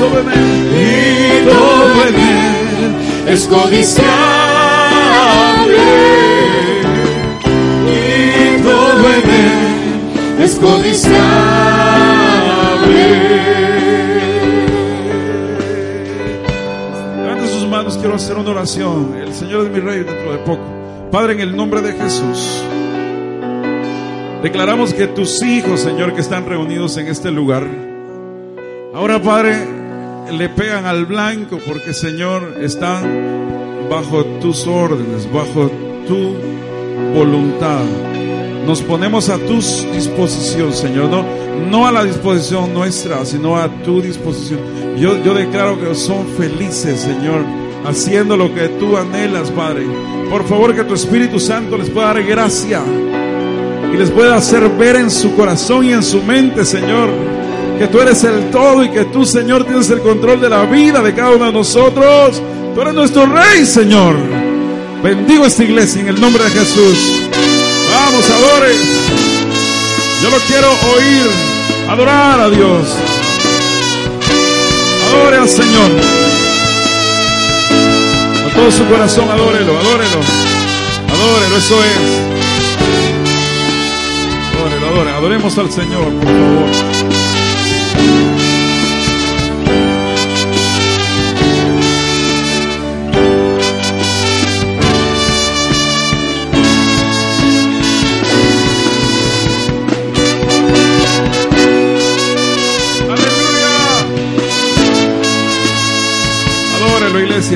todo 0.00 0.20
y 0.22 1.44
todo 1.44 2.08
en 2.08 2.14
él 2.14 2.50
es 3.28 3.46
codiciable. 3.46 4.10
Y 7.86 8.62
todo 8.62 9.08
en 9.08 9.30
él 9.30 10.42
es 10.42 10.54
codiciable. 10.56 11.20
Levante 17.22 17.48
sus 17.48 17.68
manos, 17.68 17.98
quiero 17.98 18.14
hacer 18.14 18.36
una 18.38 18.50
oración. 18.50 19.16
El 19.20 19.34
Señor 19.34 19.66
es 19.66 19.72
mi 19.72 19.80
rey 19.80 19.98
dentro 19.98 20.32
de 20.32 20.38
poco. 20.38 20.64
Padre, 21.12 21.34
en 21.34 21.40
el 21.40 21.56
nombre 21.56 21.82
de 21.82 21.92
Jesús, 21.92 22.62
declaramos 24.42 24.94
que 24.94 25.08
tus 25.08 25.42
hijos, 25.42 25.80
Señor, 25.80 26.14
que 26.14 26.20
están 26.20 26.46
reunidos 26.46 26.96
en 26.96 27.08
este 27.08 27.30
lugar, 27.30 27.66
ahora, 28.94 29.20
Padre, 29.20 29.79
le 30.32 30.48
pegan 30.48 30.86
al 30.86 31.06
blanco 31.06 31.58
porque, 31.66 31.92
Señor, 31.92 32.56
están 32.60 33.88
bajo 33.90 34.24
tus 34.40 34.66
órdenes, 34.66 35.30
bajo 35.32 35.70
tu 36.06 36.34
voluntad. 37.14 37.82
Nos 38.66 38.82
ponemos 38.82 39.28
a 39.28 39.38
tu 39.38 39.56
disposición, 39.92 40.72
Señor, 40.72 41.08
no, 41.08 41.24
no 41.70 41.86
a 41.86 41.92
la 41.92 42.04
disposición 42.04 42.72
nuestra, 42.72 43.24
sino 43.24 43.56
a 43.56 43.68
tu 43.82 44.00
disposición. 44.00 44.60
Yo, 44.96 45.22
yo 45.24 45.34
declaro 45.34 45.80
que 45.80 45.94
son 45.94 46.26
felices, 46.36 47.00
Señor, 47.00 47.44
haciendo 47.84 48.36
lo 48.36 48.54
que 48.54 48.68
tú 48.68 48.96
anhelas, 48.96 49.50
Padre. 49.50 49.86
Por 50.30 50.46
favor, 50.46 50.74
que 50.74 50.84
tu 50.84 50.94
Espíritu 50.94 51.40
Santo 51.40 51.76
les 51.76 51.90
pueda 51.90 52.14
dar 52.14 52.22
gracia 52.22 52.80
y 53.92 53.96
les 53.96 54.10
pueda 54.10 54.36
hacer 54.36 54.68
ver 54.70 54.96
en 54.96 55.10
su 55.10 55.34
corazón 55.34 55.84
y 55.86 55.92
en 55.92 56.02
su 56.02 56.22
mente, 56.22 56.64
Señor, 56.64 57.10
que 57.80 57.88
tú 57.88 57.98
eres 57.98 58.22
el 58.24 58.50
todo 58.50 58.84
y 58.84 58.90
que 58.90 59.06
tú, 59.06 59.24
Señor, 59.24 59.64
tienes 59.64 59.88
el 59.88 60.00
control 60.00 60.38
de 60.38 60.50
la 60.50 60.66
vida 60.66 61.00
de 61.00 61.14
cada 61.14 61.30
uno 61.30 61.46
de 61.46 61.52
nosotros. 61.52 62.42
Tú 62.74 62.82
eres 62.82 62.92
nuestro 62.92 63.24
Rey, 63.24 63.64
Señor. 63.64 64.16
Bendigo 65.02 65.46
esta 65.46 65.64
iglesia 65.64 66.02
en 66.02 66.08
el 66.08 66.20
nombre 66.20 66.44
de 66.44 66.50
Jesús. 66.50 66.98
Vamos, 67.90 68.28
adore. 68.28 68.74
Yo 70.22 70.28
lo 70.28 70.36
quiero 70.40 70.68
oír, 70.94 71.30
adorar 71.88 72.40
a 72.40 72.50
Dios. 72.50 72.86
Adore 75.08 75.38
al 75.38 75.48
Señor. 75.48 75.90
A 78.46 78.54
todo 78.56 78.70
su 78.70 78.84
corazón, 78.88 79.24
adórelo, 79.30 79.78
adórelo. 79.78 80.20
Adórelo, 81.14 81.56
eso 81.56 81.82
es. 81.82 81.98
Adórelo, 84.58 84.86
adore. 84.86 85.10
Adoremos 85.12 85.56
al 85.56 85.70
Señor, 85.70 86.12
por 86.12 86.26
favor. 86.26 86.89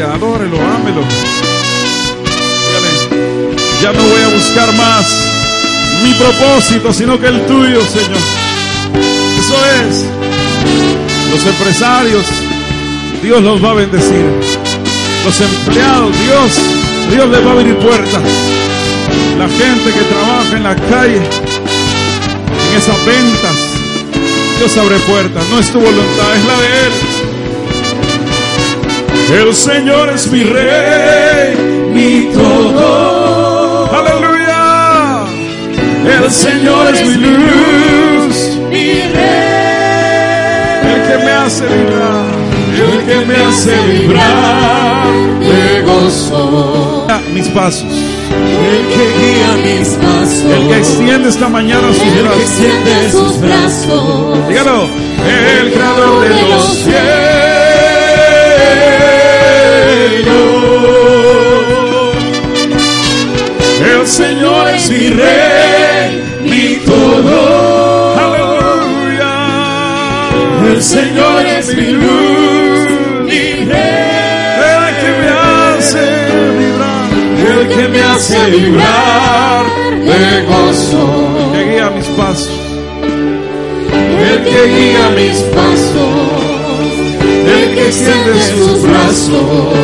Adórelo, 0.02 0.56
ámelo. 0.56 1.02
Dígale, 2.66 2.90
ya 3.82 3.92
no 3.92 4.02
voy 4.02 4.22
a 4.22 4.28
buscar 4.28 4.74
más 4.74 5.06
mi 6.02 6.12
propósito, 6.14 6.92
sino 6.92 7.18
que 7.18 7.28
el 7.28 7.46
tuyo, 7.46 7.80
Señor. 7.80 8.18
Eso 9.38 9.54
es. 9.82 10.04
Los 11.30 11.46
empresarios, 11.46 12.26
Dios 13.22 13.42
los 13.42 13.64
va 13.64 13.70
a 13.70 13.74
bendecir. 13.74 14.26
Los 15.24 15.40
empleados, 15.40 16.10
Dios, 16.24 16.52
Dios 17.10 17.28
les 17.28 17.46
va 17.46 17.50
a 17.50 17.52
abrir 17.52 17.76
puertas. 17.78 18.22
La 19.38 19.48
gente 19.48 19.92
que 19.92 20.00
trabaja 20.02 20.56
en 20.56 20.62
la 20.62 20.76
calle, 20.76 21.22
en 22.70 22.76
esas 22.76 23.06
ventas, 23.06 23.56
Dios 24.58 24.76
abre 24.76 24.96
puertas. 25.00 25.44
No 25.50 25.58
es 25.58 25.70
tu 25.70 25.80
voluntad, 25.80 26.36
es 26.36 26.44
la 26.44 26.60
de 26.60 26.86
Él. 26.86 27.23
El 29.30 29.54
Señor 29.54 30.10
es 30.10 30.30
mi 30.30 30.42
rey, 30.44 31.56
mi 31.92 32.32
todo. 32.32 33.90
Aleluya. 33.92 35.24
El 36.22 36.30
Señor 36.30 36.94
es 36.94 37.06
mi 37.06 37.14
luz, 37.26 38.36
mi 38.70 39.00
rey, 39.00 40.80
el 40.84 41.02
que 41.08 41.24
me 41.24 41.30
hace 41.32 41.64
vibrar, 41.66 42.26
el 42.92 43.06
que 43.06 43.26
me 43.26 43.36
hace 43.36 43.72
vibrar 43.86 45.06
de 45.40 45.82
gozo, 45.82 47.06
mis 47.32 47.48
pasos. 47.48 47.84
el 47.84 48.86
que 48.88 49.04
guía 49.18 49.52
mis 49.78 49.88
pasos, 49.88 50.44
El 50.44 50.68
que 50.68 50.76
extiende 50.78 51.28
esta 51.30 51.48
mañana 51.48 51.88
sus 51.92 52.02
el 52.02 52.12
que 52.12 52.22
brazos. 52.22 52.40
extiende 52.42 53.10
sus 53.10 53.40
brazos, 53.40 54.48
Dígalo. 54.48 54.86
El 55.26 55.72
creador 55.72 56.20
de 56.20 56.42
los 56.50 56.64
cielos 56.68 57.53
El 64.04 64.06
Señor 64.06 64.68
es 64.68 64.90
mi 64.90 65.08
rey, 65.08 66.22
mi 66.42 66.76
todo. 66.86 68.16
Aleluya. 68.16 69.34
El 70.70 70.82
Señor 70.82 71.46
es 71.46 71.74
mi 71.74 71.90
luz, 71.92 72.88
mi 73.24 73.64
rey. 73.64 74.04
El 74.60 74.86
que 75.00 75.10
me 75.20 75.28
hace 75.28 76.04
vibrar. 76.58 77.08
El 77.50 77.68
que 77.68 77.88
me 77.88 78.02
hace 78.02 78.38
vibrar 78.50 79.64
de 80.04 80.42
gozo. 80.44 81.02
Que 81.52 81.60
guía 81.70 81.90
mis 81.90 82.06
pasos. 82.08 82.60
El 84.30 84.44
que 84.44 84.62
guía 84.66 85.10
mis 85.16 85.38
pasos. 85.54 86.43
Que 87.74 87.88
extiende 87.88 88.40
sus 88.40 88.82
brazos. 88.82 89.74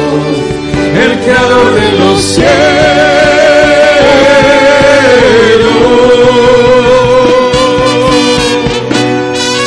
El 0.94 1.18
creador 1.18 1.74
de 1.74 1.92
los 1.98 2.22
cielos. 2.22 2.50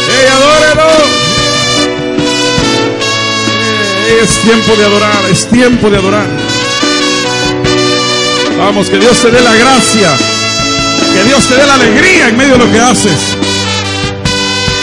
¡Ey, 0.10 0.28
adórelo! 0.32 0.90
Es 4.22 4.30
tiempo 4.42 4.76
de 4.78 4.86
adorar, 4.86 5.26
es 5.30 5.46
tiempo 5.48 5.90
de 5.90 5.98
adorar. 5.98 6.28
Vamos, 8.58 8.90
que 8.90 9.00
Dios 9.00 9.22
te 9.22 9.32
dé 9.32 9.42
la 9.42 9.54
gracia. 9.54 10.10
Que 11.14 11.24
Dios 11.26 11.46
te 11.50 11.56
dé 11.56 11.68
la 11.68 11.74
alegría 11.74 12.30
en 12.30 12.38
medio 12.38 12.54
de 12.54 12.60
lo 12.60 12.72
que 12.72 12.80
haces. 12.80 13.20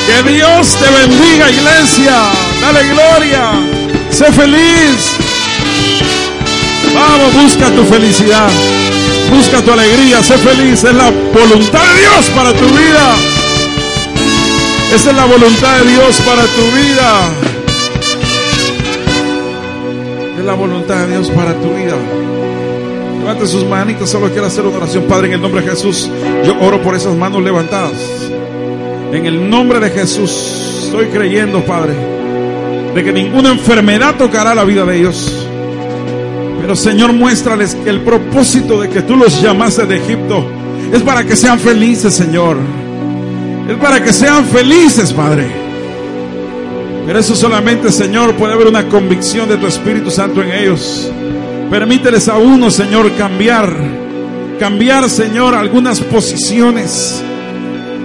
Que 0.07 0.30
Dios 0.30 0.76
te 0.76 0.91
bendiga, 0.91 1.51
iglesia. 1.51 2.49
Dale 2.61 2.88
gloria. 2.88 3.52
Sé 4.11 4.32
feliz. 4.32 5.16
Vamos, 6.94 7.42
busca 7.42 7.70
tu 7.70 7.84
felicidad. 7.84 8.50
Busca 9.30 9.62
tu 9.62 9.72
alegría. 9.72 10.22
Sé 10.22 10.36
feliz. 10.38 10.84
Es 10.84 10.94
la 10.94 11.11
voluntad 11.11 11.82
de 11.82 12.00
Dios 12.00 12.30
para 12.34 12.52
tu 12.52 12.66
vida. 12.66 13.14
Esa 14.94 15.11
es 15.11 15.16
la 15.16 15.24
voluntad 15.24 15.78
de 15.78 15.90
Dios 15.92 16.20
para 16.26 16.42
tu 16.42 16.62
vida. 16.76 17.20
Es 20.36 20.44
la 20.44 20.54
voluntad 20.54 20.96
de 21.06 21.12
Dios 21.12 21.30
para 21.30 21.54
tu 21.54 21.74
vida. 21.74 21.96
Levante 23.20 23.46
sus 23.46 23.64
manitos, 23.64 24.11
solo 24.11 24.30
quiero 24.30 24.46
hacer 24.46 24.64
una 24.64 24.78
oración, 24.78 25.04
Padre, 25.04 25.28
en 25.28 25.34
el 25.34 25.42
nombre 25.42 25.61
de 25.61 25.70
Jesús. 25.70 26.11
Yo 26.44 26.58
oro 26.61 26.82
por 26.82 26.96
esas 26.96 27.14
manos 27.14 27.42
levantadas. 27.42 27.92
En 29.12 29.26
el 29.26 29.48
nombre 29.48 29.78
de 29.78 29.90
Jesús, 29.90 30.84
estoy 30.86 31.06
creyendo, 31.06 31.64
Padre, 31.64 31.92
de 32.95 33.05
que 33.05 33.12
ninguna 33.12 33.51
enfermedad 33.51 34.16
tocará 34.16 34.55
la 34.55 34.64
vida 34.64 34.84
de 34.84 34.99
ellos. 34.99 35.47
Pero 36.61 36.76
Señor, 36.76 37.12
muéstrales 37.12 37.74
que 37.74 37.91
el 37.91 38.01
propósito 38.01 38.80
de 38.80 38.88
que 38.88 39.03
tú 39.03 39.16
los 39.16 39.41
llamaste 39.41 39.86
de 39.86 39.97
Egipto 39.97 40.45
es 40.93 41.03
para 41.03 41.24
que 41.24 41.36
sean 41.36 41.59
felices, 41.59 42.14
Señor. 42.14 42.57
Es 43.68 43.76
para 43.76 44.03
que 44.03 44.12
sean 44.12 44.45
felices, 44.45 45.12
Padre. 45.12 45.47
Pero 47.07 47.18
eso 47.18 47.34
solamente, 47.34 47.91
Señor, 47.91 48.34
puede 48.34 48.53
haber 48.53 48.66
una 48.66 48.88
convicción 48.88 49.49
de 49.49 49.57
tu 49.57 49.66
Espíritu 49.66 50.11
Santo 50.11 50.43
en 50.43 50.53
ellos. 50.53 51.11
Permíteles 51.70 52.28
a 52.28 52.36
uno, 52.36 52.70
Señor, 52.70 53.12
cambiar. 53.16 53.72
Cambiar, 54.59 55.09
Señor, 55.09 55.55
algunas 55.55 56.01
posiciones 56.01 57.22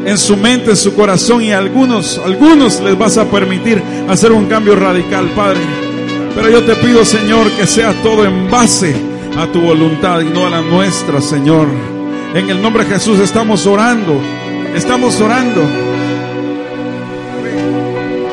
en 0.05 0.17
su 0.19 0.37
mente, 0.37 0.71
en 0.71 0.77
su 0.77 0.93
corazón 0.93 1.41
y 1.41 1.51
a 1.51 1.57
algunos, 1.57 2.19
algunos 2.23 2.79
les 2.81 2.97
vas 2.97 3.17
a 3.17 3.25
permitir 3.25 3.81
hacer 4.07 4.31
un 4.31 4.45
cambio 4.45 4.75
radical, 4.75 5.27
Padre. 5.35 5.59
Pero 6.35 6.49
yo 6.49 6.63
te 6.63 6.75
pido, 6.75 7.03
Señor, 7.03 7.49
que 7.51 7.65
sea 7.65 7.91
todo 8.03 8.23
en 8.23 8.49
base 8.51 8.95
a 9.37 9.47
tu 9.47 9.61
voluntad 9.61 10.21
y 10.21 10.25
no 10.25 10.45
a 10.45 10.49
la 10.49 10.61
nuestra, 10.61 11.21
Señor. 11.21 11.67
En 12.35 12.49
el 12.49 12.61
nombre 12.61 12.85
de 12.85 12.91
Jesús 12.91 13.19
estamos 13.19 13.65
orando. 13.65 14.21
Estamos 14.75 15.19
orando. 15.19 15.61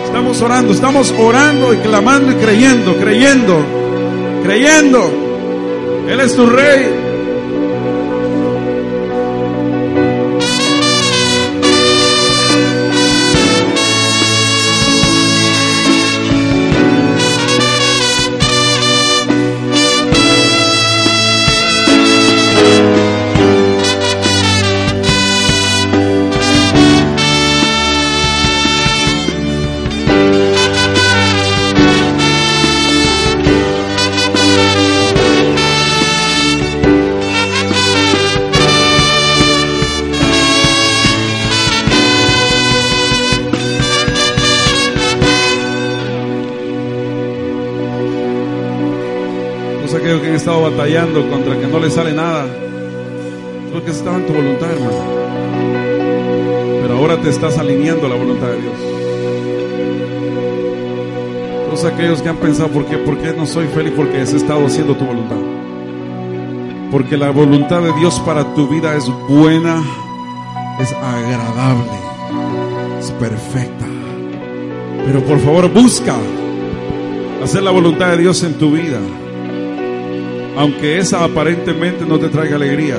Estamos 0.04 0.42
orando, 0.42 0.72
estamos 0.72 1.14
orando 1.18 1.72
y 1.72 1.78
clamando 1.78 2.32
y 2.32 2.34
creyendo, 2.34 2.96
creyendo, 2.96 3.64
creyendo. 4.44 5.10
Él 6.06 6.20
es 6.20 6.36
tu 6.36 6.46
rey. 6.46 7.01
Contra 51.00 51.58
que 51.58 51.66
no 51.66 51.78
les 51.80 51.94
sale 51.94 52.12
nada, 52.12 52.44
porque 53.72 53.92
estaba 53.92 54.18
en 54.18 54.26
tu 54.26 54.34
voluntad, 54.34 54.70
hermano. 54.70 54.92
Pero 56.82 56.98
ahora 56.98 57.16
te 57.16 57.30
estás 57.30 57.56
alineando 57.56 58.08
la 58.08 58.14
voluntad 58.14 58.48
de 58.48 58.60
Dios. 58.60 58.74
Todos 61.66 61.84
aquellos 61.86 62.20
que 62.20 62.28
han 62.28 62.36
pensado, 62.36 62.68
¿por 62.68 62.84
qué, 62.84 62.98
¿por 62.98 63.16
qué 63.16 63.32
no 63.32 63.46
soy 63.46 63.68
feliz? 63.68 63.94
Porque 63.96 64.20
has 64.20 64.34
estado 64.34 64.66
haciendo 64.66 64.94
tu 64.94 65.06
voluntad. 65.06 65.38
Porque 66.90 67.16
la 67.16 67.30
voluntad 67.30 67.80
de 67.80 67.92
Dios 67.94 68.20
para 68.20 68.52
tu 68.54 68.68
vida 68.68 68.94
es 68.94 69.08
buena, 69.30 69.82
es 70.78 70.92
agradable, 70.92 71.90
es 73.00 73.10
perfecta. 73.12 73.86
Pero 75.06 75.24
por 75.24 75.38
favor 75.40 75.72
busca 75.72 76.16
hacer 77.42 77.62
la 77.62 77.70
voluntad 77.70 78.10
de 78.10 78.18
Dios 78.18 78.42
en 78.42 78.58
tu 78.58 78.72
vida. 78.72 79.00
Aunque 80.56 80.98
esa 80.98 81.24
aparentemente 81.24 82.04
no 82.04 82.18
te 82.18 82.28
traiga 82.28 82.56
alegría. 82.56 82.96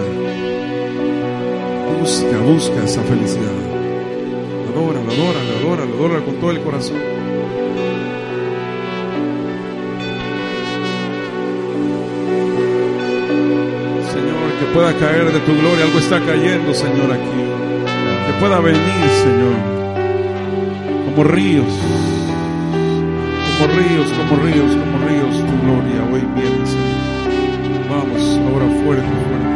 Busca, 1.99 2.37
busca 2.39 2.83
esa 2.83 3.01
felicidad. 3.03 3.51
Adóralo, 4.73 5.11
adóralo, 5.11 5.57
adóralo, 5.59 5.93
adóralo 5.95 6.25
con 6.25 6.35
todo 6.35 6.51
el 6.51 6.59
corazón. 6.61 6.97
Señor, 14.11 14.51
que 14.59 14.65
pueda 14.73 14.93
caer 14.97 15.31
de 15.31 15.39
tu 15.41 15.53
gloria. 15.53 15.85
Algo 15.85 15.99
está 15.99 16.19
cayendo, 16.19 16.73
Señor, 16.73 17.11
aquí. 17.11 17.43
Que 18.27 18.39
pueda 18.39 18.59
venir, 18.61 19.09
Señor. 19.21 19.55
Como 21.05 21.23
ríos. 21.23 21.73
Como 23.59 23.73
ríos, 23.73 24.07
como 24.17 24.43
ríos, 24.43 24.75
como 24.75 25.07
ríos. 25.07 25.37
Tu 25.37 25.65
gloria 25.65 26.03
hoy 26.11 26.21
viene, 26.35 26.65
Señor. 26.65 26.82
Vamos, 27.95 28.23
ahora 28.39 28.65
fuerte, 28.81 29.07
fuerte. 29.27 29.52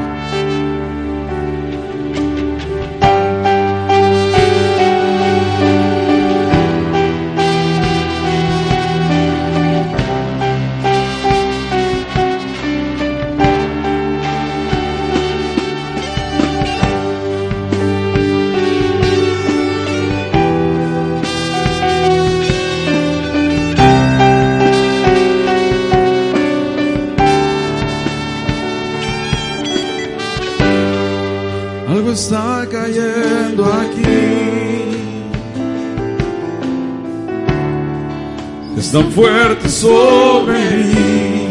Tan 38.98 39.12
fuerte 39.12 39.70
sobre 39.70 40.60
mí. 40.60 41.48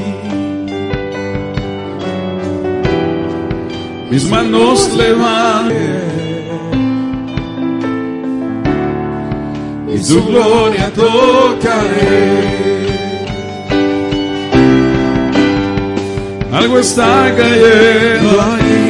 Mis 4.11 4.29
manos 4.29 4.93
levanté. 4.97 6.07
Y 9.95 9.99
tu 10.09 10.27
gloria 10.27 10.91
tocaré. 10.93 12.27
Algo 16.53 16.79
está 16.81 17.33
cayendo 17.37 18.43
aquí. 18.55 18.89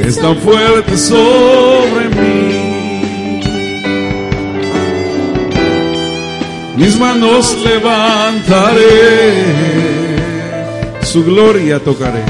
Es 0.00 0.18
tan 0.20 0.36
fuerte 0.38 0.96
sobre 0.96 2.08
mí. 2.16 2.37
Mis 6.78 6.96
manos 6.96 7.56
levantaré, 7.64 8.82
su 11.02 11.24
gloria 11.24 11.80
tocaré. 11.80 12.22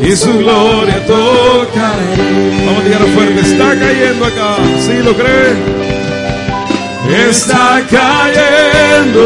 Y 0.00 0.14
su 0.14 0.32
gloria 0.38 1.04
tocaré. 1.06 2.06
Vamos 2.64 2.80
a 2.80 2.84
llegar 2.84 3.06
fuerte, 3.14 3.40
está 3.40 3.76
cayendo 3.78 4.24
acá. 4.26 4.56
¿Sí 4.80 5.02
lo 5.02 5.12
cree? 5.14 5.86
está 7.28 7.82
cayendo. 7.90 9.22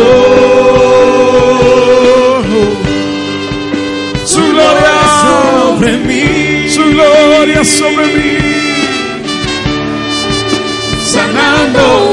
Su 4.25 4.41
gloria 4.41 4.97
sobre 5.23 5.97
mí, 5.99 6.71
su 6.71 6.83
gloria 6.85 7.65
sobre 7.65 8.07
mí, 8.17 8.39
sanando 11.05 12.10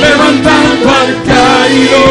levantando 0.00 0.90
al 0.90 1.22
caído. 1.24 2.02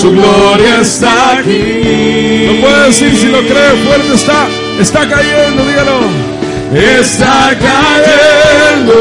Su 0.00 0.10
gloria 0.12 0.80
está 0.80 1.38
aquí. 1.38 2.46
No 2.46 2.60
puede 2.60 2.86
decir 2.86 3.16
si 3.16 3.26
lo 3.26 3.40
cree 3.40 3.76
fuerte 3.84 4.14
está, 4.14 4.46
está 4.78 5.08
cayendo, 5.08 5.64
dígalo 5.64 6.28
está 6.74 7.56
cayendo. 7.58 8.94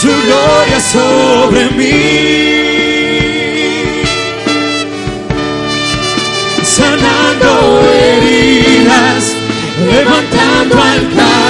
Su 0.00 0.08
gloria 0.08 0.80
sobre 0.80 1.70
mí. 1.70 2.70
Sanando 6.62 7.82
heridas, 7.92 9.34
levantando 9.90 10.82
al 10.82 11.00
caído. 11.14 11.49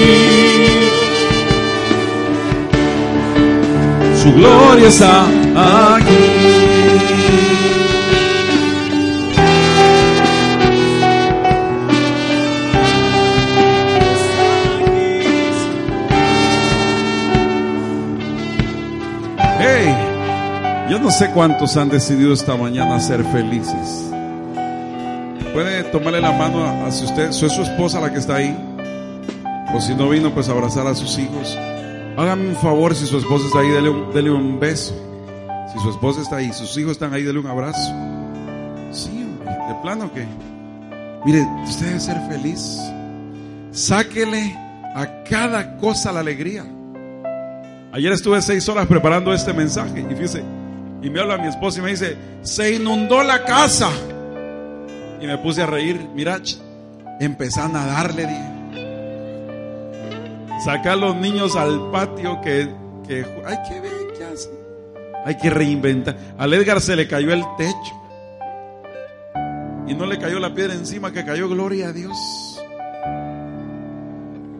Gloria 4.35 4.87
está 4.87 5.25
aquí. 5.55 6.51
no 21.01 21.09
sé 21.09 21.31
cuántos 21.31 21.75
han 21.77 21.89
decidido 21.89 22.31
esta 22.31 22.55
mañana 22.55 22.99
ser 22.99 23.23
felices. 23.25 24.11
Puede 25.51 25.83
tomarle 25.85 26.21
la 26.21 26.31
mano 26.31 26.63
a, 26.63 26.91
si 26.91 27.05
usted, 27.05 27.31
su 27.31 27.45
esposa 27.47 27.99
la 27.99 28.13
que 28.13 28.19
está 28.19 28.35
ahí. 28.35 28.55
O 29.73 29.81
si 29.81 29.95
no 29.95 30.09
vino, 30.09 30.33
pues 30.33 30.47
abrazar 30.47 30.85
a 30.87 30.95
sus 30.95 31.17
hijos. 31.17 31.57
Hágame 32.17 32.49
un 32.49 32.55
favor, 32.55 32.93
si 32.93 33.05
su 33.05 33.17
esposa 33.17 33.45
está 33.47 33.59
ahí, 33.59 33.69
dele 33.69 33.89
un, 34.29 34.41
un 34.41 34.59
beso. 34.59 34.93
Si 35.71 35.79
su 35.79 35.89
esposa 35.89 36.21
está 36.21 36.37
ahí, 36.37 36.51
sus 36.51 36.77
hijos 36.77 36.93
están 36.93 37.13
ahí, 37.13 37.23
dele 37.23 37.39
un 37.39 37.47
abrazo. 37.47 37.79
Sí, 38.91 39.25
de 39.67 39.75
plano 39.81 40.11
que. 40.13 40.25
Mire, 41.25 41.47
usted 41.63 41.87
debe 41.87 41.99
ser 41.99 42.17
feliz. 42.29 42.79
Sáquele 43.71 44.55
a 44.95 45.23
cada 45.23 45.77
cosa 45.77 46.11
la 46.11 46.19
alegría. 46.19 46.65
Ayer 47.93 48.11
estuve 48.11 48.41
seis 48.41 48.67
horas 48.69 48.87
preparando 48.87 49.33
este 49.33 49.53
mensaje 49.53 49.99
y 49.99 50.13
fíjese, 50.13 50.43
y 51.01 51.09
me 51.09 51.19
habla 51.19 51.37
mi 51.37 51.47
esposa 51.47 51.79
y 51.79 51.81
me 51.81 51.89
dice, 51.91 52.17
se 52.41 52.75
inundó 52.75 53.23
la 53.23 53.43
casa. 53.43 53.89
Y 55.21 55.25
me 55.27 55.37
puse 55.37 55.61
a 55.61 55.65
reír. 55.65 55.99
Mira, 56.15 56.39
empecé 57.19 57.61
a 57.61 57.67
dije. 57.67 58.60
Sacar 60.63 60.97
los 60.97 61.15
niños 61.15 61.55
al 61.55 61.89
patio 61.91 62.39
que, 62.41 62.69
que 63.07 63.25
hay 63.45 63.57
que 63.67 63.81
qué. 63.81 64.61
Hay 65.25 65.37
que 65.37 65.49
reinventar. 65.49 66.15
Al 66.37 66.53
Edgar 66.53 66.81
se 66.81 66.95
le 66.95 67.07
cayó 67.07 67.33
el 67.33 67.43
techo. 67.57 67.95
Y 69.87 69.95
no 69.95 70.05
le 70.05 70.19
cayó 70.19 70.39
la 70.39 70.53
piedra 70.53 70.73
encima, 70.73 71.11
que 71.11 71.25
cayó 71.25 71.49
gloria 71.49 71.89
a 71.89 71.93
Dios. 71.93 72.17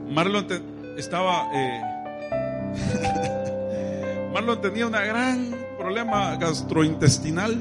Marlon 0.09 0.47
estaba... 0.97 1.49
Eh, 1.53 1.81
Marlon 4.33 4.61
tenía 4.61 4.87
una 4.87 5.01
gran 5.01 5.55
problema 5.77 6.35
gastrointestinal. 6.35 7.57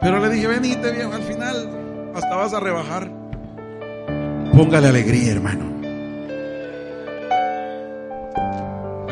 Pero 0.00 0.18
le 0.20 0.30
dije, 0.30 0.46
venite 0.46 0.92
viejo, 0.92 1.12
al 1.12 1.22
final 1.22 2.12
hasta 2.14 2.36
vas 2.36 2.52
a 2.54 2.60
rebajar. 2.60 3.10
Póngale 4.52 4.88
alegría, 4.88 5.32
hermano. 5.32 5.73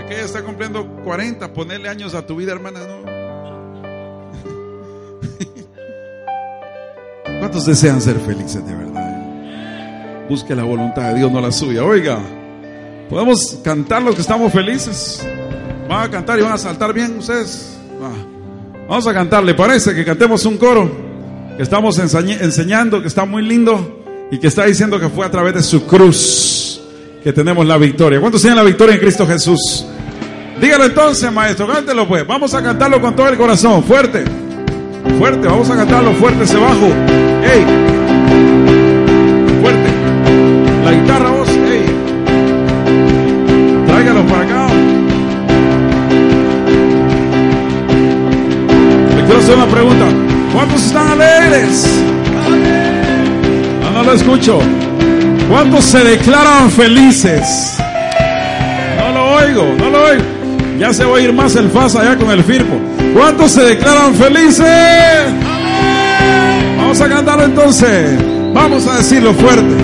Aquella 0.05 0.24
está 0.24 0.42
cumpliendo 0.42 0.84
40, 1.05 1.53
ponerle 1.53 1.88
años 1.88 2.14
a 2.14 2.26
tu 2.26 2.34
vida, 2.36 2.53
hermana. 2.53 2.80
¿Cuántos 7.38 7.66
desean 7.66 8.00
ser 8.00 8.18
felices 8.18 8.66
de 8.66 8.74
verdad? 8.74 10.26
Busque 10.28 10.57
la 10.57 10.64
voluntad 10.64 11.12
de 11.12 11.20
Dios, 11.20 11.30
no 11.30 11.40
la 11.40 11.53
suya. 11.53 11.84
Oiga, 11.84 12.18
podemos 13.09 13.61
cantar 13.62 14.03
los 14.03 14.16
que 14.16 14.22
estamos 14.22 14.53
felices. 14.53 15.24
Van 15.88 16.09
a 16.09 16.11
cantar 16.11 16.38
y 16.38 16.42
van 16.42 16.53
a 16.53 16.59
saltar 16.59 16.92
bien 16.92 17.18
ustedes. 17.18 17.78
Vamos 18.88 19.07
a 19.07 19.14
cantar, 19.14 19.44
¿le 19.44 19.55
parece 19.55 19.94
que 19.94 20.05
cantemos 20.05 20.44
un 20.46 20.59
coro? 20.59 20.90
Que 21.57 21.62
estamos 21.62 21.96
enseñando, 21.98 23.00
que 23.00 23.09
está 23.09 23.24
muy 23.24 23.42
lindo 23.42 24.03
y 24.32 24.38
que 24.38 24.48
está 24.48 24.64
diciendo 24.64 24.98
que 24.98 25.09
fue 25.09 25.24
a 25.24 25.30
través 25.30 25.55
de 25.55 25.62
su 25.62 25.86
cruz 25.86 26.80
que 27.22 27.32
tenemos 27.32 27.64
la 27.66 27.78
victoria. 27.78 28.20
¿Cuántos 28.20 28.40
tienen 28.40 28.57
la 28.57 28.64
victoria 28.64 28.94
en 28.94 29.00
Cristo 29.00 29.26
Jesús? 29.26 29.86
Dígalo 30.63 30.85
entonces, 30.85 31.33
maestro, 31.33 31.67
cántelo 31.67 32.07
pues. 32.07 32.25
Vamos 32.25 32.55
a 32.55 32.63
cantarlo 32.63 33.01
con 33.01 33.17
todo 33.17 33.27
el 33.27 33.37
corazón, 33.37 33.83
fuerte. 33.83 34.25
Fuerte, 35.19 35.49
vamos 35.49 35.69
a 35.69 35.75
cantarlo 35.75 36.13
fuerte 36.13 36.45
ese 36.45 36.57
bajo. 36.57 36.87
¡Ey! 37.43 37.65
Fuerte. 39.61 39.91
La 40.85 40.93
guitarra 40.93 41.31
vos, 41.31 41.49
¡ey! 41.49 41.85
Tráigalo 43.87 44.23
para 44.27 44.43
acá. 44.43 44.67
quiero 49.27 49.39
hacer 49.41 49.55
una 49.57 49.67
pregunta. 49.67 50.07
¿Cuántos 50.53 50.87
están 50.87 51.09
alegres? 51.09 51.89
No, 53.83 53.91
no 53.91 54.05
lo 54.05 54.13
escucho. 54.13 54.61
¿Cuántos 55.51 55.85
se 55.87 56.05
declaran 56.05 56.71
felices? 56.71 57.79
No 58.99 59.13
lo 59.13 59.25
oigo, 59.35 59.75
no 59.77 59.91
lo 59.91 60.05
oigo. 60.05 60.41
Ya 60.83 60.93
se 60.93 61.05
va 61.05 61.16
a 61.16 61.20
ir 61.20 61.33
más 61.33 61.55
el 61.55 61.70
FAS 61.70 61.95
allá 61.95 62.18
con 62.18 62.28
el 62.33 62.43
Firpo. 62.43 62.74
¿Cuántos 63.14 63.53
se 63.53 63.62
declaran 63.62 64.12
felices? 64.16 64.66
Vamos 66.76 67.01
a 67.01 67.09
cantarlo 67.09 67.45
entonces. 67.45 68.18
Vamos 68.53 68.89
a 68.89 68.97
decirlo 68.97 69.33
fuerte. 69.33 69.76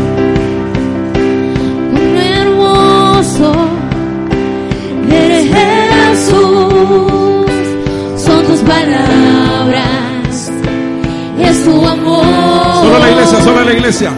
hermoso 2.34 3.52
eres 5.08 5.46
Jesús. 5.54 7.52
Son 8.16 8.44
tus 8.46 8.58
palabras 8.62 10.50
es 11.38 11.64
tu 11.64 11.86
amor. 11.86 12.24
Solo 12.82 12.98
la 12.98 13.10
iglesia, 13.12 13.40
solo 13.44 13.64
la 13.64 13.72
iglesia. 13.72 14.12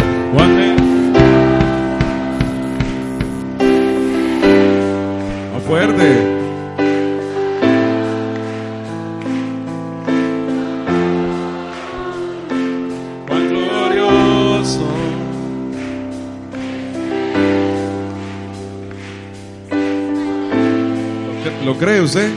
Usted? 22.10 22.28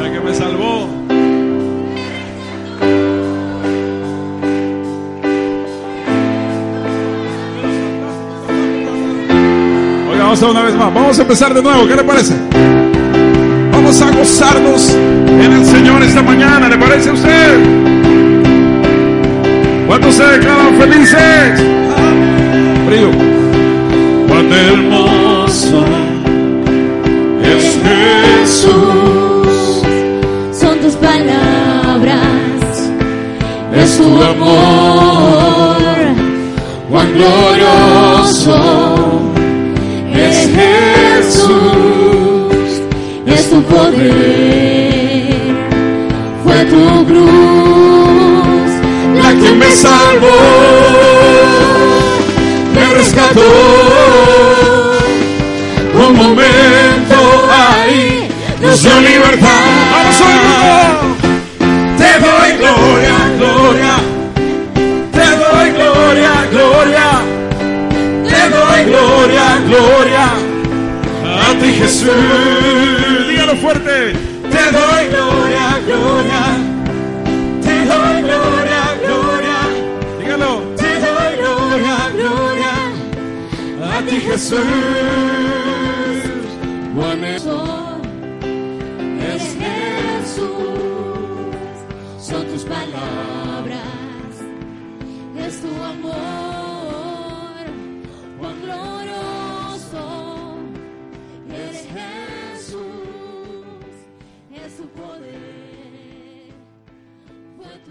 La 0.00 0.12
que 0.12 0.20
me 0.20 0.32
salvó. 0.32 0.88
Oiga, 10.08 10.22
vamos 10.22 10.42
a 10.42 10.46
una 10.46 10.62
vez 10.62 10.74
más. 10.76 10.94
Vamos 10.94 11.18
a 11.18 11.22
empezar 11.22 11.52
de 11.52 11.60
nuevo. 11.60 11.88
¿Qué 11.88 11.96
le 11.96 12.04
parece? 12.04 12.34
Vamos 13.72 14.00
a 14.00 14.10
gozarnos 14.12 14.94
en 14.94 15.52
el 15.52 15.64
Señor 15.64 16.00
esta 16.00 16.22
mañana. 16.22 16.68
¿Le 16.68 16.78
parece 16.78 17.08
a 17.08 17.12
usted? 17.12 17.58
¿Cuántos 19.88 20.14
se 20.14 20.24
declaran 20.24 20.76
felices? 20.76 21.60
Frío. 22.86 23.33
Hermoso 24.52 25.84
es 27.42 27.78
Jesús. 27.84 29.82
Son 30.52 30.78
tus 30.78 30.94
palabras, 30.94 32.12
Es 33.74 33.90
su 33.90 34.04
amor. 34.22 35.74
Cuán 36.90 37.12
glorioso 37.12 38.58
es 40.14 40.48
Jesús. 40.56 41.52
es 43.26 43.50
tu 43.50 43.62
poder. 43.62 44.54
Fue 46.44 46.64
tu 46.66 47.06
cruz 47.06 48.70
La 49.22 49.30
que 49.30 49.50
me 49.56 49.70
salvó, 49.70 50.38
me 52.74 52.94
rescató. 52.94 54.03
Un 56.06 56.16
momento 56.16 57.16
ahí 57.50 58.28
nos 58.60 58.82
dio 58.82 59.00
libertad. 59.00 60.04
Te 61.96 62.10
doy 62.20 62.50
gloria, 62.58 63.16
gloria. 63.38 63.94
Te 65.12 65.26
doy 65.42 65.70
gloria, 65.70 66.32
gloria. 66.50 67.08
Te 68.28 68.50
doy 68.50 68.84
gloria, 68.84 69.46
gloria. 69.66 70.26
A 71.24 71.58
ti 71.58 71.72
Jesús. 71.72 72.10
Dígalo 73.28 73.56
fuerte. 73.56 74.12
Te 74.52 74.64
doy 74.72 75.08
gloria, 75.08 75.80
gloria. 75.86 76.42
Te 77.62 77.76
doy 77.86 78.22
gloria, 78.22 78.82
gloria. 79.04 79.58
Dígalo. 80.20 80.52
Te 80.76 81.00
doy 81.00 81.32
gloria, 81.40 81.96
gloria. 82.14 82.74
A 83.96 84.02
ti 84.02 84.20
Jesús. 84.20 85.63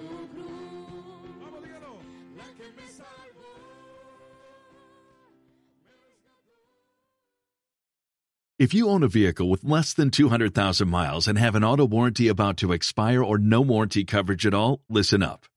Tu 0.04 0.28
cruz. 0.34 1.64
La 2.38 2.44
que 2.58 2.68
me 2.76 2.88
salvó. 2.88 3.54
If 8.60 8.74
you 8.74 8.90
own 8.90 9.04
a 9.04 9.08
vehicle 9.08 9.50
with 9.50 9.64
less 9.64 9.94
than 9.94 10.10
200,000 10.10 10.88
miles 10.88 11.28
and 11.28 11.38
have 11.38 11.56
an 11.56 11.64
auto 11.64 11.86
warranty 11.86 12.28
about 12.28 12.58
to 12.58 12.72
expire 12.72 13.24
or 13.24 13.38
no 13.38 13.62
warranty 13.62 14.06
coverage 14.06 14.46
at 14.46 14.54
all, 14.54 14.82
listen 14.90 15.24
up. 15.24 15.46